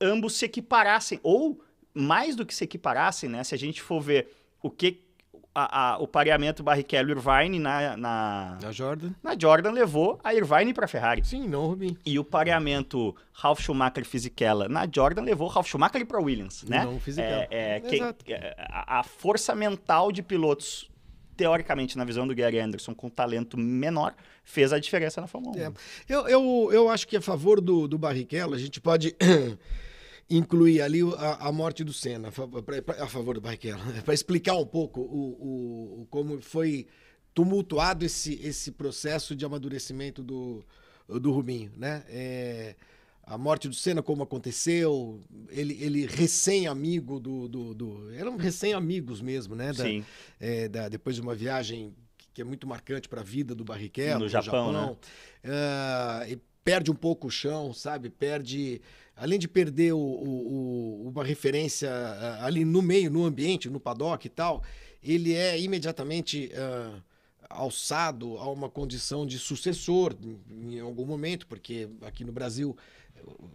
[0.00, 1.18] ambos se equiparassem.
[1.22, 1.60] Ou,
[1.92, 3.42] mais do que se equiparassem, né?
[3.42, 4.32] Se a gente for ver
[4.62, 5.02] o que
[5.54, 9.10] a- a- o pareamento Barrichello e Irvine na, na, A Jordan?
[9.22, 11.24] na Jordan levou a Irvine para Ferrari.
[11.24, 11.96] Sim, não, Rubinho.
[12.06, 16.84] E o pareamento Ralf Schumacher e Fisichella na Jordan levou Ralf Schumacher para Williams, né?
[16.84, 17.46] Não, Fisichella.
[17.50, 18.24] É, é, quem- Exato.
[18.28, 20.88] é, a, a força mental de pilotos,
[21.36, 25.60] teoricamente, na visão do Gary Anderson, com talento menor, fez a diferença na Fórmula 1.
[25.62, 25.72] É.
[26.08, 29.16] Eu, eu, eu acho que a favor do, do Barrichello, a gente pode
[30.30, 34.66] incluir ali a, a morte do Senna, a, a favor do Barrichello, para explicar um
[34.66, 36.86] pouco o, o- como foi
[37.34, 40.64] tumultuado esse, esse processo de amadurecimento do,
[41.08, 42.04] do Rubinho, né?
[42.08, 42.76] É,
[43.24, 49.54] a morte do Senna, como aconteceu, ele, ele recém-amigo do, do, do- Eram recém-amigos mesmo,
[49.54, 49.72] né?
[49.72, 50.04] Da- Sim.
[50.40, 51.94] é, da- depois de uma viagem
[52.34, 54.96] que é muito marcante para a vida do Barrichello No Japão, né?
[55.44, 58.08] Ah, e perde um pouco o chão, sabe?
[58.10, 58.80] Perde,
[59.22, 63.78] além de perder o, o- o- uma referência ah, ali no meio, no ambiente, no
[63.78, 64.62] paddock e tal,
[65.02, 67.00] ele é imediatamente ah,
[67.48, 70.16] alçado a uma condição de sucessor
[70.50, 72.76] em, em algum momento, porque aqui no Brasil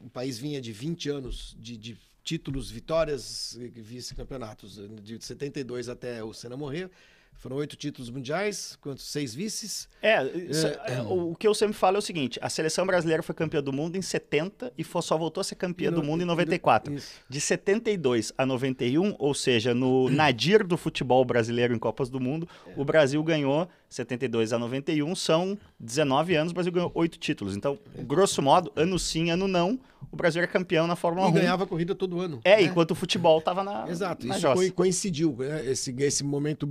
[0.06, 4.80] o país vinha de 20 anos de, de títulos, vitórias vice-campeonatos.
[5.02, 6.90] De 72 até o Senna morrer,
[7.38, 9.06] foram oito títulos mundiais, quantos?
[9.06, 9.88] Seis vices.
[10.02, 13.22] É, isso- é, o, o que eu sempre falo é o seguinte: a seleção brasileira
[13.22, 16.26] foi campeã do mundo em 70 e só voltou a ser campeã do mundo em
[16.26, 16.94] 94.
[16.94, 17.12] Isso.
[17.30, 22.48] De 72 a 91, ou seja, no nadir do futebol brasileiro em Copas do Mundo,
[22.76, 27.56] o Brasil ganhou 72 a 91, são 19 anos, o Brasil ganhou 8 títulos.
[27.56, 29.80] Então, grosso modo, ano sim, ano não,
[30.12, 31.34] o Brasil era campeão na Fórmula E 1.
[31.34, 32.40] ganhava corrida todo ano.
[32.44, 32.64] É, né?
[32.64, 33.88] enquanto o futebol estava na.
[33.90, 34.56] Exato, na isso jossa.
[34.56, 35.66] coi- coincidiu, né?
[35.70, 36.68] esse, esse momento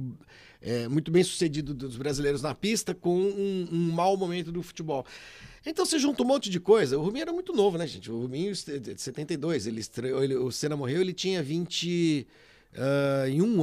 [0.61, 5.05] é, muito bem sucedido dos brasileiros na pista com um, um mau momento do futebol.
[5.67, 6.99] Então você junta um monte de coisa.
[6.99, 8.11] O Rubinho era muito novo, né, gente?
[8.11, 9.81] O Rubinho de 72, ele
[10.23, 12.27] ele, o Senna morreu, ele tinha 21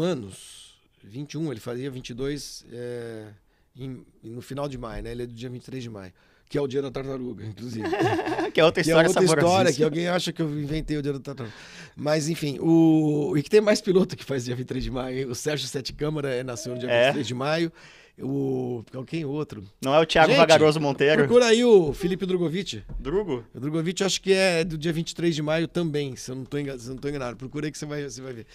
[0.01, 0.60] anos.
[1.03, 3.27] 21, ele fazia 22 é,
[3.75, 5.11] em- no final de maio, né?
[5.11, 6.11] Ele é do dia 23 de maio,
[6.49, 7.87] que é o dia da tartaruga, inclusive.
[8.53, 11.01] que é outra Que é história outra história, que alguém acha que eu inventei o
[11.01, 11.53] dia do tartaruga.
[11.95, 13.33] Mas, enfim, o...
[13.37, 15.29] e que tem mais piloto que faz dia 23 de maio.
[15.29, 17.05] O Sérgio Sete Câmara é, nasceu no dia É.
[17.07, 17.71] 23 de maio.
[18.19, 18.83] O...
[19.07, 19.63] Quem outro?
[19.81, 21.23] Não é o Thiago Gente, Vagaroso Monteiro?
[21.23, 22.83] Procura aí o Felipe Drogovic.
[22.99, 23.43] Drugo?
[23.53, 27.09] O Drogovic acho que é do dia 23 de maio também, se eu não estou
[27.09, 27.35] enganado.
[27.37, 28.45] Procura aí que você vai, você vai ver.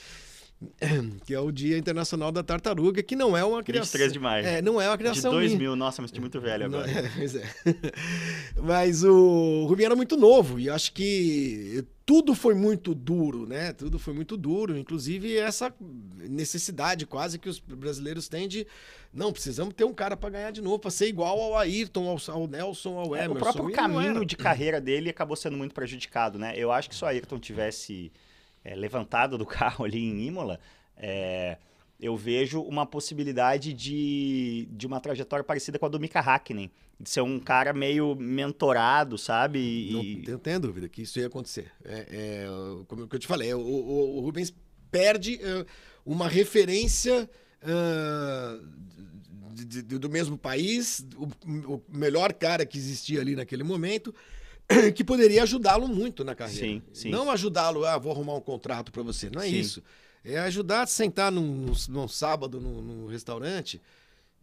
[1.26, 3.84] Que é o Dia Internacional da Tartaruga, que não é uma criação.
[3.92, 4.46] 23 de maio.
[4.46, 5.42] É, não é uma De criação minha.
[5.48, 6.90] 2000, nossa, me senti muito velho Não, agora.
[6.98, 7.44] é, pois é.
[8.62, 13.72] Mas o Rubinho era muito novo e acho que tudo foi muito duro, né?
[13.72, 15.74] Tudo foi muito duro, inclusive essa
[16.28, 18.66] necessidade quase que os brasileiros têm de
[19.12, 22.18] não precisamos ter um cara para ganhar de novo, para ser igual ao Ayrton, ao,
[22.34, 23.34] ao Nelson, ao É, Emerson.
[23.34, 26.54] o próprio caminho de carreira dele acabou sendo muito prejudicado, né?
[26.57, 28.12] Eu acho que se o Ayrton tivesse
[28.70, 30.58] é, levantado do carro ali em Imola,
[30.96, 31.58] é,
[32.00, 36.70] eu vejo uma possibilidade de, de uma trajetória parecida com a do Mika Hakkinen.
[36.98, 39.58] De ser um cara meio mentorado, sabe?
[39.58, 41.70] E- Não tenho, dúvida que isso ia acontecer.
[41.84, 42.46] É, é,
[42.88, 44.52] como eu te falei, o, o- o Rubens
[44.90, 45.66] perde eh,
[46.06, 47.28] uma referência
[47.62, 48.58] ah,
[49.52, 51.26] de- de- do mesmo país, o,
[51.74, 54.14] o melhor cara que existia ali naquele momento,
[54.94, 56.66] que poderia ajudá-lo muito na carreira.
[56.66, 57.10] Sim, sim.
[57.10, 59.30] Não ajudá-lo, ah, vou arrumar um contrato para você.
[59.30, 59.56] Não é Sim.
[59.58, 59.82] isso.
[60.24, 63.80] É ajudar a sentar num, num- sábado num, num restaurante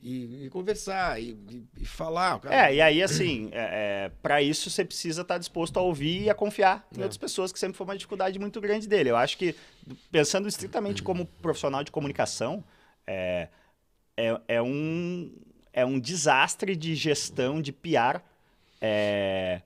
[0.02, 1.38] e, e conversar e,
[1.78, 2.40] e- falar.
[2.40, 6.30] Cara, É, e aí, assim, é, para isso você precisa estar disposto a ouvir e
[6.30, 7.04] a confiar em É.
[7.04, 9.10] outras pessoas, que sempre foi uma dificuldade muito grande dele.
[9.12, 9.54] Eu acho que,
[10.10, 12.64] pensando estritamente como profissional de comunicação,
[13.06, 13.50] é,
[14.16, 15.34] é, é um,
[15.74, 18.22] é um desastre de gestão, de PR.
[18.80, 19.62] é,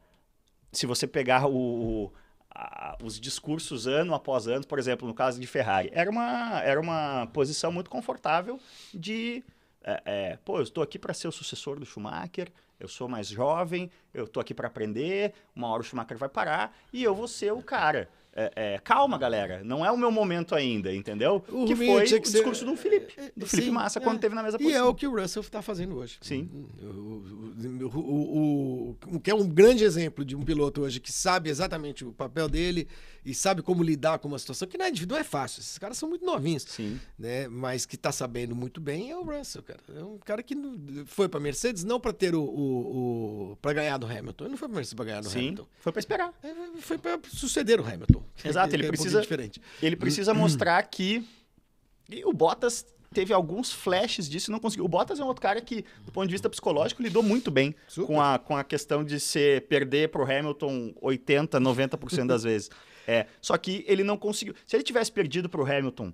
[0.72, 2.12] se você pegar o,
[2.54, 6.80] a- os discursos ano após ano, por exemplo, no caso de Ferrari, era uma, era
[6.80, 8.60] uma posição muito confortável
[8.94, 9.44] de
[9.84, 13.28] é, é, pô, eu estou aqui para ser o sucessor do Schumacher, eu sou mais
[13.28, 17.28] jovem, eu estou aqui para aprender, uma hora o Schumacher vai parar e eu vou
[17.28, 18.10] ser o cara.
[18.40, 21.38] É, é, calma, galera, não é o meu momento ainda, entendeu?
[21.50, 24.02] O que Rubinho foi o discurso do Felipe, do Sim, Felipe Massa, é.
[24.02, 24.90] quando teve na mesa E é posição.
[24.90, 26.18] o que o Russell está fazendo hoje.
[26.22, 26.48] Sim.
[26.82, 28.00] O, o,
[29.10, 32.12] o- o que é um grande exemplo de um piloto hoje que sabe exatamente o
[32.14, 32.88] papel dele
[33.30, 35.60] e sabe como lidar com uma situação que não é, difícil, não é fácil.
[35.60, 37.00] Esses caras são muito novinhos, Sim.
[37.20, 37.48] né?
[37.50, 39.80] Mas que está sabendo muito bem é o Russell, cara.
[39.96, 40.56] É um cara que
[41.06, 44.46] foi para Mercedes não para ter o, o, o para ganhar do Hamilton.
[44.46, 45.68] Ele não foi para Mercedes para ganhar do Sim, Hamilton.
[45.80, 46.34] foi pra esperar.
[46.42, 48.24] É, Foi para suceder o Hamilton.
[48.46, 49.62] Exato, ele É um precisa- pouquinho diferente.
[49.82, 51.28] Ele precisa mostrar que.
[52.10, 54.86] E o Bottas teve alguns flashes disso e não conseguiu.
[54.86, 57.76] O Bottas é um outro cara que, do ponto de vista psicológico, lidou muito bem
[57.88, 58.08] Super.
[58.08, 62.70] com a, com a questão de ser perder pro Hamilton 80, 90% das vezes.
[63.08, 64.54] É, só que ele não conseguiu.
[64.66, 66.12] Se ele tivesse perdido pro Hamilton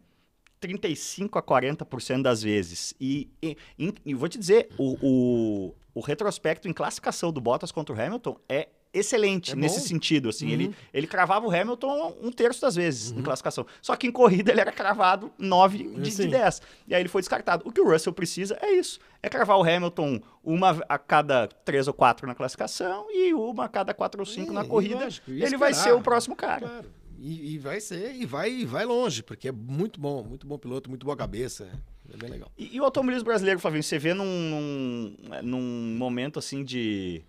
[0.60, 6.00] 35 a 40% das vezes, e, e, e- e vou te dizer, o, o, o
[6.00, 10.30] retrospecto em classificação do Bottas contra o Hamilton é excelente É nesse sentido.
[10.30, 10.52] Assim, Uhum.
[10.54, 13.66] ele, ele cravava o Hamilton um terço das vezes em classificação.
[13.82, 16.30] Só que em corrida ele era cravado 9 de, de Sim.
[16.30, 16.62] 10.
[16.88, 17.68] E aí ele foi descartado.
[17.68, 19.00] O que o Russell precisa é isso.
[19.22, 23.70] É cravar o Hamilton uma a cada 3 ou 4 na classificação e uma a
[23.70, 25.04] cada 4 ou 5 É, na corrida.
[25.06, 26.68] lógico, ele vai ser o próximo cara.
[26.68, 26.86] Claro.
[27.26, 30.58] E, e vai ser, e vai, e vai longe, porque é muito bom, muito bom
[30.58, 31.70] piloto, muito boa cabeça.
[32.14, 32.52] É bem legal.
[32.58, 37.24] E, e o automobilismo brasileiro, Flavinho, você vê num, num, num momento assim de.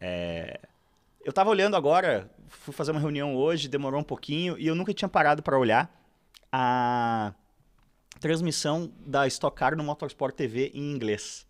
[0.00, 0.60] é,
[1.24, 4.92] Eu tava olhando agora, fui fazer uma reunião hoje, demorou um pouquinho, e eu nunca
[4.92, 5.90] tinha parado para olhar
[6.50, 7.32] a
[8.20, 11.46] transmissão da Stock Car no Motorsport TV em inglês.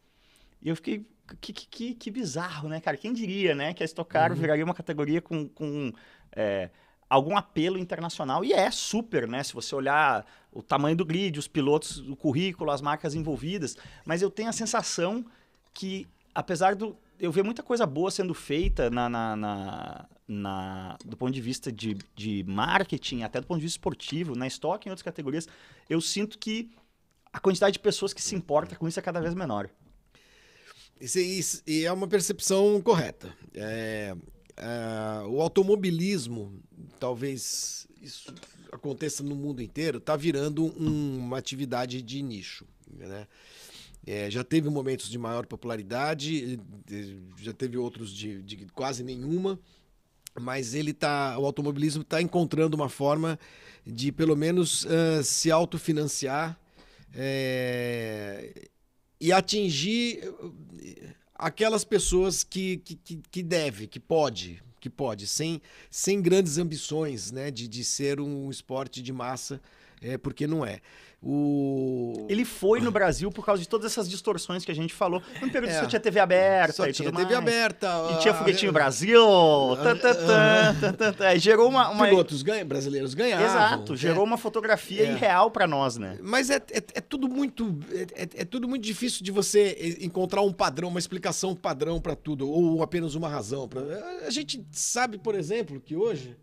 [0.61, 1.07] E eu fiquei.
[1.41, 2.97] Que, que, que, que bizarro, né, cara?
[2.97, 5.49] Quem diria, né, que a Stock Car viraria uma categoria com.
[5.49, 5.93] com
[6.37, 6.69] é,
[7.09, 9.43] algum apelo internacional, e é super, né?
[9.43, 14.23] Se você olhar o tamanho do grid, os pilotos, o currículo, as marcas envolvidas, mas
[14.23, 15.25] eu tenho a sensação
[15.75, 16.97] que, apesar do.
[17.23, 21.71] Eu ver muita coisa boa sendo feita na, na, na- na- do ponto de vista
[21.71, 25.47] de, de marketing, até do ponto de vista esportivo, na estoque e em outras categorias,
[25.89, 26.73] eu sinto que
[27.33, 29.71] a quantidade de pessoas que se importa com isso é cada vez menor.
[31.01, 33.33] Isso, isso- e é uma percepção correta.
[33.55, 34.17] É,
[34.57, 36.61] é, o automobilismo,
[36.99, 38.35] talvez isso
[38.73, 42.67] aconteça no mundo inteiro, está virando um- uma atividade de nicho.
[42.91, 43.29] Né?
[44.07, 46.59] É, já teve momentos de maior popularidade,
[47.41, 49.59] já teve outros de, de quase nenhuma,
[50.41, 53.39] mas ele tá, o automobilismo está encontrando uma forma
[53.87, 56.59] de pelo menos ah, se autofinanciar
[57.15, 58.69] é,
[59.21, 60.35] e atingir
[60.81, 66.59] eh, aquelas pessoas que, que, que, que deve, que pode, que pode, sem, sem grandes
[66.59, 69.61] ambições né, de, de ser um esporte de massa,
[70.03, 70.81] é, porque não é.
[71.25, 72.27] O...
[72.29, 75.23] Ele foi no Brasil por causa de todas essas distorções que a gente falou.
[75.41, 75.81] No período É.
[75.81, 77.47] só tinha TV aberta Só e tinha tudo TV mais.
[77.47, 77.87] aberta.
[78.13, 79.23] E tinha a- Foguetinho Brasil.
[79.83, 81.27] tan, tan, tan, tan, tan, tan.
[81.27, 81.91] Aí Gerou uma.
[81.91, 83.47] uma- Pilotos ganham, brasileiros ganhavam.
[83.47, 85.13] Exato, gerou uma fotografia É.
[85.13, 86.19] irreal pra nós, né?
[86.21, 90.43] Mas é, é, é tudo muito é, é- é tudo muito difícil de você encontrar
[90.43, 93.69] um padrão, uma explicação padrão para tudo ou apenas uma razão.
[93.69, 93.81] Pra...
[94.27, 96.37] A gente sabe, por exemplo, que hoje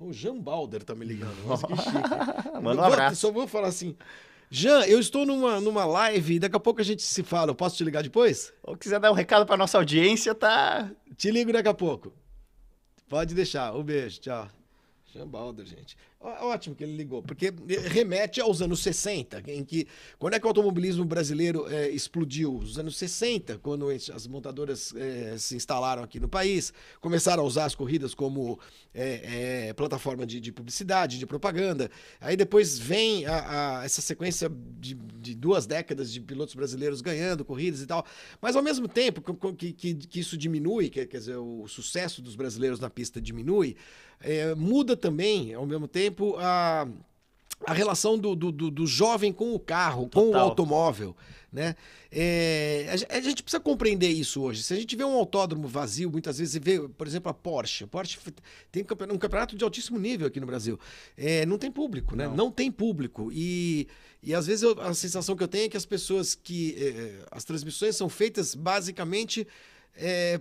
[0.00, 1.46] o Jean Balder tá me ligando.
[1.46, 1.92] Nossa, que chique.
[2.62, 3.16] Manda um abraço.
[3.16, 3.96] Só vou falar assim.
[4.50, 7.50] Jean, eu estou numa, numa live e daqui a pouco a gente se fala.
[7.50, 8.52] Eu posso te ligar depois?
[8.62, 10.90] Ou quiser dar um recado pra nossa audiência, tá.
[11.16, 12.12] Te ligo daqui a pouco.
[13.08, 13.74] Pode deixar.
[13.74, 14.20] Um beijo.
[14.20, 14.59] Tchau.
[15.12, 15.96] Jean Balder, gente.
[16.20, 17.52] Ótimo que ele ligou, porque
[17.88, 19.88] remete aos anos 60, em que
[20.18, 22.54] quando é que o automobilismo brasileiro eh, explodiu?
[22.56, 27.64] Os anos 60, quando as montadoras eh, se instalaram aqui no país, começaram a usar
[27.64, 28.60] as corridas como
[28.94, 31.90] eh, eh, plataforma de, de publicidade, de propaganda.
[32.20, 34.48] Aí depois vem a- a- essa sequência
[34.78, 38.04] de, de duas décadas de pilotos brasileiros ganhando corridas e tal.
[38.40, 39.22] Mas ao mesmo tempo
[39.56, 43.74] que, que, que isso diminui, que, quer dizer, o sucesso dos brasileiros na pista diminui,
[44.20, 46.86] é, muda também, ao mesmo tempo, a,
[47.66, 50.40] a relação do, do, do- jovem com o carro, com o Total.
[50.48, 51.16] automóvel.
[51.52, 51.74] Né?
[52.12, 54.62] É, a, gen- a gente precisa compreender isso hoje.
[54.62, 57.82] Se a gente vê um autódromo vazio, muitas vezes, e vê, por exemplo, a Porsche.
[57.84, 58.18] A Porsche
[58.70, 60.78] tem um campeonato, um campeonato de altíssimo nível aqui no Brasil.
[61.16, 62.28] É, não tem público, né?
[62.28, 62.36] Não.
[62.36, 63.30] Não, tem público.
[63.32, 63.88] E,
[64.22, 66.76] e às vezes eu- a sensação que eu tenho é que as pessoas que.
[66.78, 69.44] eh, as transmissões são feitas basicamente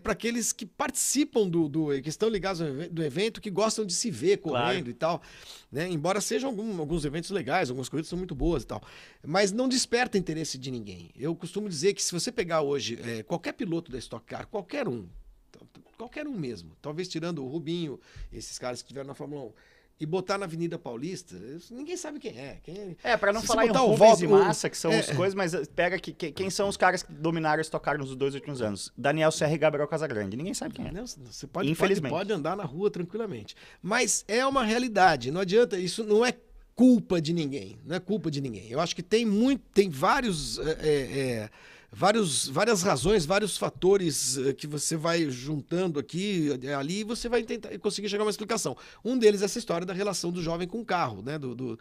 [0.01, 2.01] para aqueles que participam do, do.
[2.01, 2.59] que estão ligados
[2.91, 4.89] do evento, que gostam de se ver correndo Claro.
[4.89, 5.21] e tal.
[5.71, 5.89] Né?
[5.89, 8.81] Embora sejam algum- alguns eventos legais, algumas corridas são muito boas e tal.
[9.25, 11.09] Mas não desperta interesse de ninguém.
[11.15, 14.87] Eu costumo dizer que se você pegar hoje eh, qualquer piloto da Stock Car, qualquer
[14.87, 15.07] um,
[15.97, 17.99] qualquer um mesmo, talvez tirando o Rubinho,
[18.31, 19.53] esses caras que estiveram na Fórmula 1.
[19.99, 21.35] E botar na Avenida Paulista,
[21.71, 22.57] ninguém sabe quem é.
[22.63, 24.99] Quem é, para não Se falar em botar o Rubens e Massa, que são é,
[24.99, 25.13] as é.
[25.13, 28.33] coisas, mas pega que, que- quem são os caras que dominaram esse tocar nos dois
[28.33, 28.93] últimos anos.
[28.97, 30.37] Daniel Serra e Gabriel Casagrande.
[30.37, 30.91] Ninguém sabe quem é.
[30.91, 32.11] Não, você pode, pode, Infelizmente.
[32.11, 33.55] pode andar na rua tranquilamente.
[33.81, 35.31] Mas é uma realidade.
[35.31, 36.33] Não adianta, isso não é
[36.73, 37.77] culpa de ninguém.
[37.85, 38.69] Não é culpa de ninguém.
[38.69, 40.57] Eu acho que tem muito, tem vários.
[40.59, 41.49] é, é, é,
[41.91, 47.27] Vários, várias razões, vários fatores eh, que você vai juntando aqui, eh, ali, e você
[47.27, 48.77] vai tentar conseguir chegar a uma explicação.
[49.03, 51.39] Um deles é essa história da relação do jovem com o carro, né?
[51.39, 51.79] Do, do,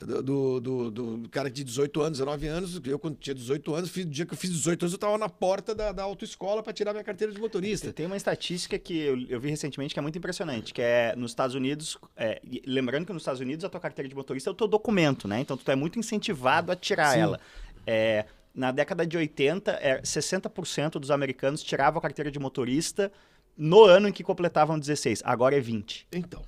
[0.00, 2.80] do, do, do cara de 18 anos, 19 anos.
[2.84, 5.16] Eu, quando tinha 18 anos, fiz, no dia que eu fiz 18 anos, eu estava
[5.18, 7.92] na porta da, da autoescola para tirar minha carteira de motorista.
[7.92, 11.30] Tem uma estatística que eu, eu vi recentemente que é muito impressionante, que é nos
[11.30, 14.54] Estados Unidos, é, lembrando que nos Estados Unidos a tua carteira de motorista é o
[14.54, 15.40] teu documento, né?
[15.40, 17.20] Então tu é muito incentivado a tirar Sim.
[17.20, 17.40] ela.
[17.86, 18.26] É,
[18.58, 23.12] na década de 80, é, 60% dos americanos tiravam a carteira de motorista
[23.56, 25.22] no ano em que completavam 16.
[25.24, 26.08] Agora é 20.
[26.10, 26.42] Então.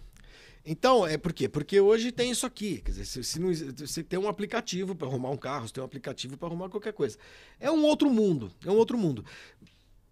[0.67, 1.49] Então, é por quê?
[1.49, 2.83] Porque hoje tem isso aqui.
[2.85, 5.83] Quer dizer, se, se não, você tem um aplicativo para arrumar um carro, você tem
[5.83, 7.17] um aplicativo para arrumar qualquer coisa.
[7.61, 8.51] É um outro mundo.
[8.67, 9.25] É um outro mundo.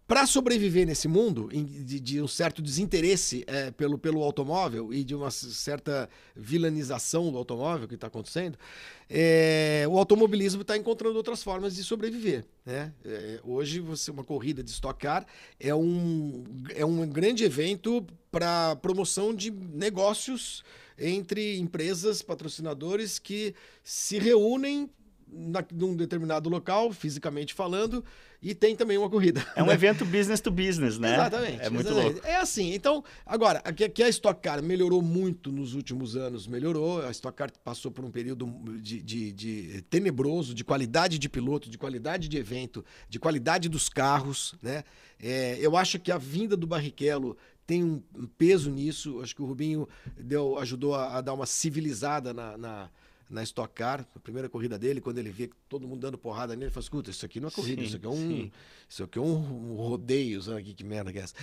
[0.08, 5.14] Para sobreviver nesse mundo, de, de um certo desinteresse é, pelo, pelo automóvel e de
[5.14, 8.58] uma certa vilanização do automóvel que está acontecendo,
[9.06, 12.46] é, o automobilismo está encontrando outras formas de sobreviver.
[12.64, 12.90] Né?
[13.04, 15.26] É, hoje, você, uma corrida de Stock Car
[15.60, 16.42] é um,
[16.74, 20.64] é um grande evento para promoção de negócios
[20.98, 23.54] entre empresas, patrocinadores que
[23.84, 24.88] se reúnem
[25.32, 28.04] na, num determinado local, fisicamente falando,
[28.40, 29.44] e tem também uma corrida.
[29.56, 29.74] É um né?
[29.74, 31.14] evento business to business, né?
[31.14, 31.60] Exatamente.
[31.62, 32.12] É muito exatamente.
[32.14, 32.26] louco.
[32.26, 32.72] É assim.
[32.72, 37.02] Então, agora, aqui, aqui a Stock Car melhorou muito nos últimos anos, melhorou.
[37.04, 38.46] A Stock Car passou por um período
[38.80, 43.88] de, de- de tenebroso, de qualidade de piloto, de qualidade de evento, de qualidade dos
[43.88, 44.84] carros, né?
[45.20, 47.36] É, eu acho que a vinda do Barrichello
[47.66, 49.20] tem um um peso nisso.
[49.20, 52.90] Acho que o Rubinho deu, ajudou a, a dar uma civilizada na, na,
[53.30, 56.64] na Stock Car, a primeira corrida dele, quando ele vê todo mundo dando porrada nele,
[56.66, 58.52] ele fala, escuta, isso aqui não é corrida, Sim, isso aqui é um, sim.
[58.88, 61.34] isso aqui é um, rodeio, sabe que, que merda que é essa?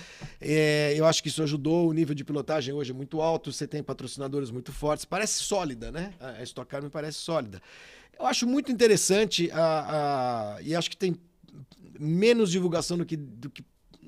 [0.41, 3.67] É, eu acho que isso ajudou, o nível de pilotagem hoje é muito alto, você
[3.67, 6.13] tem patrocinadores muito fortes, parece sólida, né?
[6.19, 7.61] A a Stock Car me parece sólida.
[8.17, 11.15] Eu acho muito interessante a, a- e acho que tem
[11.99, 13.63] menos divulgação do que, do que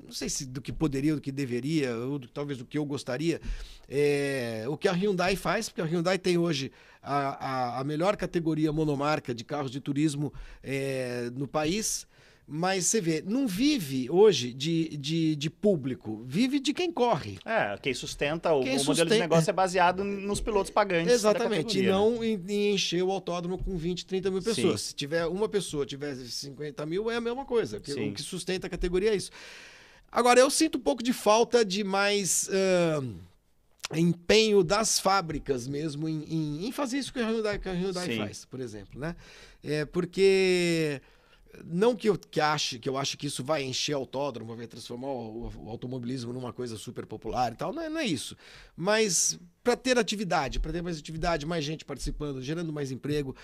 [0.08, 2.84] não sei se do que poderia, do que deveria, ou do- talvez do que eu
[2.84, 3.40] gostaria,
[3.88, 6.72] é, o que a Hyundai faz, porque a Hyundai tem hoje
[7.02, 10.32] a, a, a melhor categoria monomarca de carros de turismo
[10.62, 12.06] é, no país,
[12.50, 17.38] mas você vê, não vive hoje de, de, de público, vive de quem corre.
[17.44, 21.12] É, quem sustenta, o, Quem o modelo de sustenta- negócio é baseado nos pilotos pagantes.
[21.12, 21.92] Exatamente, e categoria, né?
[21.92, 24.80] não em, em encher o autódromo com 20, 30 mil pessoas.
[24.80, 24.88] Sim.
[24.88, 27.76] Se tiver uma pessoa, tiver 50 mil, é a mesma coisa.
[27.76, 29.30] O que sustenta a categoria é isso.
[30.10, 33.02] Agora, eu sinto um pouco de falta de mais ah,
[33.96, 38.06] empenho das fábricas mesmo em, em- em fazer isso que a Hyundai, que a Hyundai
[38.10, 38.16] Sim.
[38.16, 39.14] faz, por exemplo, né?
[39.62, 41.00] É porque
[41.64, 45.08] não que eu que ache que eu acho que isso vai encher autódromo, vai transformar
[45.08, 48.36] o, o automobilismo numa coisa super popular e tal, não é, não é isso.
[48.76, 53.34] Mas para ter atividade, para ter mais atividade, mais gente participando, gerando mais emprego,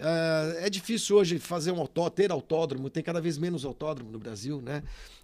[0.00, 4.18] ah, é difícil hoje fazer um autó, ter autódromo, tem cada vez menos autódromo no
[4.18, 4.82] Brasil, né?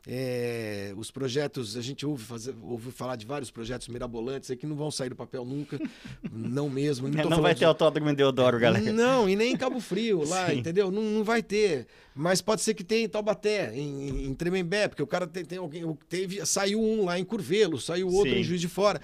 [0.08, 4.64] É, os projetos, a gente ouve, fazer, ouve falar de vários projetos mirabolantes aí que
[4.64, 5.80] não vão sair do papel nunca,
[6.30, 7.08] não mesmo.
[7.08, 8.92] Não, não vai de- ter autódromo em Deodoro, galera.
[8.92, 10.58] não, e nem em Cabo Frio lá, Sim.
[10.58, 10.92] entendeu?
[10.92, 11.88] Não, não vai ter.
[12.14, 15.58] Mas pode ser que tenha em Taubaté, em, em Tremembé, porque o cara tem, tem
[15.58, 15.82] alguém.
[16.08, 18.38] Teve, saiu um lá em Curvelo, saiu outro Sim.
[18.40, 19.00] em Juiz de Fora.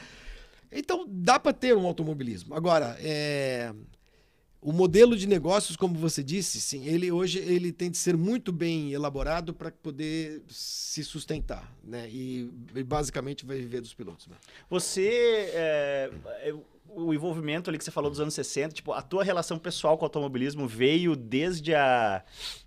[0.71, 2.55] Então dá para ter um automobilismo.
[2.55, 3.73] Agora, é,
[4.63, 8.53] o modelo de negócios, como você disse, sim, ele hoje ele tem de ser muito
[8.53, 12.09] bem elaborado para poder se sustentar, né?
[12.09, 14.29] E, e basicamente vai viver dos pilotos.
[14.29, 14.37] Né?
[14.71, 15.51] Você.
[15.53, 16.11] é,
[16.95, 20.05] o envolvimento ali que você falou dos anos 60, tipo, a tua relação pessoal com
[20.05, 22.23] o automobilismo veio desde a,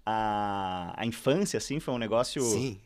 [0.06, 1.80] a, a infância, assim?
[1.80, 2.42] Foi um negócio.
[2.42, 2.80] Sim.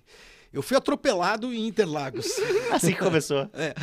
[0.51, 2.27] Eu fui atropelado em Interlagos.
[2.73, 3.47] Assim que começou.
[3.53, 3.73] É.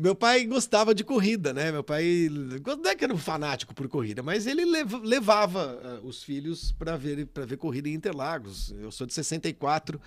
[0.00, 1.70] Meu pai gostava de corrida, né?
[1.70, 6.00] Meu pai não é que era um fanático por corrida, mas ele lev- levava ah,
[6.02, 8.74] os filhos para ver para ver corrida em Interlagos.
[8.80, 10.00] Eu sou de 64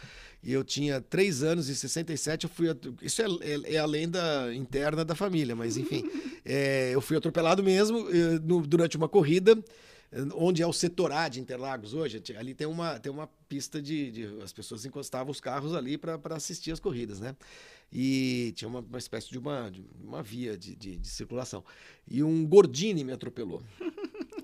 [0.43, 2.67] e eu tinha três anos e 67 eu fui
[3.03, 6.03] isso é, é- é a lenda interna da família, mas enfim,
[6.43, 9.55] é, eu fui atropelado mesmo eh, no- durante uma corrida
[10.35, 14.11] onde é o setor A de Interlagos hoje, ali tem uma, tem uma pista de,
[14.11, 17.35] de- As pessoas encostavam os carros ali para assistir as corridas, né?
[17.91, 21.63] E tinha uma, uma espécie de uma, de uma via de, de- de circulação.
[22.09, 23.61] E um Gordini me atropelou.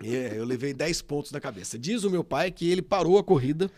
[0.02, 1.78] É, eu levei 10 pontos na cabeça.
[1.78, 3.70] Diz o meu pai que ele parou a corrida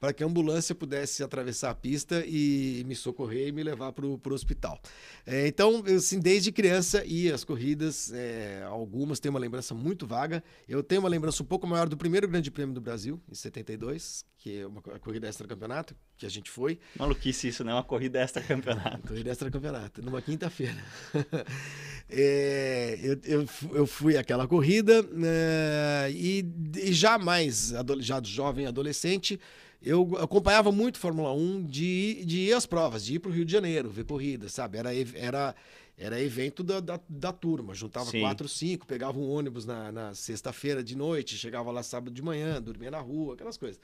[0.00, 4.06] para que a ambulância pudesse atravessar a pista e me socorrer e me levar para
[4.06, 4.80] o hospital.
[5.26, 10.42] É, então, assim, desde criança ia às corridas, é, algumas têm uma lembrança muito vaga.
[10.66, 14.24] Eu tenho uma lembrança um pouco maior do primeiro Grande Prêmio do Brasil, em 72,
[14.38, 16.78] que é uma corrida extra-campeonato, que a gente foi.
[16.98, 17.74] Maluquice isso, né?
[17.74, 19.02] Uma corrida extra-campeonato.
[19.06, 20.82] corrida extra-campeonato, numa quinta-feira.
[22.08, 26.42] é, eu, eu, eu, fui àquela corrida né, e,
[26.76, 29.38] e jamais, já jovem adolescente,
[29.82, 33.44] eu acompanhava muito Fórmula 1 de, de ir às provas, de ir para o Rio
[33.44, 34.78] de Janeiro, ver corrida, sabe?
[34.78, 35.54] Era, era,
[35.96, 37.74] era evento da, da, da turma.
[37.74, 38.20] Juntava Sim.
[38.20, 42.60] quatro, cinco, pegava um ônibus na, na sexta-feira de noite, chegava lá sábado de manhã,
[42.60, 43.80] dormia na rua, aquelas coisas.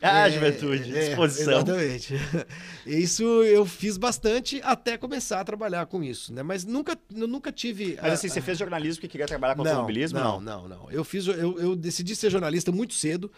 [0.00, 1.54] Ah, é, juventude, é, disposição.
[1.54, 2.14] exatamente.
[2.86, 6.42] Isso eu fiz bastante até começar a trabalhar com isso, né?
[6.42, 7.98] Mas nunca, nunca tive.
[8.00, 8.30] Mas assim, a...
[8.30, 10.18] você fez jornalismo porque queria trabalhar com não, automobilismo?
[10.18, 10.90] Não, não, não, não.
[10.90, 13.30] Eu fiz, eu, eu decidi ser jornalista muito cedo.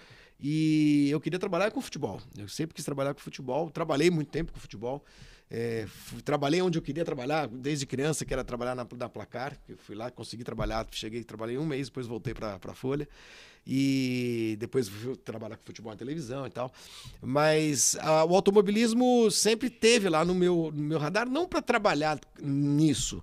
[0.43, 2.21] E eu queria trabalhar com futebol.
[2.37, 3.71] Eu sempre quis trabalhar com futebol.
[3.71, 5.05] Trabalhei muito tempo com futebol.
[5.53, 9.59] É, fui, trabalhei onde eu queria trabalhar, desde criança, que era trabalhar na, na Placar.
[9.69, 13.09] Eu fui lá, consegui trabalhar, cheguei, trabalhei um mês, depois voltei para a Folha.
[13.67, 16.73] E depois fui trabalhar com futebol na televisão e tal.
[17.21, 22.19] Mas a, o automobilismo sempre teve lá no meu, no meu radar, não para trabalhar
[22.41, 23.23] nisso,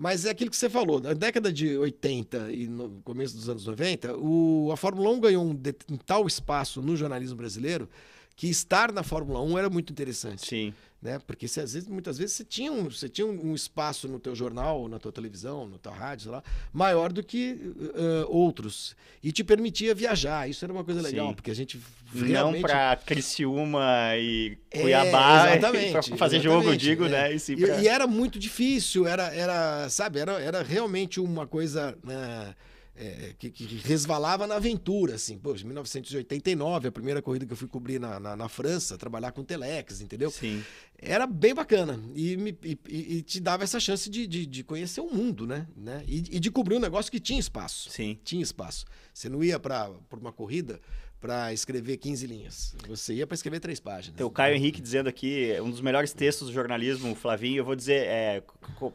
[0.00, 3.66] mas é aquilo que você falou, na década de 80 e no começo dos anos
[3.66, 7.86] 90, o, a Fórmula 1 ganhou um, de, um tal espaço no jornalismo brasileiro
[8.34, 10.46] que estar na Fórmula 1 era muito interessante.
[10.46, 10.72] Sim
[11.02, 11.18] né?
[11.26, 14.34] Porque se, às vezes, muitas vezes você tinha, um, você tinha um espaço no teu
[14.34, 18.94] jornal, na tua televisão, na tua rádio, sei lá, maior do que uh, outros.
[19.22, 20.48] E te permitia viajar.
[20.48, 21.34] Isso era uma coisa legal, Sim.
[21.34, 21.80] porque a gente
[22.14, 22.62] realmente...
[22.62, 27.08] Não para Criciúma e é, Cuiabá é, para fazer exatamente, jogo, eu digo, é.
[27.08, 27.34] né?
[27.34, 27.80] E, pra...
[27.80, 31.96] e, era muito difícil, era, era sabe, era, era realmente uma coisa...
[32.04, 32.70] Uh,
[33.00, 35.38] é, que, que, resvalava na aventura, assim.
[35.38, 39.32] Pô, em 1989, a primeira corrida que eu fui cobrir na, na, na França, trabalhar
[39.32, 40.30] com Telex, entendeu?
[40.30, 40.62] Sim.
[41.02, 41.98] Era bem bacana.
[42.14, 45.66] E, me, e, e te dava essa chance de, de, de, conhecer o mundo, né?
[45.74, 46.04] né?
[46.06, 47.90] E, e de cobrir um negócio que tinha espaço.
[47.90, 48.18] Sim.
[48.22, 48.84] Tinha espaço.
[49.12, 50.78] Você não ia para uma corrida
[51.20, 52.74] para escrever 15 linhas.
[52.86, 54.16] Você ia para escrever três páginas.
[54.16, 57.76] Tem o Caio Henrique dizendo aqui, um dos melhores textos do jornalismo, Flavinho, eu vou
[57.76, 58.42] dizer, é,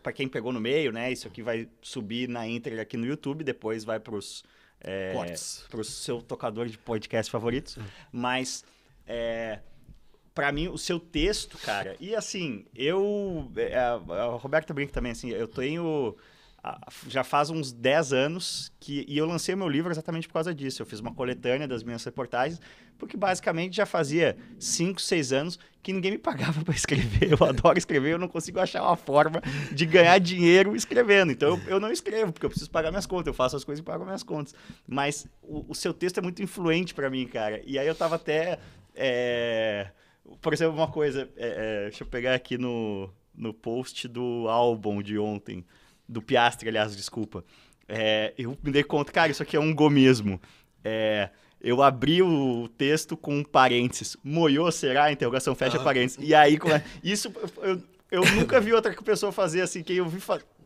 [0.01, 1.11] para quem pegou no meio, né?
[1.11, 4.43] Isso aqui vai subir na íntegra aqui no YouTube, depois vai para os
[4.81, 5.13] é,
[5.69, 7.77] para o seu tocador de podcast favoritos.
[8.11, 8.63] Mas
[9.07, 9.59] é,
[10.35, 11.95] para mim o seu texto, cara.
[11.99, 16.15] E assim, eu é, a, a Roberta brinca também assim, eu tenho
[17.07, 20.81] já faz uns 10 anos que e eu lancei meu livro exatamente por causa disso.
[20.81, 22.59] Eu fiz uma coletânea das minhas reportagens,
[22.97, 27.31] porque basicamente já fazia 5, 6 anos que ninguém me pagava para escrever.
[27.31, 29.41] Eu adoro escrever, eu não consigo achar uma forma
[29.71, 31.31] de ganhar dinheiro escrevendo.
[31.31, 33.81] Então eu, eu não escrevo, porque eu preciso pagar minhas contas, eu faço as coisas
[33.81, 34.55] e pago minhas contas.
[34.87, 37.61] Mas o, o seu texto é muito influente para mim, cara.
[37.65, 38.59] E aí eu tava até.
[38.95, 39.91] É...
[40.41, 45.01] Por exemplo, uma coisa, é, é, deixa eu pegar aqui no, no post do álbum
[45.01, 45.65] de ontem
[46.07, 47.43] do Piastre, aliás, desculpa.
[47.87, 50.39] É, eu me dei conta, cara, isso aqui é um gomismo.
[50.83, 51.29] É,
[51.61, 54.17] eu abri o texto com parênteses.
[54.23, 55.11] Moiou, será?
[55.11, 55.83] Interrogação, fecha ah.
[55.83, 56.17] parênteses.
[56.21, 56.83] E aí, como é?
[57.03, 57.81] isso eu,
[58.11, 60.19] eu nunca vi outra pessoa fazer assim, que eu vi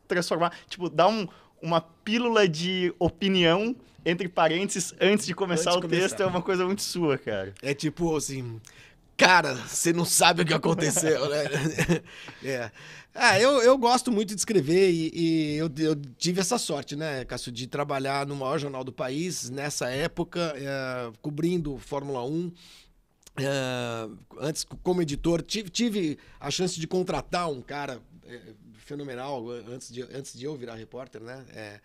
[0.08, 1.28] transformar, tipo, dar um,
[1.62, 3.76] uma pílula de opinião
[4.06, 6.02] entre parênteses antes de começar antes o começar.
[6.02, 7.54] texto é uma coisa muito sua, cara.
[7.62, 8.60] É tipo assim,
[9.20, 11.44] cara, você não sabe o que aconteceu, né?
[12.42, 12.72] é.
[13.14, 17.26] Ah, eu, eu gosto muito de escrever e, e eu, eu, tive essa sorte, né,
[17.26, 22.52] Cássio, de trabalhar no maior jornal do país nessa época, é, cobrindo Fórmula 1.
[23.42, 24.10] É,
[24.40, 28.40] antes, como editor, tive, tive a chance de contratar um cara é,
[28.74, 31.46] fenomenal antes de, antes de eu virar repórter, né?
[31.50, 31.82] É,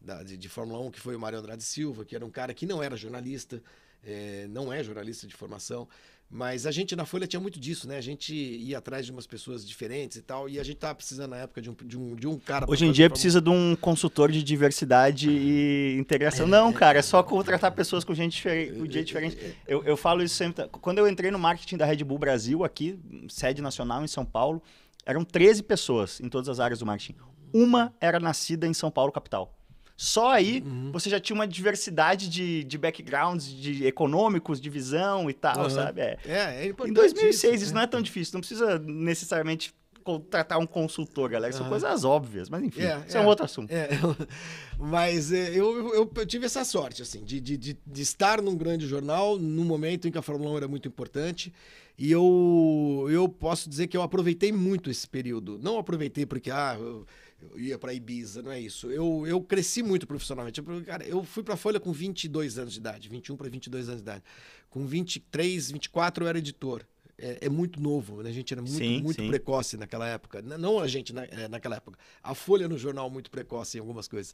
[0.00, 2.54] da, de, de, Fórmula 1, que foi o Mário Andrade Silva, que era um cara
[2.54, 3.62] que não era jornalista,
[4.02, 5.88] é, não é jornalista de formação,
[6.30, 7.96] mas a gente na Folha tinha muito disso, né?
[7.96, 11.30] A gente ia atrás de umas pessoas diferentes e tal, e a gente tava precisando
[11.30, 12.66] na época de um, de um, de um cara.
[12.68, 16.46] Hoje em dia precisa de um consultor de diversidade e integração.
[16.46, 19.56] É, Não, é, cara, é só contratar pessoas com gente diferente, com jeito diferente.
[19.66, 20.68] Eu, eu falo isso sempre.
[20.68, 22.98] Quando eu entrei no marketing da Red Bull Brasil, aqui,
[23.30, 24.62] sede nacional em São Paulo,
[25.06, 27.16] eram 13 pessoas em todas as áreas do marketing.
[27.54, 29.57] Uma era nascida em São Paulo, capital.
[30.00, 30.92] Só aí uhum.
[30.92, 35.70] você já tinha uma diversidade de, de backgrounds, de econômicos, de visão e tal, uhum.
[35.70, 36.00] sabe?
[36.00, 36.92] É, é, é importante.
[36.92, 37.80] Em 2006 isso, isso né?
[37.80, 41.52] não é tão difícil, não precisa necessariamente contratar um consultor, galera.
[41.52, 41.70] São uhum.
[41.70, 43.72] coisas óbvias, mas enfim, é, isso é, um outro assunto.
[43.72, 43.88] É,
[44.78, 48.56] mas é, eu, eu, eu, tive essa sorte, assim, de, de, de, de, estar num
[48.56, 51.52] grande jornal, num momento em que a Fórmula 1 era muito importante.
[51.98, 55.58] E eu, eu posso dizer que eu aproveitei muito esse período.
[55.60, 57.04] Não aproveitei porque, ah, eu,
[57.40, 58.90] eu ia para Ibiza, não é isso.
[58.90, 60.60] Eu, eu cresci muito profissionalmente.
[60.60, 63.88] Eu, cara, eu fui para a Folha com 22 anos de idade, 21 para 22
[63.88, 64.24] anos de idade.
[64.70, 66.84] Com 23, 24 eu era editor.
[67.20, 68.30] É, é muito novo, né?
[68.30, 69.28] a gente era muito, Sim, muito sim.
[69.28, 70.40] precoce naquela época.
[70.40, 71.98] Não a gente na, é, naquela época.
[72.22, 74.32] A Folha no jornal muito precoce em algumas coisas.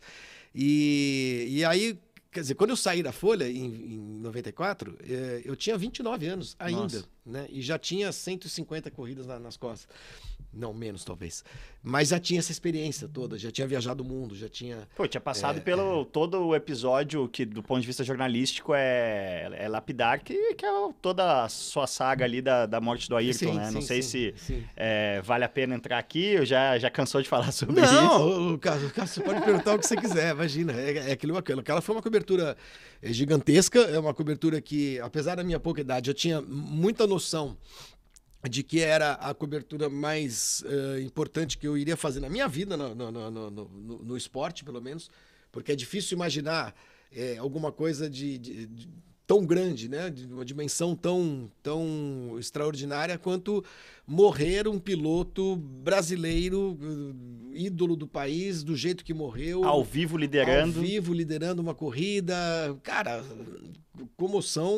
[0.54, 1.98] E, e aí,
[2.30, 3.64] quer dizer, quando eu saí da Folha em,
[3.94, 7.04] em 94, eh, eu tinha 29 anos ainda, Nossa.
[7.24, 7.46] né?
[7.48, 9.88] E já tinha 150 corridas na- nas costas.
[10.56, 11.44] Não, menos talvez.
[11.82, 14.88] Mas já tinha essa experiência toda, já tinha viajado o mundo, já tinha.
[14.96, 19.50] Pô, tinha É, passado pelo todo o episódio que, do ponto de vista jornalístico, é,
[19.52, 20.70] é lapidar, que, que é
[21.02, 23.70] toda a sua saga ali da, da morte do Ayrton, Sim, né?
[23.70, 27.20] Não sim, sei sim, se é, vale a pena entrar aqui, eu já, já cansou
[27.20, 27.92] de falar sobre isso.
[27.92, 30.72] Não, o Cássio, o Cássio, você pode perguntar o que você quiser, imagina.
[30.72, 31.60] É, é aquilo, aquilo.
[31.60, 32.56] Aquela foi uma cobertura
[33.02, 37.56] eh, gigantesca, é uma cobertura que, apesar da minha pouca idade, eu tinha muita noção
[38.48, 42.76] de que era a cobertura mais eh, importante que eu iria fazer na minha vida,
[42.76, 45.10] no, no, no, no- esporte, pelo menos,
[45.50, 46.74] porque é difícil imaginar
[47.14, 48.88] eh, alguma coisa de, de- de-
[49.26, 50.10] tão grande, né?
[50.10, 53.64] de uma dimensão tão, tão extraordinária quanto
[54.06, 59.64] morrer um piloto brasileiro, eh, ídolo do país, do jeito que morreu.
[59.64, 60.78] Ao vivo liderando.
[60.80, 62.34] Ao vivo, liderando uma corrida.
[62.82, 63.24] Cara,
[64.16, 64.76] comoção,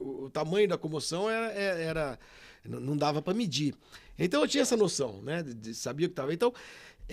[0.00, 2.18] o, tamanho da comoção era, era- era-
[2.64, 3.74] não dava para medir.
[4.18, 5.42] Então eu tinha essa noção, né?
[5.42, 6.32] de- de- sabia que estava.
[6.32, 6.52] Então,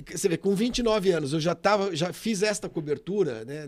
[0.09, 3.67] você vê, com 29 anos, eu já tava, já fiz esta cobertura, né?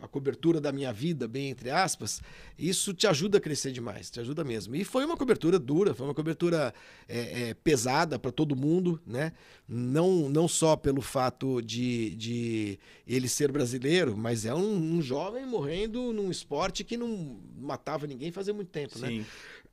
[0.00, 2.22] A cobertura da minha vida, bem entre aspas.
[2.56, 4.76] Isso te ajuda a crescer demais, te ajuda mesmo.
[4.76, 6.72] E foi uma cobertura dura, foi uma cobertura
[7.08, 9.32] é, é, pesada para todo mundo, né?
[9.68, 15.44] Não, não só pelo fato de, de ele ser brasileiro, mas é um, um jovem
[15.44, 19.08] morrendo num esporte que não matava ninguém fazia muito tempo, né?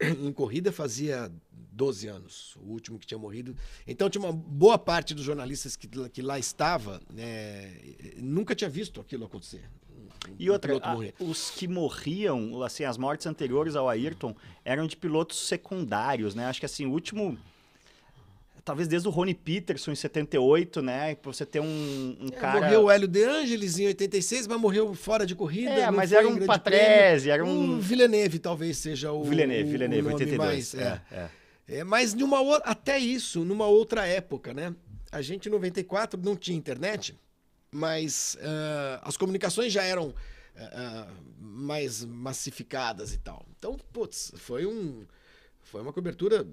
[0.28, 1.32] Em corrida fazia
[1.72, 3.56] 12 anos, o último que tinha morrido.
[3.88, 7.72] Então tinha uma boa parte dos jornalistas que, que lá estava né,
[8.18, 9.69] nunca tinha visto aquilo acontecer.
[10.38, 14.95] E Um outra, a- os que morriam, assim, as mortes anteriores ao Ayrton eram de
[14.95, 16.45] pilotos secundários, né?
[16.45, 17.38] Acho que assim, o último.
[18.64, 21.16] Talvez desde o Rony Peterson em 78, né?
[21.16, 21.66] Pra você ter um,
[22.20, 22.60] um É, cara.
[22.62, 25.72] Morreu o Hélio De Angelis em 86, mas morreu fora de corrida.
[25.72, 29.24] É, mas era um Patrese, era um- O Villeneuve talvez seja o.
[29.24, 30.48] Villeneuve, o- Villeneuve, o nome 82.
[30.48, 31.02] mais, é.
[31.12, 31.30] é, é.
[31.80, 34.76] É, mas numa até isso, numa outra época, né?
[35.12, 37.16] A gente em 94 não tinha internet,
[37.72, 40.14] mas ah, as comunicações já eram
[40.56, 41.08] ah,
[41.40, 43.46] mais massificadas e tal.
[43.58, 45.04] Então, putz, foi um
[45.64, 46.46] foi uma cobertura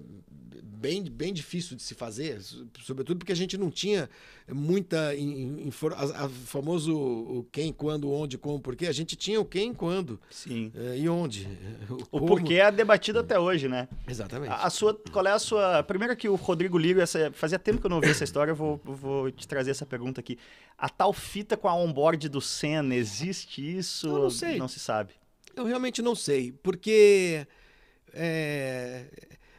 [0.63, 4.09] bem, bem difícil de se fazer, so- sobretudo porque a gente não tinha
[4.49, 8.87] muita in- in- infor- a, a famoso o quem, quando, onde, como, porquê.
[8.87, 10.71] A gente tinha o quem, quando Sim.
[10.73, 11.47] eh, e onde.
[11.89, 12.27] O como.
[12.27, 13.89] porquê é debatido até hoje, né?
[14.07, 14.51] Exatamente.
[14.51, 15.83] A, a sua, qual é a sua.
[15.83, 18.55] Primeiro que o Rodrigo Lírio, essa, fazia tempo que eu não ouvi essa história, eu
[18.55, 20.37] vou, vou te trazer essa pergunta aqui.
[20.77, 24.07] A tal fita com a onboard do Senna, existe isso?
[24.07, 24.57] Eu não sei.
[24.57, 25.11] Não se sabe.
[25.55, 27.45] Eu realmente não sei, porque
[28.13, 29.05] é,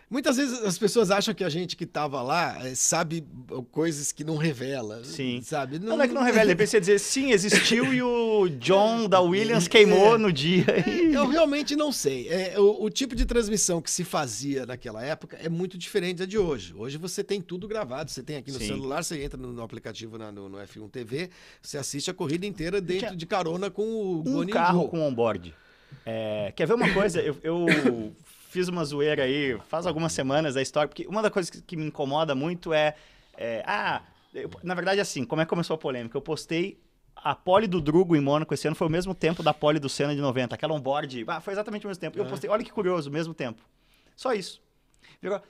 [0.09, 3.25] muitas vezes as pessoas acham que a gente que estava lá é, sabe
[3.71, 5.41] coisas que não revela, Sim.
[5.43, 5.79] sabe?
[5.79, 9.21] Não, não é que não revela, depois você dizer sim, existiu e o John da
[9.23, 10.19] Williams queimou É.
[10.19, 10.65] no dia.
[10.89, 12.29] e- Eu realmente não sei.
[12.29, 16.27] É, o, o tipo de transmissão que se fazia naquela época é muito diferente da
[16.27, 16.75] de hoje.
[16.75, 18.11] Hoje você tem tudo gravado.
[18.11, 18.67] Você tem aqui no Sim.
[18.69, 21.31] celular, você entra no, no aplicativo na- no, no F1 TV,
[21.63, 25.55] você assiste a corrida inteira dentro de carona com o um Boninho carro com onboard.
[26.07, 27.21] É, quer ver uma coisa?
[27.21, 27.67] Eu, eu
[28.51, 31.77] fiz uma zoeira aí faz algumas semanas da história, porque uma das coisas que, que
[31.77, 32.95] me incomoda muito é.
[33.37, 34.03] é, ah,
[34.35, 36.17] eu- na verdade, assim, como é que começou a polêmica?
[36.17, 36.79] Eu postei
[37.15, 39.89] a pole do Drugo em Mônaco esse ano, foi o mesmo tempo da pole do
[39.89, 40.55] Senna de 90.
[40.55, 42.19] Aquela onboard, ah, foi exatamente o mesmo tempo.
[42.19, 42.31] Eu Aham.
[42.31, 43.63] postei, olha que curioso, mesmo tempo.
[44.17, 44.61] Só isso.
[45.23, 45.41] Virou.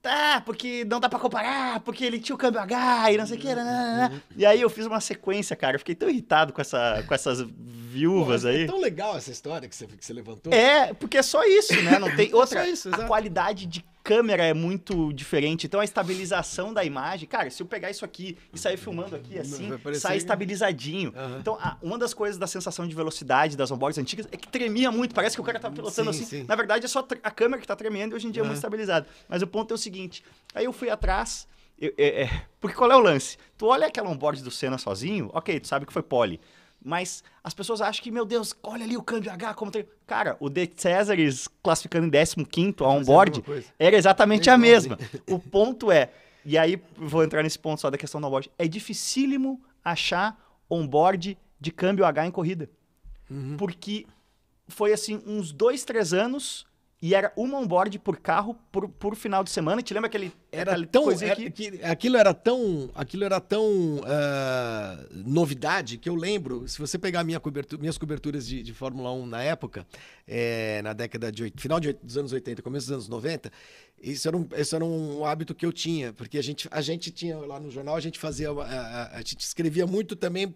[0.00, 3.36] Tá, porque não dá pra comparar, porque ele tinha o câmbio H e não sei
[3.36, 3.54] o que.
[3.54, 5.74] nananana." E aí eu fiz uma sequência, cara.
[5.74, 8.62] Eu fiquei tão irritado com, essa, com essas viúvas Pô, aí.
[8.62, 10.52] É tão legal essa história que você, que você levantou.
[10.52, 11.98] É, porque é só isso, né?
[11.98, 12.64] Não tem outra.
[12.64, 15.66] só isso, a qualidade de câmera é muito diferente.
[15.66, 19.38] Então a estabilização da imagem, cara, se eu pegar isso aqui e sair filmando aqui
[19.38, 21.12] assim, parecer- sai estabilizadinho.
[21.16, 21.38] Aham.
[21.40, 24.90] Então, a- uma das coisas da sensação de velocidade das onboards antigas é que tremia
[24.90, 26.40] muito, parece que o cara tá pilotando Sim, assim.
[26.40, 26.44] sim.
[26.48, 28.56] Na verdade é só a câmera que tá tremendo e hoje em dia é muito
[28.56, 29.06] estabilizado.
[29.28, 30.22] Mas o ponto é o seguinte,
[30.54, 31.46] aí eu fui atrás,
[31.78, 33.36] eu- é- é- porque qual é o lance?
[33.56, 36.40] Tu olha aquela onboard do Senna sozinho, ok, tu sabe que foi pole.
[36.82, 39.84] Mas as pessoas acham que, meu Deus, olha ali o câmbio H, como tem.
[40.06, 43.42] Cara, o De Césares classificando em 15 a onboard
[43.78, 44.96] era exatamente a mesma.
[45.28, 46.10] O ponto é,
[46.44, 50.38] e aí vou entrar nesse ponto só da questão do onboard, é dificílimo achar
[50.70, 52.70] onboard de câmbio H em corrida.
[53.28, 53.56] Uhum.
[53.56, 54.06] Porque
[54.68, 56.67] foi assim, uns dois, três anos
[57.00, 59.80] e era uma onboard por carro por, por final de semana.
[59.80, 65.96] Te lembra aquele era tão era, que, aquilo era tão aquilo era tão uh, novidade
[65.96, 69.42] que eu lembro se você pegar minha cobertura, minhas coberturas de, de Fórmula 1 na
[69.42, 69.86] época
[70.26, 73.52] é, na década de final de, dos anos 80 começo dos anos 90
[74.00, 77.10] isso era, um, isso era um hábito que eu tinha porque a gente a gente
[77.10, 80.54] tinha lá no jornal a gente fazia a, a, a gente escrevia muito também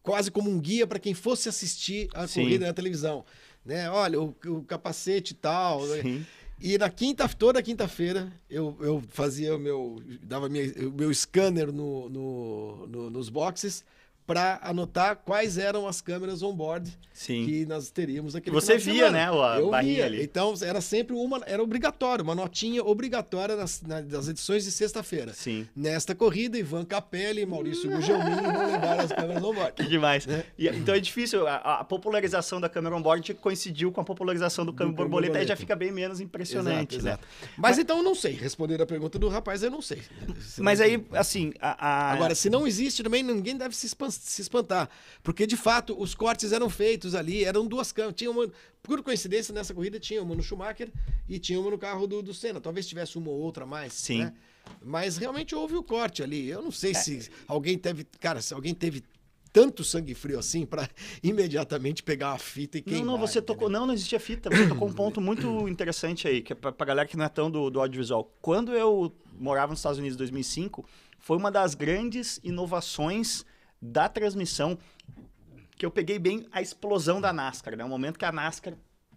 [0.00, 2.42] quase como um guia para quem fosse assistir a Sim.
[2.42, 3.24] corrida na televisão
[3.64, 3.90] né?
[3.90, 5.86] Olha, o, o capacete e tal.
[5.86, 6.02] Né?
[6.02, 6.26] Sim.
[6.60, 10.02] E na quinta, toda quinta-feira, eu, eu fazia o meu.
[10.22, 13.84] dava minha, o meu scanner no, no, no, nos boxes
[14.26, 16.90] para anotar quais eram as câmeras on-board
[17.26, 20.06] que nós teríamos naquele Você via, né, a Eu via.
[20.06, 20.22] ali.
[20.22, 25.32] Então, era sempre uma, era obrigatório, uma notinha obrigatória nas, nas edições de sexta-feira.
[25.32, 25.68] Sim.
[25.76, 29.74] Nesta corrida, Ivan Capelli e Maurício Gugelmin vão levar as câmeras on-board.
[29.84, 30.24] Que demais.
[30.24, 30.44] Né?
[30.56, 34.72] E, então é difícil, a, a, popularização da câmera on-board coincidiu com a popularização do
[34.72, 37.22] câmbio borboleta, borboleta, aí já fica bem menos impressionante, exato, exato.
[37.22, 37.48] né?
[37.56, 40.02] Mas, Mas então, não sei, responder a pergunta do rapaz, eu não sei.
[40.58, 41.52] Mas aí, assim...
[41.60, 44.88] A, Agora, se não existe também, ninguém deve se expandir se espantar.
[45.22, 48.16] Porque, de fato, os cortes eram feitos ali, eram duas câmeras.
[48.16, 48.50] Tinha uma,
[48.82, 50.92] por coincidência, nessa corrida tinha uma no Schumacher
[51.28, 52.60] e tinha uma no carro do, do Senna.
[52.60, 53.92] Talvez tivesse uma ou outra a mais.
[53.92, 54.24] Sim.
[54.24, 54.34] Né?
[54.82, 56.48] Mas realmente houve o corte ali.
[56.48, 56.94] Eu não sei é.
[56.94, 58.04] se alguém teve.
[58.20, 59.02] Cara, se alguém teve
[59.54, 60.88] tanto sangue frio assim para
[61.22, 63.06] imediatamente pegar a fita e queimar.
[63.06, 63.70] Não, não, você tocou.
[63.70, 64.50] Não, não existia fita.
[64.50, 67.50] Você tocou um ponto muito interessante aí, que é pra, galera que não é tão
[67.50, 68.30] do, do audiovisual.
[68.42, 70.84] Quando eu morava nos Estados Unidos em 2005,
[71.20, 73.46] foi uma das grandes inovações
[73.84, 74.78] da transmissão
[75.76, 77.84] que eu peguei bem a explosão da NASCAR, né?
[77.84, 78.74] O momento que a NASCAR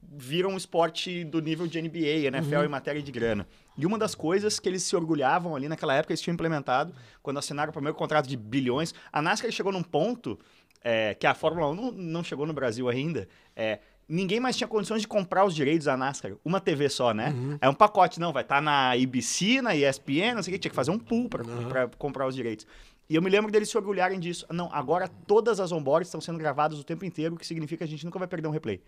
[0.09, 2.63] vira um esporte do nível de NBA, NFL uhum.
[2.65, 3.47] em matéria de grana.
[3.77, 7.37] E uma das coisas que eles se orgulhavam ali naquela época, eles tinham implementado, quando
[7.37, 10.39] assinaram o primeiro contrato de bilhões, a NASCAR chegou num ponto
[10.83, 14.67] é, que a Fórmula 1 não, não, chegou no Brasil ainda, é, ninguém mais tinha
[14.67, 16.33] condições de comprar os direitos da NASCAR.
[16.43, 17.29] Uma TV só, né?
[17.29, 17.57] Uhum.
[17.61, 20.59] É um pacote, não, vai estar tá na ABC, na ESPN, não sei o que,
[20.59, 21.89] tinha que fazer um pool para uhum.
[21.97, 22.65] comprar os direitos.
[23.09, 24.45] E eu me lembro deles se orgulharem disso.
[24.51, 27.83] Não, agora todas as onboards estão sendo gravadas o tempo inteiro, o que significa que
[27.83, 28.81] a gente nunca vai perder um replay.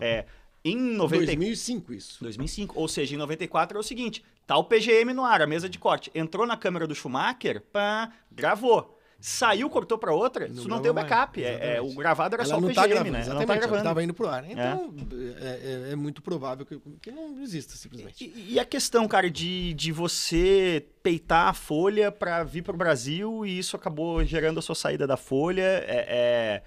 [0.00, 0.26] É,
[0.64, 1.26] em 90...
[1.26, 2.22] 2005 isso.
[2.22, 2.78] 2005.
[2.78, 5.78] Ou seja, em 94 é o seguinte, tá o PGM no ar, a mesa de
[5.78, 6.10] corte.
[6.14, 8.98] Entrou na câmera do Schumacher, pá, gravou.
[9.24, 11.44] Saiu, cortou para outra, não isso não tem o backup.
[11.44, 13.20] É, é, o gravado era Ela só o PGM, tá gravando, né?
[13.20, 13.88] Exatamente, Ela não tá gravando.
[13.88, 14.50] Ela indo pro ar.
[14.50, 14.94] Então,
[15.40, 15.88] é.
[15.88, 18.24] É, é, muito provável que, que não exista, simplesmente.
[18.24, 23.46] E, e, a questão, cara, de, de você peitar a Folha para vir pro Brasil
[23.46, 26.62] e isso acabou gerando a sua saída da Folha, é...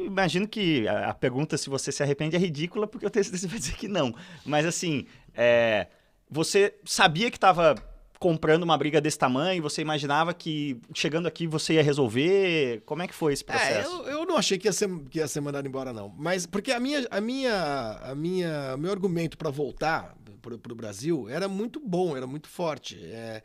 [0.00, 3.50] Imagino que a, pergunta se você se arrepende é ridícula, porque eu tenho certeza que
[3.52, 4.12] vai dizer que não.
[4.44, 5.06] Mas assim,
[6.28, 7.76] você sabia que estava
[8.18, 9.62] comprando uma briga desse tamanho?
[9.62, 12.82] Você imaginava que chegando aqui você ia resolver?
[12.84, 14.02] Como é que foi esse processo?
[14.06, 16.12] É, eu, eu não achei que ia, ser, que ia ser mandado embora, não.
[16.16, 21.28] Mas porque a minha, a minha, a minha, meu argumento para voltar para o Brasil
[21.28, 22.98] era muito bom, era muito forte.
[23.04, 23.42] É,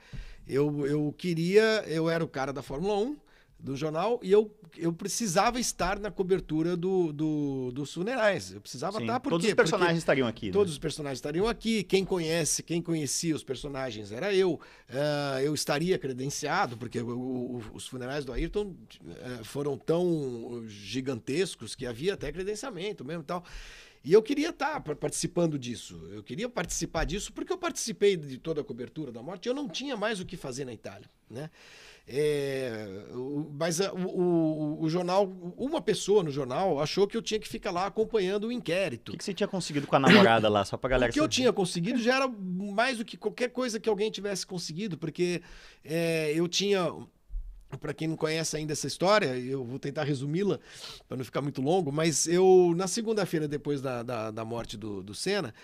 [0.48, 3.18] eu, eu queria, eu era o cara da Fórmula 1
[3.64, 8.52] do jornal e eu, eu precisava estar na cobertura do, do dos funerais.
[8.52, 10.46] Eu precisava Sim, estar porque todos os personagens porque estariam aqui.
[10.48, 10.52] Né?
[10.52, 11.82] Todos os personagens estariam aqui.
[11.84, 14.56] Quem conhece, quem conhecia os personagens era eu.
[14.90, 21.74] Uh, eu estaria credenciado porque o, o, os funerais do Ayrton uh, foram tão gigantescos
[21.74, 23.46] que havia até credenciamento mesmo e tal.
[24.04, 26.10] E eu queria estar participando disso.
[26.12, 29.48] Eu queria participar disso porque eu participei de toda a cobertura da morte.
[29.48, 31.50] Eu não tinha mais o que fazer na Itália, né?
[32.06, 32.98] É,
[33.58, 35.26] mas o, o, o, jornal,
[35.56, 39.10] uma pessoa no jornal achou que eu tinha que ficar lá acompanhando o inquérito.
[39.10, 41.20] O que, que você tinha conseguido com a namorada lá, só pra galera O que
[41.20, 45.42] eu tinha conseguido já era mais do que qualquer coisa que alguém tivesse conseguido, porque
[45.84, 46.94] é, eu tinha.
[47.80, 50.60] Para quem não conhece ainda essa história, eu vou tentar resumi-la
[51.08, 55.02] para não ficar muito longo, mas eu, na segunda-feira, depois da, da, da morte do,
[55.02, 55.56] do Senna,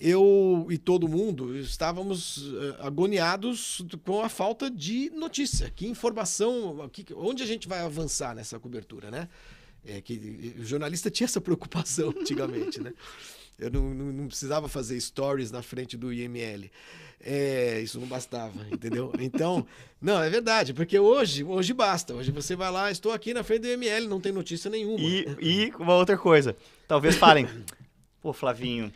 [0.00, 5.70] eu e todo mundo estávamos uh, agoniados com a falta de notícia.
[5.70, 9.28] Que informação, que, onde a gente vai avançar nessa cobertura, né?
[9.84, 12.94] É que o jornalista tinha essa preocupação antigamente, né?
[13.58, 16.70] Eu não, não, não, precisava fazer stories na frente do IML.
[17.22, 19.12] É, isso não bastava, entendeu?
[19.20, 19.66] Então,
[20.00, 22.14] não, é verdade, porque hoje, hoje basta.
[22.14, 24.98] Hoje você vai lá, estou aqui na frente do IML, não tem notícia nenhuma.
[24.98, 26.56] E, e uma outra coisa,
[26.88, 27.46] talvez falem,
[28.22, 28.90] pô, Flavinho,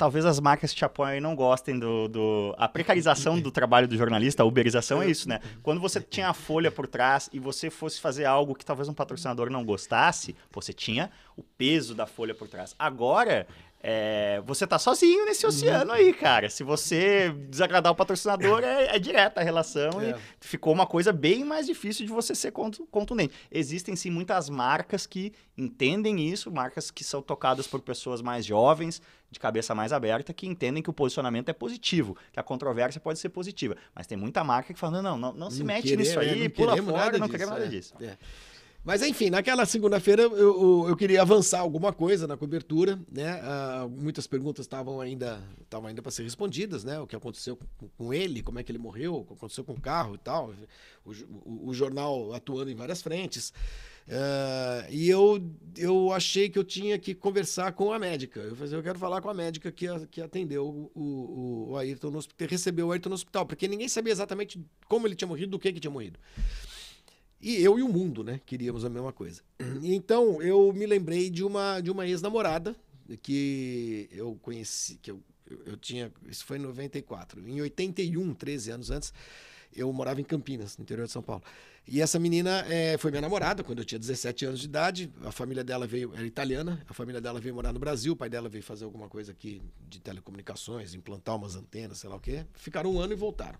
[0.00, 2.54] talvez as marcas que te apoiam aí não gostem do, do...
[2.56, 5.40] A precarização do trabalho do jornalista, a uberização é isso, né?
[5.62, 8.94] Quando você tinha a folha por trás e você fosse fazer algo que talvez um
[8.94, 12.74] patrocinador não gostasse, você tinha o peso da folha por trás.
[12.78, 13.46] Agora,
[13.82, 16.50] é, você tá sozinho nesse oceano aí, cara.
[16.50, 20.10] Se você desagradar o patrocinador, é, é direta a relação É.
[20.10, 23.32] e ficou uma coisa bem mais difícil de você ser contu- contundente.
[23.50, 29.00] Existem sim muitas marcas que entendem isso, marcas que são tocadas por pessoas mais jovens,
[29.30, 33.18] de cabeça mais aberta, que entendem que o posicionamento é positivo, que a controvérsia pode
[33.18, 33.76] ser positiva.
[33.94, 36.22] Mas tem muita marca que fala: não, não, não se Não mete querer- nisso é,
[36.30, 37.68] aí, pula fora, não queremos nada é.
[37.68, 37.94] disso.
[38.00, 38.16] É.
[38.82, 43.38] Mas enfim, naquela segunda-feira eu, eu, eu queria avançar alguma coisa na cobertura, né?
[43.42, 46.98] Ah, muitas perguntas estavam ainda estavam ainda para ser respondidas, né?
[46.98, 49.74] O que aconteceu com, com ele, como é que ele morreu, o que aconteceu com
[49.74, 50.54] o carro e tal.
[51.04, 53.52] O, o- o jornal atuando em várias frentes.
[54.08, 55.40] Ah, e eu,
[55.76, 58.40] eu achei que eu tinha que conversar com a médica.
[58.40, 61.76] Eu falei, eu quero falar com a médica que, a- que atendeu o, o, o
[61.76, 64.58] Ayrton no hospital, recebeu o Ayrton no hospital, porque ninguém sabia exatamente
[64.88, 66.18] como ele tinha morrido, do que que tinha morrido.
[67.40, 68.40] E eu e o mundo, né?
[68.44, 69.42] Queríamos a mesma coisa.
[69.82, 72.76] Então, eu me lembrei de uma, de uma ex-namorada
[73.22, 75.22] que eu conheci, que eu,
[75.64, 76.12] eu, tinha.
[76.28, 77.40] Isso foi em 94.
[77.48, 79.12] Em 81, 13 anos antes,
[79.74, 81.42] eu morava em Campinas, no interior de São Paulo.
[81.88, 85.10] E essa menina eh, foi minha namorada quando eu tinha 17 anos de idade.
[85.24, 88.28] A família dela veio, era italiana, a família dela veio morar no Brasil, o pai
[88.28, 92.44] dela veio fazer alguma coisa aqui de telecomunicações, implantar umas antenas, sei lá o quê.
[92.54, 93.58] Ficaram um ano e voltaram.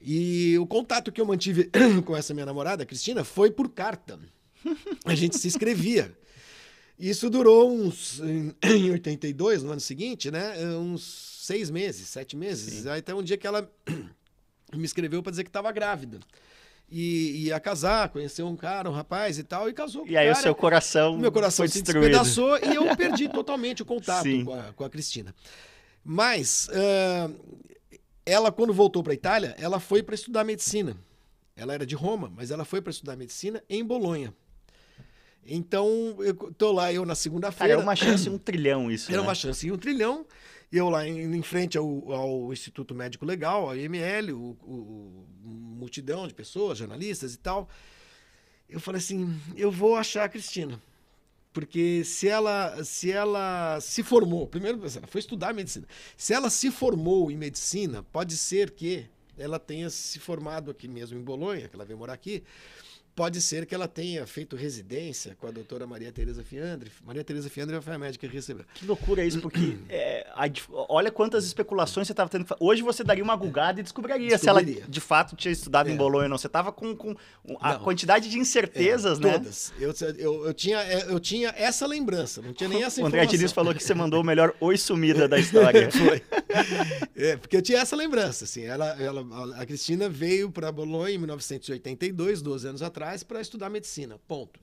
[0.00, 1.70] E o contato que eu mantive
[2.06, 4.18] com essa minha namorada, Cristina, foi por carta.
[5.04, 6.12] A gente se escrevia.
[6.98, 8.20] Isso durou uns.
[8.20, 10.54] Em em 82, no ano seguinte, né?
[10.76, 11.02] Uns
[11.42, 12.86] seis meses, sete meses.
[12.86, 13.70] Aí Até um dia que ela
[14.74, 16.18] me escreveu para dizer que estava grávida.
[16.92, 20.26] E ia casar, conheceu um cara, um rapaz e tal, e casou com E aí
[20.26, 20.42] o o cara.
[20.42, 22.08] seu coração, Meu coração foi se destruído.
[22.10, 24.44] despedaçou e eu perdi totalmente o contato Sim.
[24.44, 25.32] com a, com a Cristina.
[26.04, 27.30] Mas ah,
[28.24, 30.96] ela, quando voltou para a Itália, ela foi para estudar medicina.
[31.56, 34.32] Ela era de Roma, mas ela foi para estudar medicina em Bolonha.
[35.44, 37.74] Então, eu tô lá eu na segunda-feira.
[37.74, 39.26] é uma chance em um trilhão isso, Era né?
[39.26, 40.26] uma chance em um trilhão.
[40.70, 45.48] Eu lá em, em frente ao, ao Instituto Médico Legal, ao IML, o, o- o
[45.48, 47.68] multidão de pessoas, jornalistas e tal.
[48.68, 50.80] Eu falei assim, eu vou achar a Cristina.
[51.52, 55.86] Porque se ela, se ela se formou, primeiro ela foi estudar medicina.
[56.16, 59.06] Se ela se formou em medicina, pode ser que
[59.36, 62.44] ela tenha se formado aqui mesmo em Bolonha, que ela veio morar aqui.
[63.20, 66.90] Pode ser que ela tenha feito residência com a doutora Maria Tereza Fiandre.
[67.04, 68.64] Maria Tereza Fiandre foi a médica que recebeu.
[68.72, 70.44] Que loucura isso, porque é, a
[70.88, 72.46] olha quantas especulações você estava tendo.
[72.58, 74.90] Hoje você daria uma gugada e descobriria, se ela Descobriria.
[74.90, 75.92] de fato tinha estudado É.
[75.92, 76.38] em Bolonha ou não.
[76.38, 77.14] Você estava com, com
[77.60, 77.80] a Não.
[77.80, 79.32] quantidade de incertezas, É, né?
[79.34, 79.70] Todas.
[79.78, 83.36] Eu, eu, eu, tinha, eu tinha essa lembrança, não tinha nem essa O André informação.
[83.36, 85.90] Diniz falou que você mandou o melhor oi sumida da história.
[85.92, 86.22] Foi.
[87.16, 88.62] É, porque eu tinha essa lembrança, assim.
[88.62, 89.26] Ela, ela,
[89.60, 94.18] a Cristina veio para Bolonha em 1982, 12 anos atrás, para estudar medicina.
[94.26, 94.60] Ponto.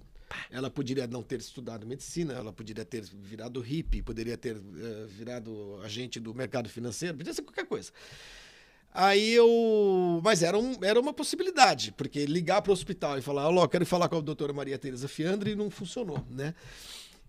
[0.51, 5.79] Ela poderia não ter estudado medicina, ela poderia ter virado hippie, poderia ter eh, virado
[5.83, 7.91] agente do mercado financeiro, podia ser qualquer coisa.
[8.93, 10.21] Aí eu.
[10.23, 13.85] Mas era, um, era uma possibilidade, porque ligar para o hospital e falar, olha, quero
[13.85, 16.53] falar com a doutora Maria Tereza Fiandre, não funcionou, né?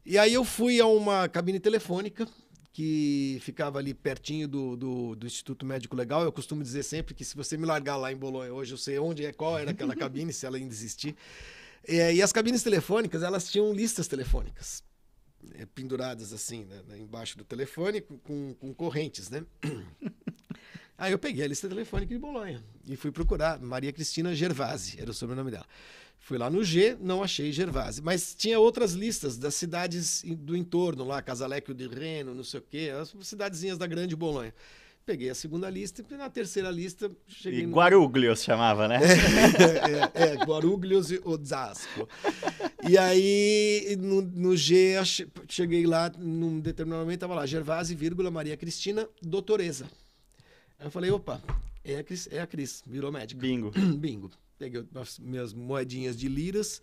[0.04, 2.26] E aí eu fui a uma cabine telefônica
[2.72, 6.22] que ficava ali pertinho do, do, do Instituto Médico Legal.
[6.22, 8.98] Eu costumo dizer sempre que se você me largar lá em Bolonha hoje, eu sei
[8.98, 11.16] onde é, qual era aquela cabine, se ela ainda existir.
[11.86, 14.84] É, e as cabines telefônicas, elas tinham listas telefônicas
[15.54, 19.44] é, penduradas assim, né, né, embaixo do telefone, com- com, com correntes, né?
[20.98, 25.10] Aí eu peguei a lista telefônica de Bolonha e fui procurar Maria Cristina Gervasi, era
[25.10, 25.66] o sobrenome dela.
[26.28, 31.02] Fui lá no G, não achei Gervasi, mas tinha outras listas das cidades do entorno
[31.02, 34.52] lá, Casalecchio de Reno, não sei o quê, as cidadezinhas da Grande Bolonha.
[35.06, 37.74] Peguei a segunda lista e na terceira lista cheguei E no...
[37.74, 38.98] Guarulhos chamava, né?
[40.14, 42.06] é, é, Guarulhos e Osasco.
[42.86, 44.96] E aí, no, no G,
[45.48, 49.86] cheguei lá, num determinado momento, estava lá, Gervasi, vírgula, Maria Cristina, doutoresa.
[50.78, 51.40] Aí eu falei, opa,
[51.82, 53.40] é a Cris, é a Cris virou médica.
[53.40, 53.70] Bingo.
[53.96, 54.30] Bingo.
[54.58, 56.82] Peguei as minhas moedinhas de liras,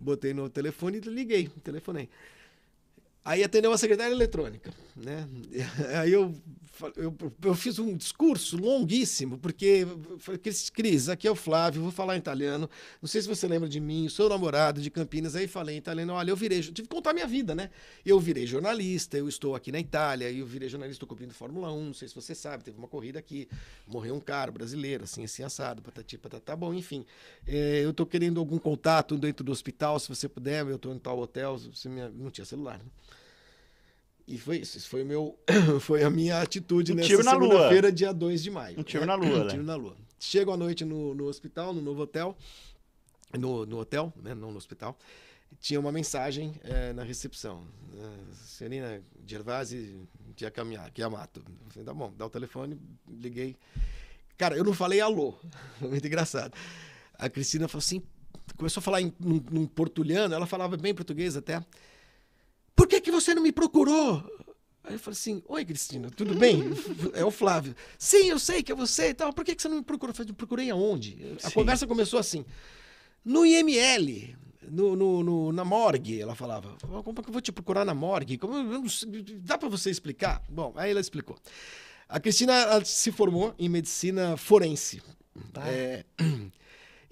[0.00, 2.08] botei no telefone e liguei, telefonei.
[3.24, 5.26] Aí atendeu uma secretária eletrônica, né?
[5.98, 6.34] Aí eu,
[6.96, 9.86] eu, eu fiz um discurso longuíssimo, porque
[10.18, 10.40] falei,
[10.72, 12.68] Cris, aqui é o Flávio, vou falar em italiano.
[13.00, 15.36] Não sei se você lembra de mim, sou namorado de Campinas.
[15.36, 17.70] Aí falei em italiano, olha, eu virei, tive que contar minha vida, né?
[18.04, 21.84] Eu virei jornalista, eu estou aqui na Itália, eu virei jornalista, estou cobrindo Fórmula 1,
[21.84, 23.48] não sei se você sabe, teve uma corrida aqui,
[23.86, 27.04] morreu um cara brasileiro, assim, assim, assado, patati, patatá, bom, enfim.
[27.46, 30.98] É, eu estou querendo algum contato dentro do hospital, se você puder, eu estou em
[30.98, 32.08] tal hotel, você me...
[32.08, 32.84] não tinha celular, né?
[34.26, 35.38] E foi isso, isso foi, meu,
[35.80, 38.80] foi a minha atitude Um nessa segunda-feira, dia 2 de maio.
[38.80, 39.06] Um tiro né?
[39.06, 39.50] na lua, Um né?
[39.50, 39.96] tiro na lua.
[40.18, 42.36] Chego à noite no, no hospital, no novo hotel.
[43.38, 44.96] no, no hotel, né, não no hospital,
[45.60, 47.66] tinha uma mensagem é, na recepção.
[47.92, 50.00] Uh, Senhorina Gervasi
[50.36, 51.42] Giacamato.
[51.68, 53.56] Falei, tá bom, dá o telefone, liguei.
[54.36, 55.34] Cara, eu não falei alô.
[55.78, 56.54] Foi muito engraçado.
[57.14, 58.02] A Cristina falou assim,
[58.56, 61.64] começou a falar em num, num portulhano, ela falava bem português até.
[62.74, 64.22] Por que, que você não me procurou?
[64.82, 66.62] Aí eu falei assim: Oi, Cristina, tudo bem?
[67.14, 67.74] É o Flávio.
[67.98, 69.32] Sim, eu sei que é você e tal.
[69.32, 70.10] Por que, que você não me procurou?
[70.10, 71.36] Eu falei: Procurei aonde?
[71.42, 71.54] A Sim.
[71.54, 72.44] conversa começou assim:
[73.24, 74.36] No IML,
[74.70, 76.76] no, no, no, na morgue, ela falava.
[76.80, 78.36] Como é que eu vou te procurar na morgue?
[78.36, 78.54] Como,
[79.40, 80.42] dá para você explicar?
[80.48, 81.36] Bom, aí ela explicou.
[82.08, 85.02] A Cristina se formou em medicina forense.
[85.52, 85.66] Tá.
[85.66, 86.04] É,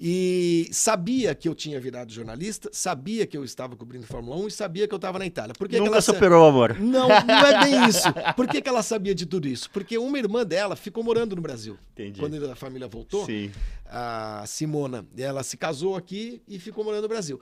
[0.04, 4.50] e sabia que eu tinha virado jornalista, sabia que eu estava cobrindo Fórmula 1 e
[4.50, 5.54] sabia que eu estava na Itália.
[5.56, 6.76] Por que Nunca que ela superou, amor.
[6.80, 8.08] Não, não é bem isso.
[8.34, 9.70] Por que, que ela sabia de tudo isso?
[9.70, 11.78] Porque uma irmã dela ficou morando no Brasil.
[11.92, 12.18] Entendi.
[12.18, 13.52] Quando a família voltou, Sim.
[13.86, 17.40] a Simona, ela se casou aqui e ficou morando no Brasil.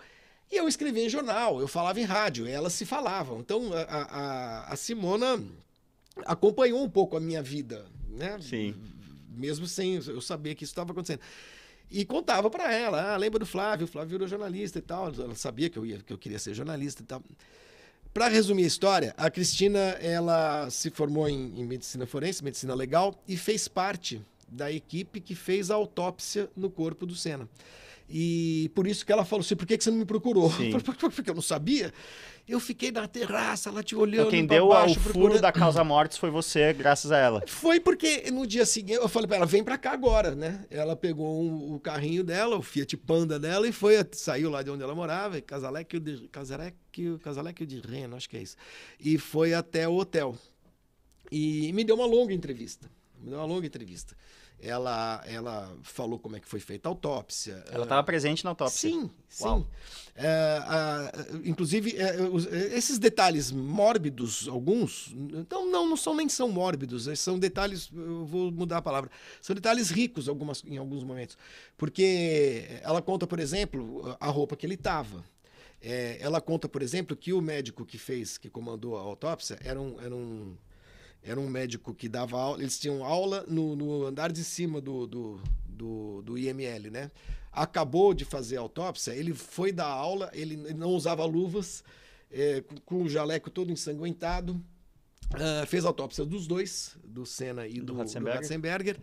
[0.52, 3.40] E eu escrevia em jornal, eu falava em rádio, elas se falavam.
[3.40, 5.42] Então a, a, a Simona
[6.26, 8.36] acompanhou um pouco a minha vida, né?
[8.38, 8.74] Sim.
[9.30, 11.20] Mesmo sem eu saber que isso estava acontecendo.
[11.90, 15.08] E contava para ela, ah, lembra do Flávio, o Flávio virou jornalista e tal.
[15.08, 17.22] Ela sabia que eu, ia, que eu queria ser jornalista e tal.
[18.14, 23.14] Para resumir a história, a Cristina ela se formou em, em, medicina forense, medicina legal,
[23.26, 27.48] e fez parte da equipe que fez a autópsia no corpo do Senna.
[28.12, 30.50] E por isso que ela falou assim: por que, que você não me procurou?
[31.14, 31.92] Porque eu não sabia.
[32.48, 34.22] Eu fiquei na terraça, ela te olhando.
[34.22, 37.44] Então, quem deu baixo, o furo da causa mortes foi você, graças a ela.
[37.46, 40.66] Foi porque no dia seguinte eu falei para ela: vem para cá agora, né?
[40.68, 44.70] Ela pegou um, o carrinho dela, o Fiat Panda dela, e foi, saiu lá de
[44.70, 48.56] onde ela morava, Casalecchio de, Casalecchio, Casalecchio de Reno, acho que é isso.
[48.98, 50.36] E foi até o hotel.
[51.30, 52.90] E me deu uma longa entrevista.
[53.20, 54.16] Me deu uma longa entrevista.
[54.62, 57.64] Ela, ela falou como é que foi feita a autópsia.
[57.70, 58.90] Ela estava presente na autópsia.
[58.90, 59.10] Sim,
[59.40, 59.60] Uau.
[59.60, 59.66] sim.
[60.14, 60.26] É,
[60.62, 61.12] a,
[61.44, 67.38] inclusive, é, os, esses detalhes mórbidos, alguns, então não, não são nem são mórbidos, são
[67.38, 69.10] detalhes, eu vou mudar a palavra,
[69.40, 71.38] são detalhes ricos algumas, em alguns momentos.
[71.78, 75.24] Porque ela conta, por exemplo, a roupa que ele estava.
[75.80, 79.80] É, ela conta, por exemplo, que o médico que fez, que comandou a autópsia, era
[79.80, 80.54] um, era um
[81.22, 85.06] era um médico que dava aula, eles tinham aula no, no andar de cima do,
[85.06, 87.10] do, do, do, IML, né?
[87.52, 91.84] Acabou de fazer a autópsia, ele foi dar aula, ele não usava luvas,
[92.30, 94.54] é, com o jaleco todo ensanguentado,
[95.34, 99.00] uh, fez a autópsia dos dois, do Senna e do, do Ratzenberger, do Ratzenberger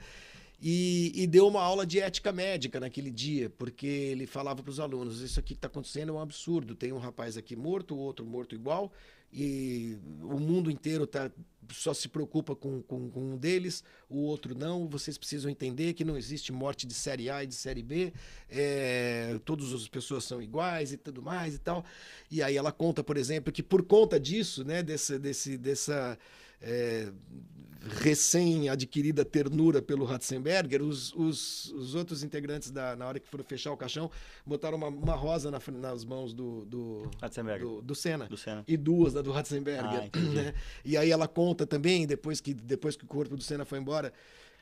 [0.59, 4.79] e, e, deu uma aula de ética médica naquele dia, porque ele falava para os
[4.79, 6.73] alunos: Isso aqui que está acontecendo é um absurdo.
[6.73, 8.91] Tem um rapaz aqui morto, o outro morto igual,
[9.39, 11.29] e o mundo inteiro tá,
[11.71, 14.87] só se preocupa com, com, com, um deles, o outro não.
[14.87, 18.11] Vocês precisam entender que não existe morte de série A e de série B,
[18.49, 21.85] é, todas as pessoas são iguais e tudo mais e tal.
[22.31, 26.17] E aí ela conta, por exemplo, que por conta disso, né, desse, desse, dessa.
[26.59, 27.11] É,
[27.81, 33.71] recém-adquirida ternura pelo Ratzenberger, os, os, os, outros integrantes, da, na hora que foram fechar
[33.71, 34.09] o caixão,
[34.45, 38.75] botaram uma, uma rosa na, nas mãos do, do, do, do, Senna, do Senna e
[38.75, 40.09] duas da do Ratzenberger.
[40.13, 40.53] Ah, né?
[40.83, 44.13] E aí ela conta também, depois que, depois que o corpo do Senna foi embora,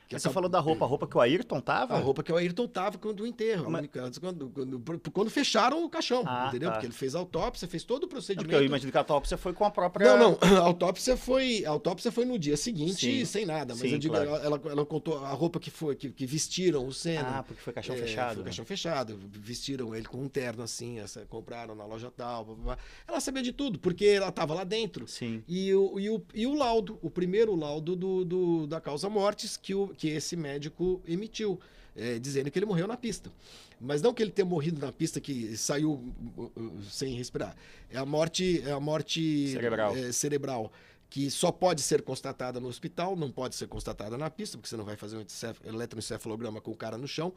[0.08, 1.96] que você falou da roupa, a roupa que o Ayrton tava?
[1.96, 3.70] A roupa que o Ayrton tava quando o enterro.
[3.70, 3.88] Mas...
[4.20, 6.70] Quando, quando, quando, fecharam o caixão, ah, entendeu?
[6.70, 6.74] Tá.
[6.74, 8.50] Porque ele fez a autópsia, fez todo o procedimento.
[8.50, 10.16] Porque eu imagino que a autópsia foi com a própria.
[10.16, 10.38] Não, não.
[10.66, 13.26] A autópsia foi, a autópsia foi no dia seguinte, Sim.
[13.26, 13.74] sem nada.
[13.74, 14.30] Mas Sim, eu digo, claro.
[14.30, 17.40] ela, ela, ela, contou a roupa que foi, que, que vestiram o Senna.
[17.40, 18.36] Ah, porque foi caixão é, fechado.
[18.36, 18.46] Foi né?
[18.46, 19.20] caixão fechado.
[19.32, 22.46] Vestiram ele com um terno assim, essa, compraram na loja tal.
[22.46, 22.78] Blá, blá.
[23.08, 25.08] Ela sabia de tudo, porque ela tava lá dentro.
[25.08, 25.44] Sim.
[25.48, 29.58] E o, e o, e o laudo, o primeiro laudo do, do, da causa mortes
[29.58, 31.60] que, o, que esse médico emitiu,
[31.96, 33.32] é, dizendo que ele morreu na pista.
[33.80, 35.92] Mas não que ele tenha morrido na pista que saiu
[36.38, 37.56] uh, uh, sem respirar.
[37.90, 39.96] É a morte, é a morte cerebral.
[39.96, 40.72] É, cerebral
[41.10, 44.76] que só pode ser constatada no hospital, não pode ser constatada na pista, porque você
[44.76, 45.26] não vai fazer um
[45.64, 47.34] eletroencefalograma com o cara no chão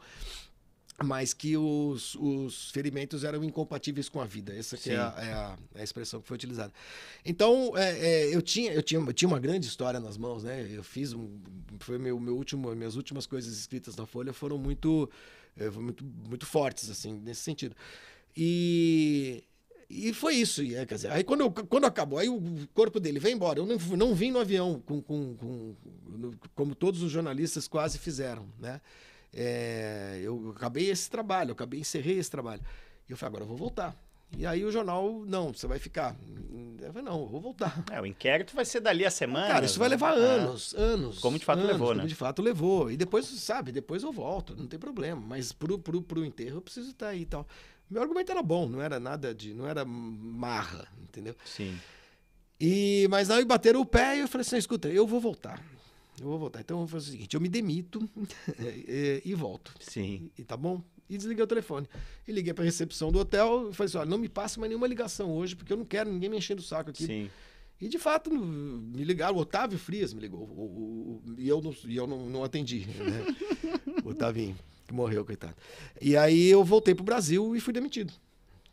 [1.03, 4.53] mas que os, os ferimentos eram incompatíveis com a vida.
[4.55, 6.73] Essa é, a, é, a, é, a, expressão que foi utilizada.
[7.25, 10.67] Então, é, é, eu, tinha, eu, tinha, eu tinha uma grande história nas mãos, né?
[10.71, 11.39] Eu fiz um,
[11.79, 15.09] foi meu, meu último, minhas últimas coisas escritas na Folha foram muito,
[15.57, 17.75] é, muito, muito fortes, assim, nesse sentido.
[18.35, 19.43] E,
[19.89, 20.61] e foi isso.
[20.61, 23.59] E, quer dizer, aí quando, eu, quando acabou, aí o corpo dele veio embora.
[23.59, 25.75] Eu não, não vim no avião, com, com, com,
[26.55, 28.81] como todos os jornalistas quase fizeram, né?
[29.33, 32.61] É, eu acabei esse trabalho, eu acabei, encerrei esse trabalho.
[33.07, 33.95] E eu falei, agora eu vou voltar.
[34.37, 36.15] E aí o jornal, não, você vai ficar.
[36.79, 37.83] Eu falei, não, eu vou voltar.
[37.91, 39.47] É, o inquérito vai ser dali a semana.
[39.47, 39.95] Cara, isso vai né?
[39.95, 40.21] levar É.
[40.21, 41.19] anos, anos.
[41.19, 42.07] Como de fato anos, levou, como né?
[42.07, 42.91] de fato levou.
[42.91, 45.19] E depois, sabe, depois eu volto, não tem problema.
[45.19, 47.47] Mas pro, pro, pro enterro eu preciso estar aí e tal.
[47.89, 49.53] Meu argumento era bom, não era nada de.
[49.53, 51.35] não era marra, entendeu?
[51.43, 51.79] Sim.
[52.59, 55.59] E, mas aí bateram o pé e eu falei assim: escuta, eu vou voltar.
[56.19, 56.61] Eu vou voltar.
[56.61, 58.07] Então eu vou fazer o seguinte: eu me demito
[58.59, 59.73] e, e volto.
[59.79, 60.29] Sim.
[60.37, 60.81] E tá bom?
[61.09, 61.87] E desliguei o telefone.
[62.27, 64.69] E liguei para a recepção do hotel e falei assim: olha, não me passe mais
[64.69, 67.03] nenhuma ligação hoje, porque eu não quero ninguém me enchendo o saco aqui.
[67.05, 67.29] Sim.
[67.81, 70.41] E de fato me ligaram, o Otávio Frias me ligou.
[70.41, 72.85] o- o- e eu, não, e eu não, não atendi.
[72.85, 73.25] Né?
[74.03, 74.55] o Otavinho,
[74.85, 75.55] que morreu, coitado.
[76.01, 78.11] E aí eu voltei pro Brasil e fui demitido.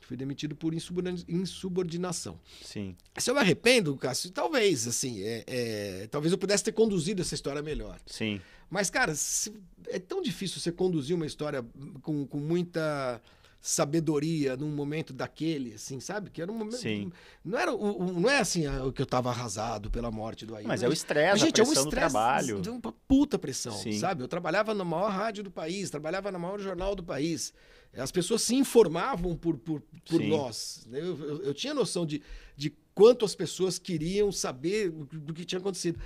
[0.07, 2.39] Fui demitido por insubordina- insubordinação.
[2.63, 2.95] Sim.
[3.19, 7.35] Se eu me arrependo, Cássio, talvez, assim, é, é, talvez eu pudesse ter conduzido essa
[7.35, 7.99] história melhor.
[8.07, 8.41] Sim.
[8.71, 9.53] Mas, cara, se-
[9.89, 11.65] é tão difícil você conduzir uma história
[12.03, 13.21] com, com muita
[13.69, 16.31] sabedoria num momento daquele, assim, sabe?
[16.31, 16.77] Que era um momento.
[16.77, 17.11] Sim.
[17.45, 20.69] Não, era, não é assim ah, o que eu tava arrasado pela morte do Ailton.
[20.69, 22.61] Mas é o estresse, a gente, é um pressão do estresse trabalho.
[22.61, 23.99] de uma puta pressão, Sim.
[23.99, 24.23] sabe?
[24.23, 27.53] Eu trabalhava na maior rádio do país, trabalhava na maior jornal do país.
[27.97, 30.29] As pessoas se informavam por, por, por Sim.
[30.29, 30.87] nós.
[30.89, 31.01] né?
[31.01, 32.23] Eu, eu- eu tinha noção de,
[32.57, 35.99] de quanto as pessoas queriam saber do que tinha acontecido.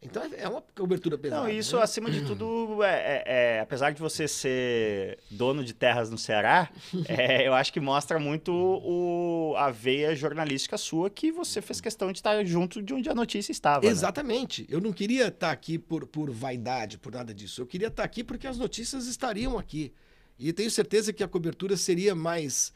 [0.00, 1.42] Então é é uma cobertura pesada.
[1.42, 1.82] Não, isso, né?
[1.82, 3.22] acima de tudo, é, é-
[3.56, 6.70] é- apesar de você ser dono de terras no Ceará,
[7.08, 12.12] é, eu acho que mostra muito o, a veia jornalística sua que você fez questão
[12.12, 13.84] de estar junto de onde a notícia estava.
[13.84, 13.90] né?
[13.90, 14.64] Exatamente.
[14.68, 17.60] Eu não queria estar aqui por, por vaidade, por nada disso.
[17.62, 19.92] Eu queria estar aqui porque as notícias estariam aqui.
[20.38, 22.72] E tenho certeza que a cobertura seria mais.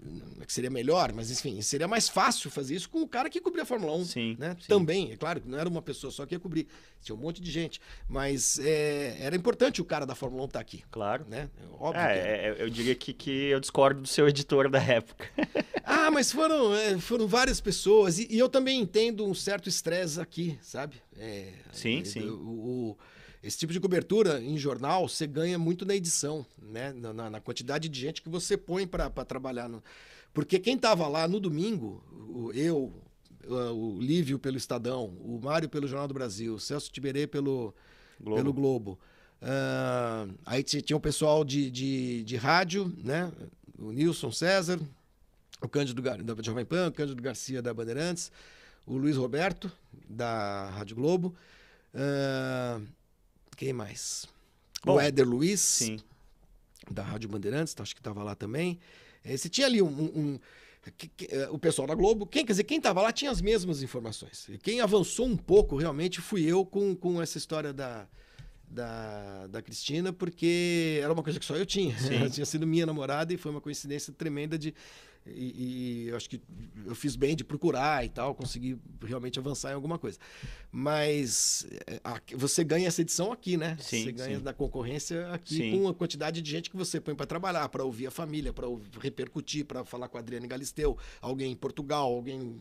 [0.00, 3.30] não é que seria melhor, mas enfim, seria mais fácil fazer isso com o cara
[3.30, 4.04] que cobria a Fórmula 1.
[4.04, 4.54] Sim, né?
[4.60, 4.68] sim.
[4.68, 6.66] Também, é claro que não era uma pessoa só que ia cobrir,
[7.02, 7.80] tinha um monte de gente.
[8.08, 10.84] Mas é, era importante o cara da Fórmula 1 estar aqui.
[10.90, 11.24] Claro.
[11.28, 11.48] Né?
[11.80, 12.14] Óbvio que era.
[12.28, 15.26] É, é, eu diria que, que eu discordo do seu editor da época.
[15.86, 18.18] Ah, mas foram, é, foram várias pessoas.
[18.18, 20.96] E, e eu também entendo um certo estresse aqui, sabe?
[21.16, 22.26] É, Sim, é, sim.
[22.26, 22.34] o-
[22.90, 22.98] o-
[23.46, 26.92] esse tipo de cobertura em jornal, você ganha muito na edição, né?
[26.92, 29.68] Na, na- na quantidade de gente que você põe para trabalhar.
[29.68, 29.82] No...
[30.32, 32.92] Porque quem estava lá no domingo, o- eu,
[33.46, 37.74] o Lívio pelo Estadão, o Mário pelo Jornal do Brasil, o Celso Tiberê pelo,
[38.20, 38.36] Globo.
[38.36, 38.98] pelo Globo.
[39.42, 43.30] Ah, aí ti- tinha o pessoal de, de, de rádio, né?
[43.78, 44.80] O Nilson César,
[45.60, 48.32] o Cândido Gar- da Jovem Pan, o Cândido Garcia da Bandeirantes,
[48.86, 49.70] o Luiz Roberto,
[50.08, 51.34] da Rádio Globo.
[51.94, 52.80] Ah,
[53.54, 54.26] quem mais?
[54.84, 55.98] Bom, o Éder Luiz, Sim.
[56.90, 58.78] da Rádio Bandeirantes, acho que estava lá também.
[59.24, 59.86] Eh, Você tinha ali um.
[59.88, 60.40] um- um-
[61.30, 64.46] eh, o pessoal da Globo, quem, quer dizer, quem estava lá tinha as mesmas informações.
[64.50, 68.06] E quem avançou um pouco realmente fui eu com, com essa história da,
[68.68, 71.96] da, da Cristina, porque era uma coisa que só eu tinha.
[72.10, 74.74] Ela tinha sido minha namorada e foi uma coincidência tremenda de.
[75.26, 76.40] E, e eu acho que
[76.84, 80.18] eu fiz bem de procurar e tal, consegui realmente avançar em alguma coisa.
[80.70, 83.76] Mas eh, aqui- você ganha essa edição aqui, né?
[83.80, 84.42] Sim, você ganha sim.
[84.44, 85.70] da concorrência aqui Sim.
[85.78, 88.66] com a quantidade de gente que você põe para trabalhar, para ouvir a família, para
[89.00, 92.60] repercutir, para falar com a Adriane Galisteu, alguém em Portugal, alguém.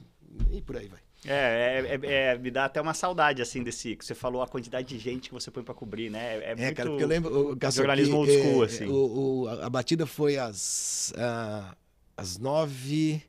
[0.51, 0.99] e por aí vai.
[1.25, 3.95] É, é, é- é, me dá até uma saudade, assim, desse...
[3.95, 6.37] Que você falou a quantidade de gente que você põe pra cobrir, né?
[6.37, 6.75] É, É, muito...
[6.75, 7.57] cara, porque eu lembro.
[7.57, 8.85] o- jornalismo que, old school, é, assim.
[8.87, 11.75] o- o- a, a batida foi às, ah,
[12.15, 13.21] às nove,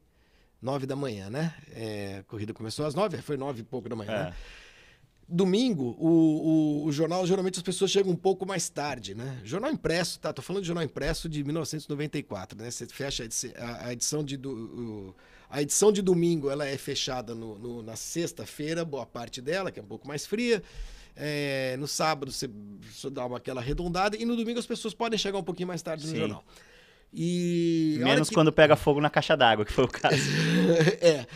[0.61, 1.55] nove da manhã, né?
[1.73, 4.25] É, a corrida começou às nove, foi nove e pouco da manhã, É.
[4.25, 4.35] né?
[5.27, 9.41] Domingo, o, o, o jornal, geralmente as pessoas chegam um pouco mais tarde, né?
[9.43, 10.35] Jornal impresso, tá?
[10.35, 12.71] Tô falando de jornal impresso de 1994, né?
[12.71, 13.27] Você fecha
[13.85, 14.37] a edição de...
[14.37, 15.15] do-
[15.49, 19.81] a edição de domingo, ela é fechada no- no- na sexta-feira, boa parte dela, que
[19.81, 20.63] é um pouco mais fria.
[21.17, 22.51] É, no sábado você,
[23.11, 26.05] dá uma, aquela arredondada e no domingo as pessoas podem chegar um pouquinho mais tarde
[26.05, 26.19] no Sim.
[26.19, 26.45] jornal.
[27.17, 30.17] E Menos que- quando pega fogo na caixa d'água, que foi o caso.
[31.01, 31.27] é.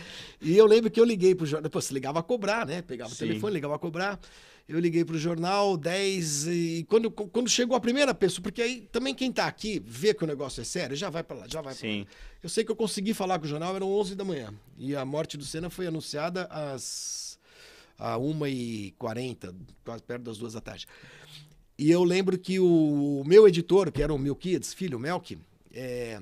[0.41, 1.69] E eu lembro que eu liguei pro jornal.
[1.71, 2.81] Pô, você ligava a cobrar, né?
[2.81, 3.15] Pegava Sim.
[3.15, 4.19] o telefone, ligava a cobrar.
[4.67, 9.15] Eu liguei pro jornal 10 e quando, quando chegou a primeira pessoa, porque aí também
[9.15, 11.73] quem tá aqui vê que o negócio é sério, já vai para lá, já vai
[11.73, 12.01] pra Sim.
[12.01, 12.05] lá.
[12.43, 14.53] Eu sei que eu consegui falar com o jornal, eram 11 da manhã.
[14.77, 17.39] E a morte do Senna foi anunciada às
[17.97, 19.53] a 1h40,
[19.83, 20.85] quase perto das duas da tarde.
[21.77, 25.37] E eu lembro que o meu editor, que era o Milkids, filho, Melk,
[25.73, 26.21] é,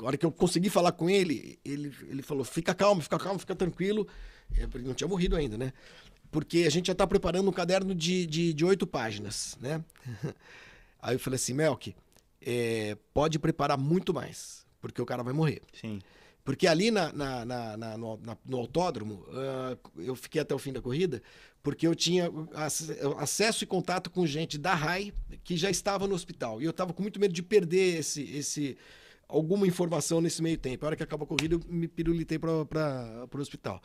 [0.00, 3.54] hora que eu consegui falar com ele, ele, ele falou: fica calmo, fica calmo, fica
[3.54, 4.06] tranquilo.
[4.56, 5.72] É, porque não tinha morrido ainda, né?
[6.30, 9.84] Porque a gente já está preparando um caderno de, de, de oito páginas, né?
[11.00, 11.94] Aí eu falei assim: Melk,
[12.40, 15.62] é, pode preparar muito mais, porque o cara vai morrer.
[15.72, 16.00] Sim.
[16.44, 20.72] Porque ali na, na- na- na- no, no autódromo, ah, eu fiquei até o fim
[20.72, 21.22] da corrida,
[21.62, 25.12] porque eu tinha ac- acesso e contato com gente da RAI
[25.44, 26.60] que já estava no hospital.
[26.60, 28.76] E eu estava com muito medo de perder esse, esse,
[29.28, 30.84] alguma informação nesse meio tempo.
[30.84, 33.80] A hora que acabou a corrida, eu me pirulitei para o hospital.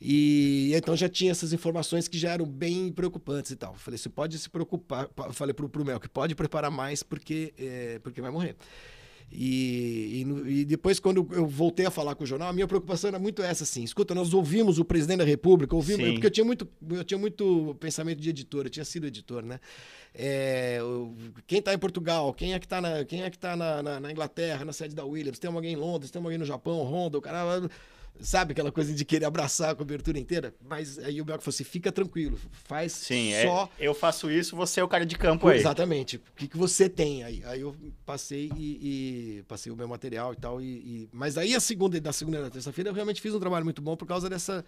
[0.00, 3.74] E então já tinha essas informações que já eram bem preocupantes e tal.
[3.74, 5.10] Falei, você pode se preocupar.
[5.32, 8.56] Falei pro, pro Mel que pode preparar mais porque, é, porque vai morrer.
[9.32, 13.08] E, e, e, depois, quando eu voltei a falar com o jornal, a minha preocupação
[13.08, 13.84] era muito essa, assim.
[13.84, 17.76] Escuta, nós ouvimos o presidente da República, ouvimos, porque eu tinha, muito, eu tinha muito
[17.78, 19.60] pensamento de editor, eu tinha sido editor, né?
[20.12, 20.80] É,
[21.46, 24.00] quem está em Portugal, quem é que está na, quem é que tá na, na,
[24.00, 27.18] na, Inglaterra, na sede da Williams, tem alguém em Londres, tem alguém no Japão, Honda,
[27.18, 27.70] o cara
[28.20, 30.54] Sabe aquela coisa de querer abraçar a cobertura inteira?
[30.68, 33.68] Mas aí o Belco falou assim: fica tranquilo, faz Sim, é, só.
[33.78, 35.58] É, eu faço isso, você é o cara de campo aí.
[35.58, 36.16] Exatamente.
[36.16, 37.42] O que, que você tem aí?
[37.44, 37.74] Aí eu
[38.04, 40.60] passei e, e passei o meu material e tal.
[40.60, 41.08] E, e...
[41.12, 43.80] Mas aí a segunda, da segunda e da terça-feira eu realmente fiz um trabalho muito
[43.80, 44.64] bom por causa dessa,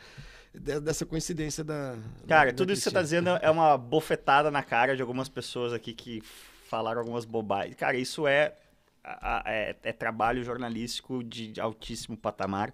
[0.55, 1.97] dessa coincidência da.
[2.27, 5.03] Cara, da, tudo da isso que você está dizendo é uma bofetada na cara de
[5.03, 6.23] algumas pessoas aqui que
[6.69, 7.75] falaram algumas bobagens.
[7.77, 8.55] Cara, isso é,
[9.45, 12.73] é, é trabalho jornalístico de altíssimo patamar.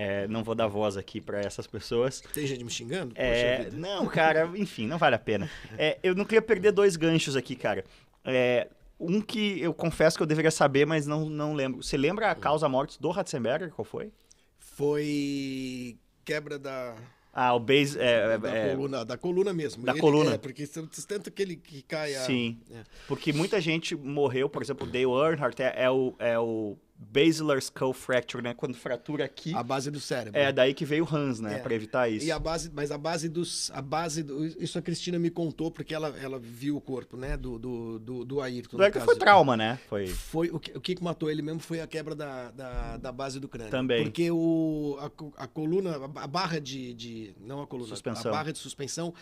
[0.00, 2.20] É, não vou dar voz aqui para essas pessoas.
[2.32, 3.12] Tem gente me xingando?
[3.16, 5.50] É, não, cara, enfim, não vale a pena.
[5.76, 7.84] É, eu não queria perder dois ganchos aqui, cara.
[8.24, 8.68] É,
[9.00, 11.82] um que eu confesso que eu deveria saber, mas não, não lembro.
[11.82, 13.72] Você lembra a causa-morte do Ratzenberger?
[13.72, 14.12] Qual foi?
[14.60, 16.94] Foi quebra da.
[17.34, 17.98] Ah, o base.
[17.98, 19.84] É, da, é, coluna, da coluna mesmo.
[19.84, 20.34] Da ele, coluna.
[20.34, 20.64] É, porque
[21.08, 22.20] tanto que ele que cai a...
[22.20, 22.56] Sim.
[22.70, 22.84] É.
[23.08, 27.58] Porque muita gente morreu, por exemplo, o Dale Earnhardt é, é, o, é o basilar
[27.58, 28.52] skull fracture, né?
[28.54, 29.54] Quando fratura aqui.
[29.54, 30.38] A base do cérebro.
[30.38, 31.56] É daí que veio o Hans, né?
[31.56, 31.58] É.
[31.60, 32.26] Para evitar isso.
[32.26, 35.70] E a base, mas a base dos, a base do, isso a Cristina me contou
[35.70, 37.36] porque ela, ela viu o corpo, né?
[37.36, 38.76] Do do do, do Ayrton.
[38.76, 39.78] Do Ayrton foi trauma, né?
[39.88, 40.08] Foi.
[40.08, 43.38] Foi o que, o que matou ele mesmo foi a quebra da, da, da base
[43.38, 43.70] do crânio.
[43.70, 44.02] Também.
[44.02, 48.32] Porque o a, a coluna, a barra de, de não a coluna, suspensão.
[48.32, 49.14] a barra de suspensão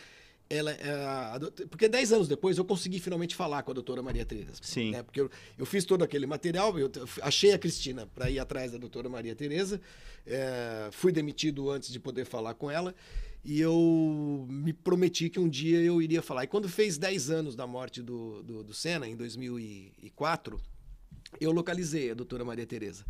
[0.48, 4.54] ela, é, porque 10 anos depois eu consegui finalmente falar com a doutora Maria Tereza.
[4.62, 4.92] Sim.
[4.92, 5.02] Né?
[5.02, 6.90] Porque eu, eu, fiz todo aquele material, eu
[7.22, 9.80] achei a Cristina para ir atrás da doutora Maria Tereza,
[10.24, 12.94] é, fui demitido antes de poder falar com ela,
[13.44, 16.44] e eu me prometi que um dia eu iria falar.
[16.44, 20.60] E quando fez 10 anos da morte do, do, do Senna, em 2004,
[21.40, 23.04] eu localizei a doutora Maria Tereza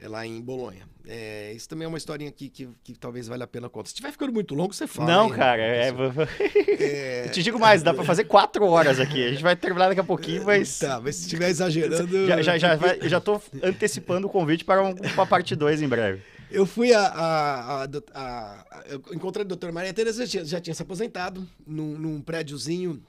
[0.00, 0.88] é lá em Bolonha.
[1.06, 3.88] É, isso também é uma historinha que, que, que, talvez valha a pena contar.
[3.88, 5.10] Se estiver ficando muito longo, você fala.
[5.10, 5.62] Não, hein, cara.
[5.62, 5.88] É...
[6.78, 7.26] é...
[7.26, 9.24] Eu te digo mais, dá para fazer quatro horas aqui.
[9.24, 10.78] A gente vai terminar daqui a pouquinho, mas.
[10.78, 12.26] Tá, mas se estiver exagerando.
[12.26, 15.88] Já, já, já, vai, já tô antecipando o convite para um, uma parte 2 em
[15.88, 16.22] breve.
[16.50, 17.00] Eu fui a.
[17.00, 22.20] a, a, a eu encontrei a doutora Maria tinha, já tinha se aposentado num, num
[22.20, 23.02] prédiozinho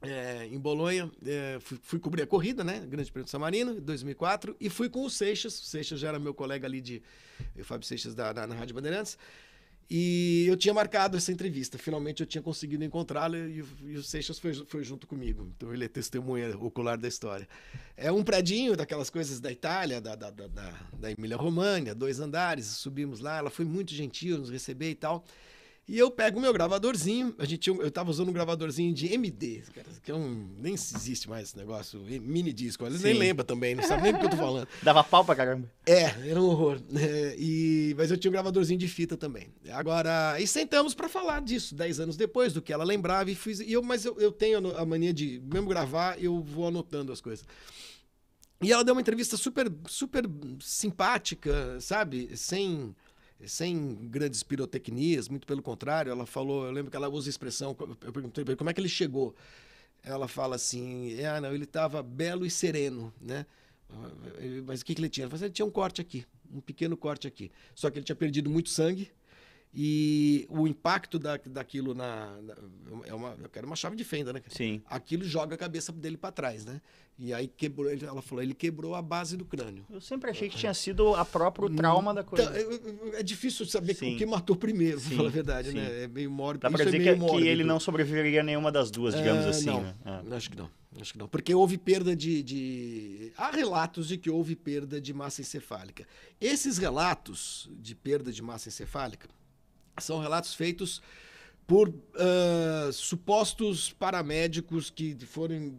[0.00, 2.86] é, em Bolonha, é, fui, fui, cobrir a corrida, né?
[2.86, 5.60] Grande Prêmio de San Marino, 2004, e fui com o Seixas.
[5.60, 7.02] O Seixas já era meu colega ali de.
[7.58, 9.18] O Fábio Seixas da, da, na Rádio Bandeirantes.
[9.90, 11.78] E eu tinha marcado essa entrevista.
[11.78, 15.50] Finalmente eu tinha conseguido encontrá-lo e, e, o Seixas foi, foi, junto comigo.
[15.56, 17.48] Então ele é testemunha ocular da história.
[17.96, 20.46] É um predinho daquelas coisas da Itália, da, da, da,
[20.92, 22.66] da Emília-România, dois andares.
[22.66, 25.24] Subimos lá, ela foi muito gentil nos receber e tal.
[25.88, 29.62] E eu pego o meu gravadorzinho, a gente, eu tava usando um gravadorzinho de MD,
[29.74, 33.74] cara, que é um, nem existe mais esse negócio, mini disco, eles nem lembram também,
[33.74, 34.68] não sabem nem do que eu tô falando.
[34.82, 35.66] Dava pau pra caramba.
[35.86, 36.78] É, era um horror.
[36.94, 39.48] É, e, mas eu tinha um gravadorzinho de fita também.
[39.70, 43.58] Agora, e sentamos para falar disso, 10 anos depois, do que ela lembrava, e fiz,
[43.60, 47.20] e eu, mas eu, eu tenho a mania de, mesmo gravar, eu vou anotando as
[47.22, 47.46] coisas.
[48.62, 50.24] E ela deu uma entrevista super, super
[50.60, 52.36] simpática, sabe?
[52.36, 52.94] Sem
[53.46, 57.76] sem grandes pirotecnias, muito pelo contrário, ela falou, eu lembro que ela usa a expressão,
[58.02, 59.34] eu perguntei como é que ele chegou.
[60.02, 63.46] Ela fala assim, ah, não, ele estava belo e sereno, né?
[64.66, 65.24] Mas o que, que ele tinha?
[65.24, 67.50] Ele, falou, ele tinha um corte aqui, um pequeno corte aqui.
[67.74, 69.10] Só que ele tinha perdido muito sangue,
[69.80, 72.54] e o impacto da, daquilo na, na,
[73.06, 76.16] é uma eu quero uma chave de fenda né sim aquilo joga a cabeça dele
[76.16, 76.80] para trás né
[77.16, 80.56] e aí quebrou ela falou ele quebrou a base do crânio eu sempre achei que
[80.56, 84.16] tinha sido a próprio trauma da coisa então, é, é difícil saber sim.
[84.16, 85.84] o que matou primeiro para falar a verdade né?
[85.84, 85.92] sim.
[85.92, 88.72] né é meio mórbido dá para dizer é que, que, ele não sobreviveria a nenhuma
[88.72, 89.94] das duas digamos é, assim não, né?
[90.04, 90.34] é.
[90.34, 90.68] acho que não
[91.00, 95.14] Acho que não, porque houve perda de, de, Há relatos de que houve perda de
[95.14, 96.04] massa encefálica.
[96.40, 99.28] Esses relatos de perda de massa encefálica
[100.00, 101.02] são relatos feitos
[101.66, 105.74] por uh, supostos paramédicos que foram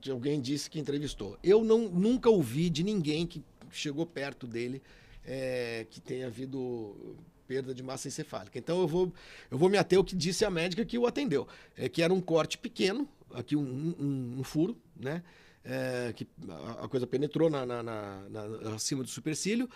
[0.00, 1.36] que alguém disse que entrevistou.
[1.42, 4.80] Eu não, nunca ouvi de ninguém que chegou perto dele
[5.24, 7.16] é, que tenha havido
[7.46, 8.58] perda de massa encefálica.
[8.58, 9.12] Então eu vou,
[9.50, 11.46] eu vou me ater ao que disse a médica que o atendeu,
[11.76, 15.22] é que era um corte pequeno, aqui um, um, um furo, né?
[15.64, 19.68] É, que a, a coisa penetrou na, na, na, na, acima do supercílio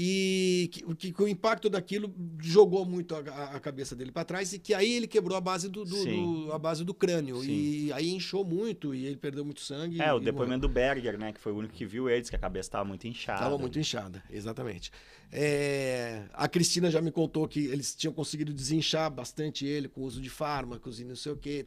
[0.00, 3.18] e que, que, que o impacto daquilo jogou muito a,
[3.56, 6.52] a cabeça dele para trás e que aí ele quebrou a base do, do, do
[6.52, 7.50] a base do crânio Sim.
[7.50, 10.00] e aí inchou muito e ele perdeu muito sangue.
[10.00, 10.68] É, o depoimento morreu.
[10.68, 12.84] do Berger, né, que foi o único que viu ele, disse que a cabeça estava
[12.84, 13.40] muito inchada.
[13.40, 14.92] Estava muito inchada, exatamente.
[15.32, 20.04] É, a Cristina já me contou que eles tinham conseguido desinchar bastante ele com o
[20.04, 21.66] uso de fármacos e não sei o que.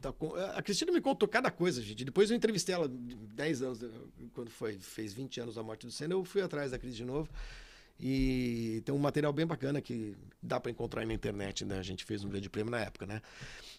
[0.54, 2.02] A Cristina me contou cada coisa, gente.
[2.02, 3.84] Depois eu entrevistei ela 10 anos,
[4.32, 7.04] quando foi, fez 20 anos da morte do Senna, eu fui atrás da Cris de
[7.04, 7.28] novo.
[7.98, 11.78] E tem um material bem bacana que dá para encontrar aí na internet, né?
[11.78, 13.22] A gente fez um grande prêmio na época, né?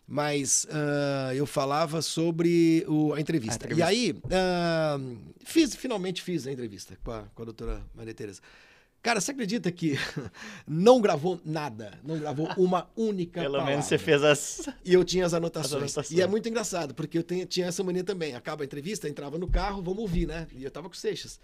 [0.07, 3.65] Mas uh, eu falava sobre o, a, entrevista.
[3.65, 3.81] a, entrevista.
[3.81, 8.41] E aí, uh, fiz, finalmente fiz a entrevista com a, com a doutora Maria Tereza.
[9.01, 9.97] Cara, você acredita que
[10.65, 11.99] não gravou nada?
[12.01, 13.71] Não gravou uma única Pelo palavra.
[13.71, 14.69] menos você fez as...
[14.85, 15.73] E eu tinha as anotações.
[15.73, 16.11] as anotações.
[16.11, 18.33] E é muito engraçado, porque eu tenho, tinha essa mania também.
[18.33, 20.47] Acaba a entrevista, entrava no carro, vamos ouvir, né?
[20.55, 21.37] E eu tava com o Seixas.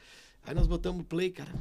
[0.46, 1.52] Aí nós botamos play, cara.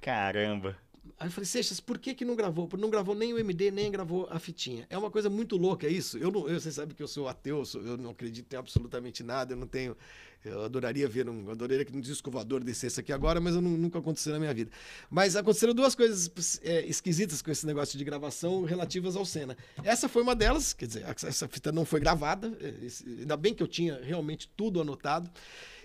[0.00, 0.76] Caramba.
[1.20, 2.66] Aí eu falei, Seixas, por que, que não gravou?
[2.78, 4.86] Não gravou nem o MD, nem gravou a fitinha.
[4.88, 6.16] É uma coisa muito louca, é isso?
[6.16, 8.56] Eu não, eu, você sabe que eu sou ateu, eu, sou, eu não acredito em
[8.56, 9.94] absolutamente nada, eu não tenho.
[10.42, 11.50] Eu adoraria ver um.
[11.50, 14.54] Adoraria que um disco voador descesse aqui agora, mas eu não, nunca aconteceu na minha
[14.54, 14.70] vida.
[15.10, 16.30] Mas aconteceram duas coisas
[16.62, 19.58] é, esquisitas com esse negócio de gravação relativas ao Senna.
[19.84, 23.62] Essa foi uma delas, quer dizer, essa fita não foi gravada, é, ainda bem que
[23.62, 25.30] eu tinha realmente tudo anotado.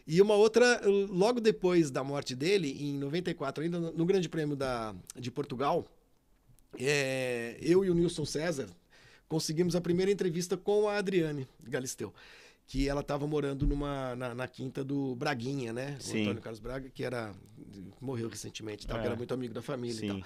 [0.08, 4.94] E uma outra, logo depois da morte dele, em 94, ainda no Grande Prêmio da,
[5.16, 5.86] de Portugal,
[6.78, 8.68] é, eu e o Nilson César
[9.28, 12.14] conseguimos a primeira entrevista com a Adriane Galisteu.
[12.68, 15.98] Que ela estava morando numa, na, na, quinta do Braguinha, né?
[16.00, 16.20] Sim.
[16.20, 17.32] O Antônio Carlos Braga, que era
[18.02, 19.02] morreu recentemente, tal, é.
[19.02, 20.06] que era muito amigo da família Sim.
[20.06, 20.22] e tal.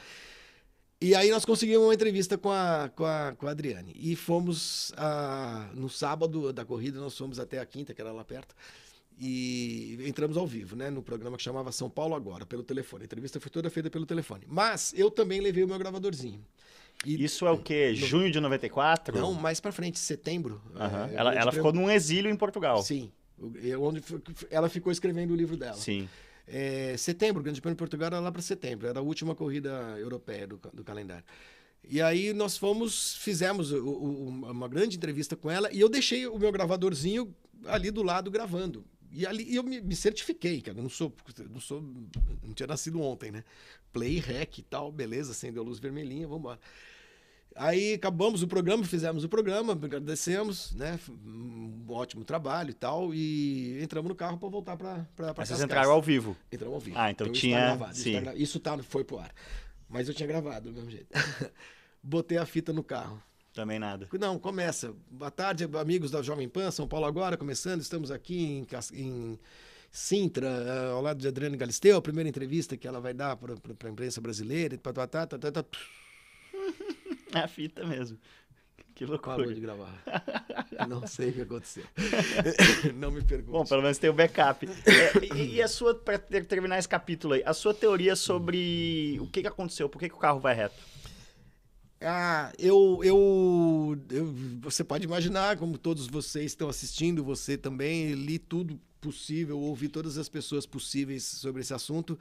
[1.02, 3.94] E aí nós conseguimos uma entrevista com a, com a, com a Adriane.
[3.96, 8.24] E fomos, a, no sábado da corrida, nós fomos até a quinta, que era lá
[8.24, 8.54] perto.
[9.20, 10.90] E entramos ao vivo, né?
[10.90, 13.04] No programa que chamava São Paulo Agora, pelo telefone.
[13.04, 14.46] A entrevista foi toda feita pelo telefone.
[14.48, 16.42] Mas eu também levei o meu gravadorzinho.
[17.06, 17.96] E Isso é o quê?
[18.00, 18.08] No...
[18.08, 19.20] Junho de 94?
[19.20, 20.62] Não, mais para frente, setembro.
[20.74, 21.06] Uhum.
[21.12, 22.82] É, ela ela ficou num exílio em Portugal.
[22.82, 23.12] Sim.
[23.82, 24.02] Onde
[24.50, 25.76] ela ficou escrevendo o livro dela.
[25.76, 26.08] Sim.
[26.48, 28.88] É, setembro, o Grande Prêmio de Portugal era lá para setembro.
[28.88, 31.26] Era a última corrida europeia do, do calendário.
[31.84, 36.28] E aí nós fomos, fizemos o, o, uma grande entrevista com ela e eu deixei
[36.28, 37.34] o meu gravadorzinho
[37.66, 38.86] ali do lado gravando.
[39.12, 40.78] E ali eu me, me, certifiquei, cara.
[40.78, 41.14] Eu não sou,
[41.50, 41.82] não sou.
[42.44, 43.44] Não tinha nascido ontem, né?
[43.92, 46.60] Play, rec e tal, beleza, acendeu a luz vermelhinha, vamos embora.
[47.56, 51.00] Aí acabamos o programa, fizemos o programa, agradecemos, né?
[51.26, 53.14] Um ótimo trabalho e tal.
[53.14, 56.38] E entramos no carro para voltar para para Vocês entraram ao vivo?
[56.52, 56.98] Entramos ao vivo.
[56.98, 57.72] Ah, então, então tinha.
[57.72, 58.12] Isso, tá sim.
[58.12, 59.34] Isso, tá, isso tá, foi pro ar.
[59.90, 61.10] Mas eu tinha gravado do mesmo jeito.
[62.02, 63.22] Botei a fita no carro.
[63.54, 64.08] Também nada.
[64.20, 64.94] Não, começa.
[65.10, 67.82] Boa tarde, amigos da Jovem Pan, São Paulo agora, começando.
[67.82, 69.40] Estamos aqui em, em
[69.92, 73.54] Sintra, eh, ao lado de Adriane Galisteu, a primeira entrevista que ela vai dar para
[73.54, 74.78] a imprensa brasileira.
[74.78, 75.66] Tá, tá, tá.
[77.32, 78.18] É a fita mesmo.
[78.96, 79.38] Que loucura.
[79.38, 80.04] Parou de gravar.
[80.90, 81.86] Não sei o que aconteceu.
[82.96, 83.52] Não me pergunte.
[83.52, 84.68] Bom, pelo menos tem o backup.
[84.68, 89.28] É, e, e, a sua, para terminar esse capítulo aí, a sua teoria sobre o
[89.28, 90.76] que, que aconteceu, por que, que o carro vai reto?
[92.02, 98.40] Ah, eu, eu, eu, Você pode imaginar, como todos vocês estão assistindo, você também, li
[98.40, 102.18] tudo possível, ouvi todas as pessoas possíveis sobre esse assunto.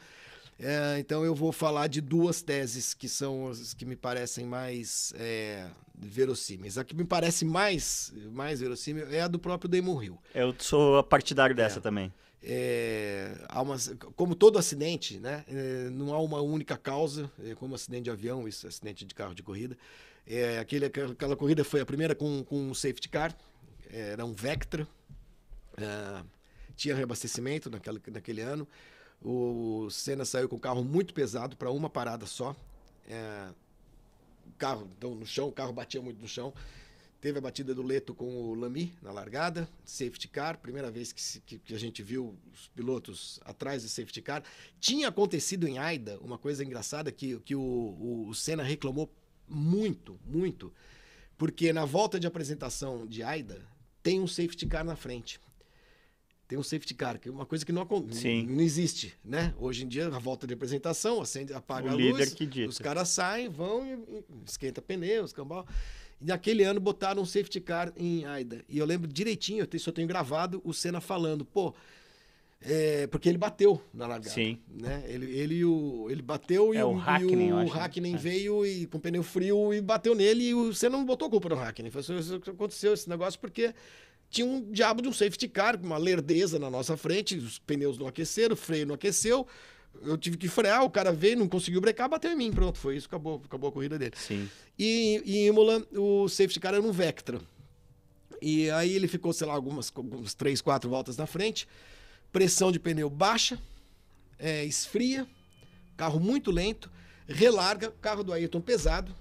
[0.61, 5.13] É, então eu vou falar de duas teses que são as que me parecem mais
[5.17, 6.77] é, verossímeis.
[6.77, 10.19] A que me parece mais, mais verossímil é a do próprio Damon Hill.
[10.35, 11.83] Eu sou partidário dessa é.
[11.83, 12.13] também.
[12.43, 13.77] É, há uma,
[14.15, 18.47] como todo acidente, né, é, não há uma única causa, é, como acidente de avião,
[18.47, 19.77] isso, acidente de carro de corrida.
[20.27, 23.37] É, aquele, aquela corrida foi a primeira com, com um safety car,
[23.91, 24.87] era um Vectra,
[25.77, 26.23] é,
[26.77, 28.67] tinha reabastecimento naquela, naquele ano.
[29.23, 32.55] O Senna saiu com o carro muito pesado para uma parada só.
[33.09, 33.49] É,
[34.57, 36.53] carro então, no chão, o carro batia muito no chão.
[37.21, 41.41] Teve a batida do Leto com o Lamy na largada, safety car, primeira vez que,
[41.41, 44.45] que, que, a gente viu os pilotos atrás do safety car.
[44.79, 49.13] Tinha acontecido em Aida uma coisa engraçada que, que o, o, o Senna reclamou
[49.49, 50.73] muito, muito,
[51.37, 53.67] porque na volta de apresentação de Aida
[54.01, 55.41] tem um safety car na frente.
[56.47, 59.55] Tem um safety car, que é uma coisa que não, não existe, né?
[59.59, 62.35] Hoje em dia, a volta de apresentação, acende, apaga o a luz,
[62.67, 65.67] os caras saem, vão e esquenta pneus, cambal.
[66.21, 68.65] E naquele ano botaram um safety car em Aida.
[68.69, 71.75] E eu lembro direitinho, eu só tenho gravado o Senna falando, pô,
[72.61, 74.35] é, porque ele bateu na largada.
[74.35, 74.59] Sim.
[74.69, 75.05] Né?
[75.07, 78.67] Ele, ele, o, ele bateu é, e o, o Hackney, e o, o Hackney veio
[78.67, 81.91] e, com pneu frio e bateu nele e o Senna não botou culpa no Hackney.
[81.91, 83.73] Foi isso que aconteceu esse negócio porque
[84.29, 88.09] tinha um diabo de um safety car, uma lerdeza na nossa frente, os pneus não
[88.09, 89.47] aqueceram, o freio não aqueceu,
[90.03, 92.97] Eu tive que frear, o cara veio, não conseguiu brecar, bateu em mim, pronto, foi
[92.97, 94.15] isso, acabou, acabou a corrida dele.
[94.17, 94.49] Sim.
[94.79, 97.41] E em Imola, o safety car era um Vectra.
[98.41, 101.67] E aí ele ficou, sei lá, algumas, algumas três, quatro voltas na frente,
[102.31, 103.59] pressão de pneu baixa,
[104.39, 105.27] é, esfria,
[105.97, 106.91] carro muito lento,
[107.27, 109.15] relarga, carro do Ayrton pesado,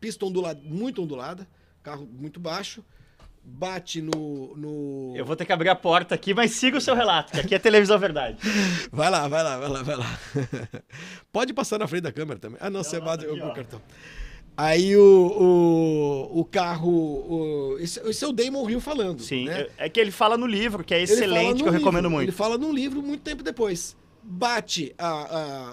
[0.00, 1.48] pista ondulada, muito ondulada,
[1.82, 2.84] carro muito baixo,
[3.48, 5.14] bate no, no.
[5.16, 7.54] Eu vou ter que abrir a porta aqui, mas siga o seu relato, que aqui
[7.54, 8.38] é televisão verdade.
[8.92, 10.18] Vai lá, vai lá, vai lá, vai lá.
[11.32, 12.58] Pode passar na frente da câmera também.
[12.60, 13.50] Ah, não, você bate aqui, o ó.
[13.52, 13.80] cartão.
[14.56, 16.90] Aí o, o, o carro.
[16.90, 19.22] O, esse, esse é o Damon Hill falando.
[19.22, 19.68] Sim, né?
[19.78, 22.24] é que ele fala no livro, que é excelente, que eu recomendo livro, muito.
[22.24, 23.96] Ele fala num livro muito tempo depois.
[24.22, 25.06] Bate a,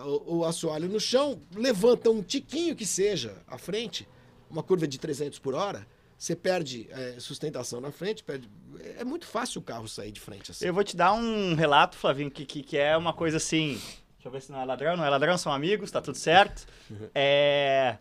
[0.01, 4.07] a- o, o assoalho no chão, levanta um tiquinho que seja à frente,
[4.49, 5.85] uma curva de 300 por hora,
[6.25, 8.49] você perde é, sustentação na frente, perde.
[8.97, 10.65] É muito fácil o carro sair de frente assim.
[10.65, 13.73] Eu vou te dar um relato, Flavinho, que, que, que é uma coisa assim.
[14.15, 14.97] Deixa eu ver se não é ladrão.
[14.97, 16.65] Não é ladrão, são amigos, tá tudo certo.
[17.13, 17.97] É.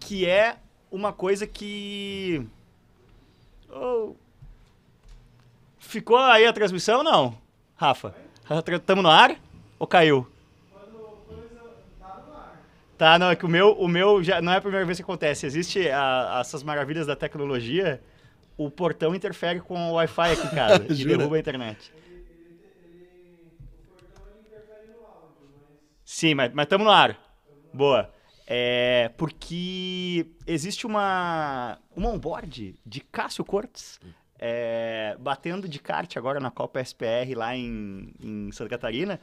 [0.00, 0.56] Que é
[0.90, 2.46] uma coisa que.
[3.70, 4.14] Oh.
[5.78, 7.38] Ficou aí a transmissão ou não?
[7.76, 8.14] Rafa?
[8.74, 9.38] Estamos no ar?
[9.78, 10.26] Ou caiu?
[12.96, 15.02] Tá, não, é que o meu, o meu já não é a primeira vez que
[15.02, 15.44] acontece.
[15.46, 18.00] Existe a- essas maravilhas da tecnologia,
[18.56, 21.92] o portão interfere com o Wi-Fi aqui em casa e derruba a internet.
[26.04, 27.18] Sim, mas estamos no ar.
[27.72, 28.10] Boa.
[28.46, 33.98] É, porque existe uma, uma onboard de Cássio Cortes
[34.38, 39.20] é, batendo de kart agora na Copa SPR lá em, em Santa Catarina.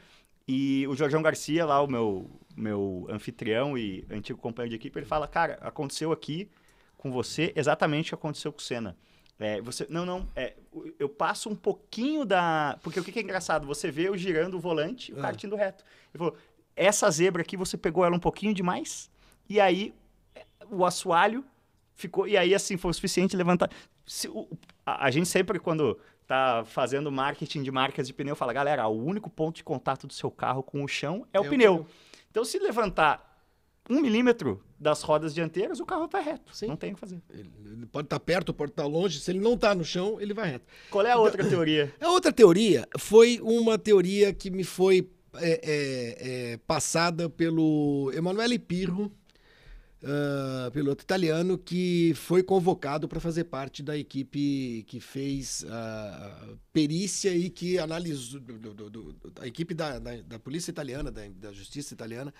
[0.47, 5.05] E o Jorgão Garcia, lá, o meu, meu anfitrião e antigo companheiro de equipe, ele
[5.05, 6.49] fala: Cara, aconteceu aqui
[6.97, 8.97] com você exatamente o que aconteceu com o Senna.
[9.39, 10.53] É, você, não, não, é,
[10.99, 12.77] eu passo um pouquinho da.
[12.83, 13.65] Porque o que, que é engraçado?
[13.67, 15.21] Você vê eu girando o volante e o Ah.
[15.23, 15.83] kart indo reto.
[16.13, 16.37] Ele falou:
[16.75, 19.09] essa zebra aqui você pegou ela um pouquinho demais,
[19.49, 19.93] e aí
[20.35, 21.43] é, o assoalho
[21.95, 22.27] ficou.
[22.27, 23.69] E aí, assim, foi o suficiente levantar.
[24.05, 24.47] Se o-
[24.85, 25.97] a, a gente sempre, quando
[26.27, 30.13] tá fazendo marketing de marcas de pneu, fala: galera, o único ponto de contato do
[30.13, 31.73] seu carro com o chão é o É o pneu.
[31.79, 31.87] pneu.
[32.31, 33.31] Então, se levantar
[33.89, 36.55] um milímetro das rodas dianteiras, o carro tá reto.
[36.55, 36.67] Sim.
[36.67, 37.21] Não tem o que fazer.
[37.29, 39.19] Ele pode estar perto, pode estar longe.
[39.19, 40.65] Se ele não está no chão, ele vai reto.
[40.89, 41.93] Qual é a outra teoria?
[42.01, 48.59] A outra teoria foi uma teoria que me foi é, é, é, passada pelo Emanuele
[48.59, 49.11] Pirro,
[50.03, 57.35] ah, piloto italiano, que foi convocado para fazer parte da equipe que fez a perícia
[57.35, 61.51] e que analisou, do- do- do- a equipe da, da, da polícia italiana, da, da
[61.53, 62.33] justiça italiana,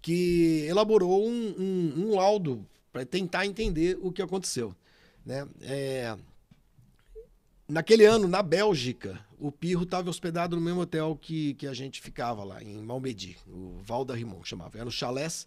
[0.00, 4.74] que elaborou um, um, um laudo para tentar entender o que aconteceu.
[5.24, 5.48] Né?
[5.62, 6.16] É,
[7.66, 12.02] Naquele ano, na Bélgica, o Pirro estava hospedado no mesmo hotel que, que a gente
[12.02, 14.76] ficava lá, em Malmedy, o Val da Rimon, chamava.
[14.76, 15.46] Era no chalés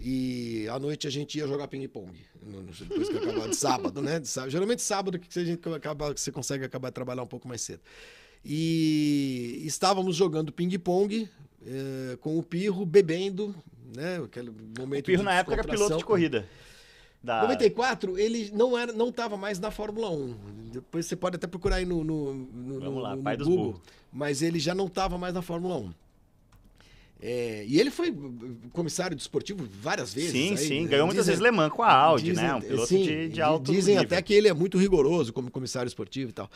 [0.00, 2.12] e à noite a gente ia jogar ping-pong,
[2.80, 4.18] depois que acabava de sábado, né?
[4.20, 4.50] De sábado.
[4.50, 7.60] Geralmente sábado que a gente acaba, que você consegue acabar de trabalhar um pouco mais
[7.60, 7.80] cedo.
[8.44, 11.28] E estávamos jogando ping-pong
[11.64, 13.54] eh, com o Pirro, bebendo,
[13.96, 14.20] né?
[14.24, 16.46] Aquele momento O Pirro na época era piloto de corrida.
[17.22, 17.42] Da...
[17.42, 20.34] 94, ele não era, não estava mais na Fórmula 1.
[20.72, 23.46] Depois você pode até procurar aí no, no, no, Vamos no- lá, no pai dos
[23.46, 23.64] Google.
[23.74, 23.80] burros.
[24.12, 25.94] Mas ele já não estava mais na Fórmula 1.
[27.24, 28.12] É, e ele foi
[28.72, 30.32] comissário desportivo várias vezes.
[30.32, 30.82] Sim, aí, sim.
[30.82, 30.88] né?
[30.88, 32.54] Ganhou muitas Dizem- vezes Le Mans com a Audi, dizem- né?
[32.56, 34.02] Um piloto sim, de, de alto Dizem nível.
[34.06, 36.50] até que ele é muito rigoroso como comissário esportivo e tal,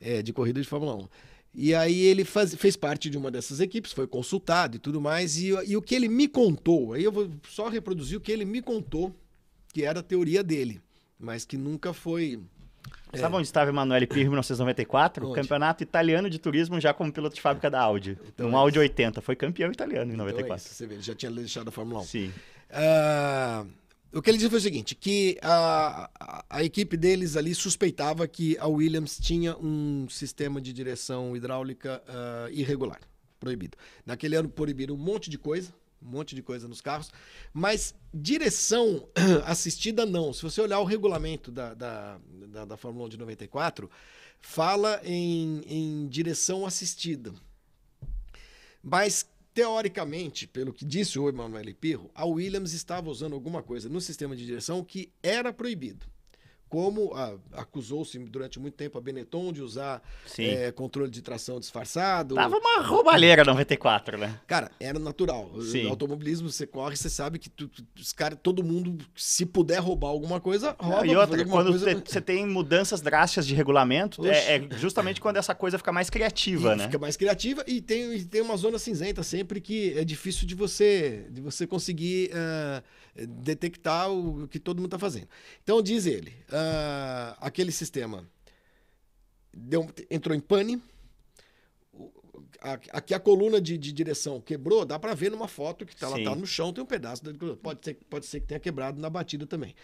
[0.00, 1.08] é, de corrida de Fórmula 1.
[1.56, 5.36] E aí ele faz- fez parte de uma dessas equipes, foi consultado e tudo mais.
[5.36, 8.44] E, e o que ele me contou, aí eu vou só reproduzir o que ele
[8.44, 9.12] me contou,
[9.72, 10.80] que era a teoria dele,
[11.18, 12.38] mas que nunca foi.
[13.18, 15.26] Sabe onde estava Emanuele Pirro em 1994?
[15.26, 15.34] Onde?
[15.34, 18.18] Campeonato italiano de turismo já como piloto de fábrica da Audi.
[18.26, 19.20] Então um é Audi 80.
[19.20, 20.64] Foi campeão italiano em Então é 94.
[20.64, 22.04] isso, você vê, ele já tinha deixado a Fórmula 1.
[22.04, 22.32] Sim.
[22.70, 23.64] Ah,
[24.12, 28.26] o que ele disse foi o seguinte, que a, a, a equipe deles ali suspeitava
[28.26, 33.00] que a Williams tinha um sistema de direção hidráulica ah, irregular,
[33.38, 33.76] proibido.
[34.04, 35.72] Naquele ano proibiram um monte de coisa,
[36.04, 37.10] um monte de coisa nos carros,
[37.52, 39.08] mas direção
[39.46, 40.32] assistida não.
[40.32, 43.90] Se você olhar o regulamento da, da, da, da Fórmula 1 de 94,
[44.40, 47.32] fala em, em direção assistida.
[48.82, 54.00] Mas, teoricamente, pelo que disse o Emanuele Pirro, a Williams estava usando alguma coisa no
[54.00, 56.04] sistema de direção que era proibido.
[56.74, 57.12] Como
[57.52, 60.02] acusou-se durante muito tempo a Benetton de usar
[60.36, 62.34] é, controle de tração disfarçado.
[62.34, 64.40] Tava uma roubalheira 94, né?
[64.44, 65.52] Cara, era natural.
[65.62, 65.88] Sim.
[65.88, 70.40] automobilismo, você corre, você sabe que tu, os cara, todo mundo, se puder roubar alguma
[70.40, 71.06] coisa, rouba.
[71.06, 72.02] e outra, quando coisa...
[72.04, 76.72] você tem mudanças drásticas de regulamento, é, é, justamente quando essa coisa fica mais criativa,
[76.72, 76.84] e né?
[76.86, 80.56] Fica mais criativa e tem, e tem uma zona cinzenta sempre que é difícil de
[80.56, 82.82] você, de você conseguir uh,
[83.26, 85.28] detectar o que todo mundo está fazendo.
[85.62, 86.63] Então, diz ele, uh,
[87.38, 88.28] aquele sistema.
[89.52, 90.82] Deu, entrou em pane,
[92.90, 96.22] aqui a coluna de, de direção quebrou, dá para ver numa foto que tá, ela
[96.22, 97.22] tá no chão, tem um pedaço,
[97.62, 99.74] pode ser, pode ser que tenha quebrado na batida também.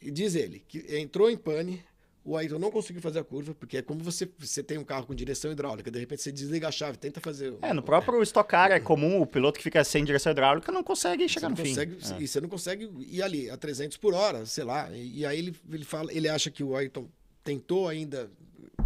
[0.00, 1.82] E diz ele que entrou em pane,
[2.24, 5.06] o Ayrton não conseguiu fazer a curva, porque é como você, você tem um carro
[5.06, 7.54] com direção hidráulica, de repente você desliga a chave, tenta fazer.
[7.62, 10.84] É, no próprio Stock Car é comum o piloto que fica sem direção hidráulica não
[10.84, 12.14] consegue chegar no consegue, fim.
[12.14, 12.22] É.
[12.22, 14.90] E você não consegue ir ali a 300 por hora, sei lá.
[14.92, 17.08] E, e aí ele, ele fala, ele acha que o Ayrton
[17.42, 18.30] tentou ainda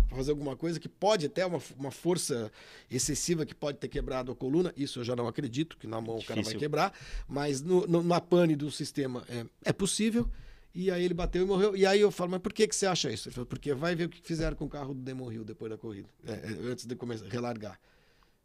[0.09, 2.51] fazer alguma coisa que pode até uma, uma força
[2.91, 4.73] excessiva que pode ter quebrado a coluna.
[4.77, 6.93] Isso eu já não acredito, que na mão o cara vai quebrar.
[7.29, 10.29] Mas no, no, na pane do sistema é, é possível.
[10.79, 11.75] E aí ele bateu e morreu.
[11.75, 13.29] E aí eu falo, mas por que, que você acha isso?
[13.29, 15.71] Ele falou, porque vai ver o que fizeram com o carro do Demon Hill depois
[15.71, 17.81] da corrida, é, é, antes de começar, relargar.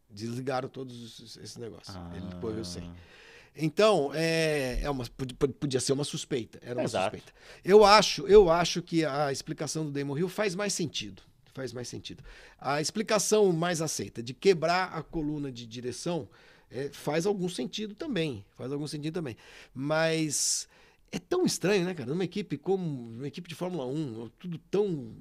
[0.08, 1.94] Desligaram todos esses negócios.
[1.94, 2.10] Ah.
[2.16, 2.90] Ele depois sem.
[3.54, 5.04] Então, é, é uma,
[5.60, 6.58] podia ser uma suspeita.
[6.62, 7.16] Era uma Exato.
[7.16, 7.38] suspeita.
[7.62, 11.22] Eu acho, eu acho que a explicação do Damon Hill faz mais sentido.
[11.52, 12.24] Faz mais sentido.
[12.58, 16.26] A explicação mais aceita de quebrar a coluna de direção
[16.70, 18.42] é, faz algum sentido também.
[18.56, 19.36] Faz algum sentido também.
[19.74, 20.66] Mas
[21.12, 22.12] é tão estranho, né, cara?
[22.12, 25.14] Uma equipe como uma equipe de Fórmula 1, tudo tão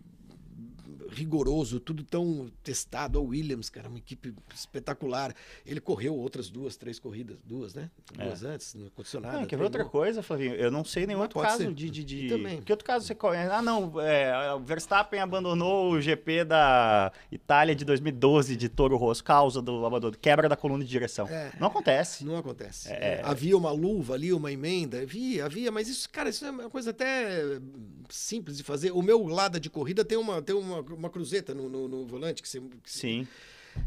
[1.10, 3.22] rigoroso, tudo tão testado.
[3.22, 5.34] O Williams, cara, uma equipe espetacular.
[5.66, 7.90] Ele correu outras duas, três corridas, duas, né?
[8.18, 8.26] É.
[8.26, 9.40] Duas antes, no condicionado.
[9.40, 10.56] Não, quer ver outra coisa, Flavinho?
[10.56, 11.74] Eu não sei nenhum outro caso ser.
[11.74, 11.90] de.
[11.90, 12.30] de, de...
[12.30, 12.62] Também.
[12.62, 13.52] Que outro caso você conhece?
[13.52, 19.24] Ah, não, é, o Verstappen abandonou o GP da Itália de 2012 de Toro Rosso,
[19.24, 21.28] causa do abandono, quebra da coluna de direção.
[21.28, 22.26] É, não acontece.
[22.26, 22.92] Não acontece.
[22.92, 23.22] É, é...
[23.24, 26.92] Havia uma luva ali, uma emenda, havia, havia, mas isso, cara, isso é uma coisa
[26.92, 27.60] até
[28.10, 28.92] simples de fazer.
[28.92, 32.42] O meu lado de corrida tem uma, tem uma, uma cruzeta no, no, no volante
[32.42, 32.60] que você.
[32.60, 33.28] Que Sim.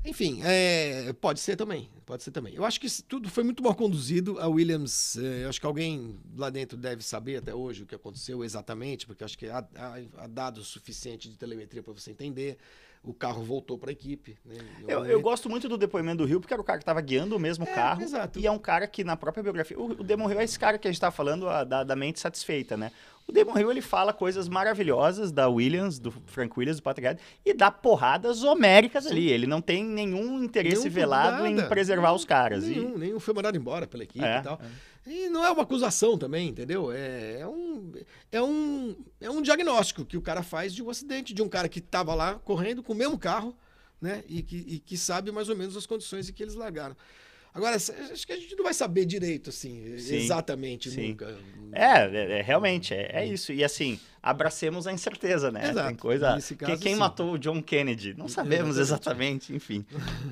[0.04, 2.54] Enfim, é, pode ser também, pode ser também.
[2.54, 4.38] Eu acho que tudo foi muito mal conduzido.
[4.40, 8.42] A Williams, é, acho que alguém lá dentro deve saber até hoje o que aconteceu
[8.42, 12.56] exatamente, porque acho que há, há, há dados suficientes de telemetria para você entender
[13.05, 14.36] o carro voltou para a equipe.
[14.44, 14.56] Né?
[14.89, 17.36] Eu, eu, gosto muito do depoimento do Rio, porque era o cara que estava guiando
[17.36, 18.02] o mesmo é, carro.
[18.02, 18.39] Exato.
[18.39, 19.78] E é um cara que, na própria biografia.
[19.78, 21.94] O, o Demon Hill é esse cara que a gente estava falando, a, da, da,
[21.94, 22.90] mente satisfeita, né?
[23.26, 27.52] O Demon Hill ele fala coisas maravilhosas da Williams, do Frank Williams, do Patrick e
[27.52, 29.10] dá porradas homéricas Sim.
[29.10, 29.31] ali.
[29.31, 31.48] Ele não tem nenhum interesse nenhum velado nada.
[31.48, 32.64] em preservar os caras.
[32.64, 32.98] Nenhum, e...
[32.98, 34.59] nenhum foi mandado embora pela equipe é, e tal.
[34.62, 34.93] É.
[35.06, 36.90] E não é uma acusação também, entendeu?
[36.90, 37.93] É, é, um,
[38.32, 41.68] é, um, é um diagnóstico que o cara faz de um acidente, de um cara
[41.68, 43.55] que estava lá correndo com o mesmo carro,
[44.01, 44.24] né?
[44.26, 46.97] E que, e que sabe mais ou menos as condições em que eles largaram.
[47.55, 51.10] Agora, acho que a gente não vai saber direito, assim, sim, exatamente sim.
[51.10, 51.39] nunca.
[51.72, 53.52] É, é, é realmente, é, é, isso.
[53.52, 55.70] E assim, abracemos a incerteza, né?
[55.70, 55.86] Exato.
[55.86, 56.39] Tem coisa.
[56.59, 58.12] Caso, quem, matou o John Kennedy?
[58.18, 59.86] Não sabemos exatamente, enfim.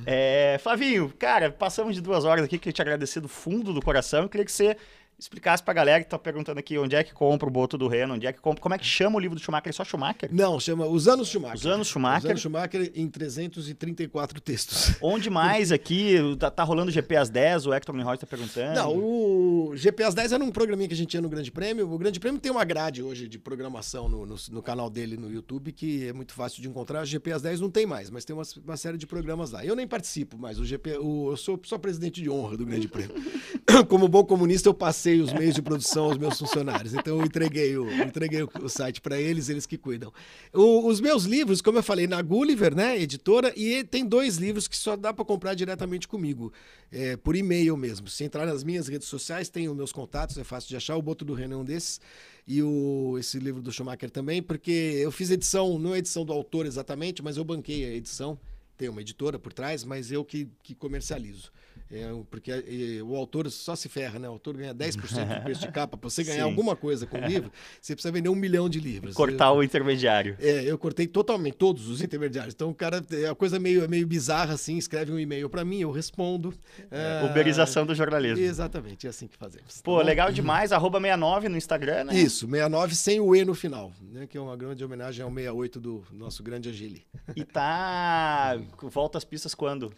[0.05, 4.25] É, Flavinho, cara, passamos de duas horas aqui, queria te agradecer do fundo do coração.
[4.25, 4.77] Eu queria que você
[5.23, 8.15] explicasse pra galera que tá perguntando aqui onde é que compra o Boto do Reno,
[8.15, 9.69] onde é que compra, como é que chama o livro do Schumacher?
[9.69, 10.29] É só Schumacher?
[10.33, 11.57] Não, chama Os Anos Schumacher.
[11.57, 12.25] Os Anos Schumacher.
[12.25, 14.95] Os Anos Schumacher em 334 textos.
[15.01, 16.17] Onde mais aqui?
[16.39, 18.75] Tá, tá rolando o GP às 10, o Hector Nehoy tá perguntando.
[18.75, 21.91] Não, o GP às 10 era um programinha que a gente tinha no Grande Prêmio.
[21.91, 25.31] O Grande Prêmio tem uma grade hoje de programação no, no, no canal dele no
[25.31, 27.03] YouTube que é muito fácil de encontrar.
[27.03, 29.65] O GP às 10 não tem mais, mas tem uma, uma série de programas lá.
[29.65, 30.59] Eu nem participo mais.
[30.59, 33.15] O GP, o, eu sou só presidente de honra do Grande Prêmio.
[33.89, 36.95] Como bom comunista, eu passei os meios de produção são os meus funcionários.
[36.95, 40.13] Então eu entreguei o, entreguei o site para eles, eles que cuidam.
[40.53, 44.67] O, os meus livros, como eu falei, na Gulliver, né, editora, e tem dois livros
[44.67, 46.53] que só dá para comprar diretamente comigo,
[46.91, 48.09] é, por e-mail mesmo.
[48.09, 50.97] Se entrar nas minhas redes sociais, tem os meus contatos, é fácil de achar.
[50.97, 52.01] O Boto do Renan é um desses
[52.47, 54.71] e o, esse livro do Schumacher também, porque
[55.01, 58.39] eu fiz edição, não é edição do autor exatamente, mas eu banquei a edição.
[58.77, 61.53] Tem uma editora por trás, mas eu que, que comercializo.
[61.93, 64.27] É, porque é, o autor só se ferra, né?
[64.27, 64.97] O autor ganha 10%
[65.37, 65.99] do preço de capa.
[65.99, 66.49] Para você ganhar Sim.
[66.49, 69.15] alguma coisa com o livro, você precisa vender um milhão de livros.
[69.15, 70.35] Cortar eu, o intermediário.
[70.41, 72.55] É, eu cortei totalmente todos os intermediários.
[72.55, 75.81] Então o cara, é a coisa meio, meio bizarra assim, escreve um e-mail para mim,
[75.81, 76.55] eu respondo.
[76.91, 78.43] É, uberização do jornalismo.
[78.43, 79.75] Exatamente, é assim que fazemos.
[79.75, 80.73] Tá Pô, tá legal demais.
[80.73, 82.15] Arroba 69 no Instagram, né?
[82.15, 84.27] Isso, 69 sem o E no final, né?
[84.27, 87.05] Que é uma grande homenagem ao 68 do nosso grande Agile.
[87.37, 88.59] E tá.
[88.81, 89.93] Volta às pistas quando?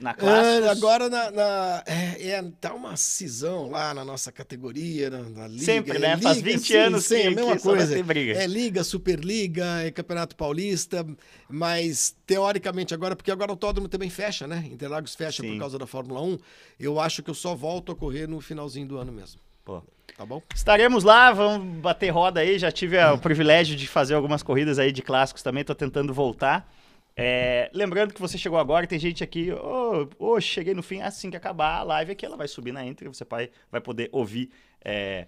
[0.00, 0.16] Na.
[0.18, 5.46] É, agora na, na- é, é, tá uma cisão lá na nossa categoria, na, na
[5.46, 5.64] liga.
[5.64, 6.16] Sempre, é né?
[6.16, 7.98] Faz liga, 20 sim, anos sim, que- a mesma que coisa.
[7.98, 11.06] É liga, superliga, é campeonato paulista,
[11.48, 14.66] mas teoricamente agora, porque agora o autódromo também fecha, né?
[14.72, 15.52] Interlagos fecha Sim.
[15.52, 16.38] por causa da Fórmula 1.
[16.78, 19.38] Eu acho que eu só volto a correr no finalzinho do ano mesmo.
[19.64, 19.82] Pô.
[20.16, 20.42] Tá bom?
[20.54, 22.58] Estaremos lá, vamos bater roda aí.
[22.58, 26.70] Já tive o privilégio de fazer algumas corridas aí de clássicos também, tô tentando voltar.
[27.16, 31.30] É, lembrando que você chegou agora, tem gente aqui, ô, ô, cheguei no fim, assim
[31.30, 34.50] que acabar a live aqui, ela vai subir na Entre, você vai, vai poder ouvir
[34.82, 35.26] é,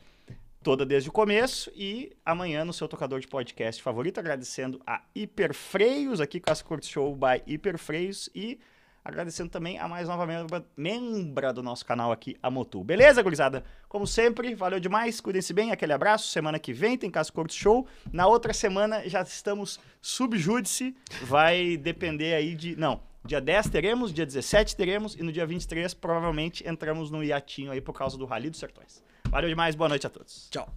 [0.63, 6.21] toda desde o começo e amanhã no seu tocador de podcast favorito, agradecendo a Hiperfreios
[6.21, 8.59] aqui com as Curtis Show by Hiperfreios e
[9.05, 12.85] agradecendo também a mais nova membra, membra do nosso canal aqui, a Motu.
[12.85, 13.65] Beleza, gurizada?
[13.89, 16.29] Como sempre, valeu demais, cuidem-se bem, aquele abraço.
[16.29, 17.87] Semana que vem tem Caso Curtis Show.
[18.13, 22.77] Na outra semana já estamos subjúdice, vai depender aí de...
[22.77, 27.73] Não, dia 10 teremos, dia 17 teremos e no dia 23 provavelmente entramos no iatinho
[27.73, 29.03] aí por causa do Rally dos Sertões.
[29.29, 30.49] Valeu demais, boa noite a todos.
[30.51, 30.69] Tchau.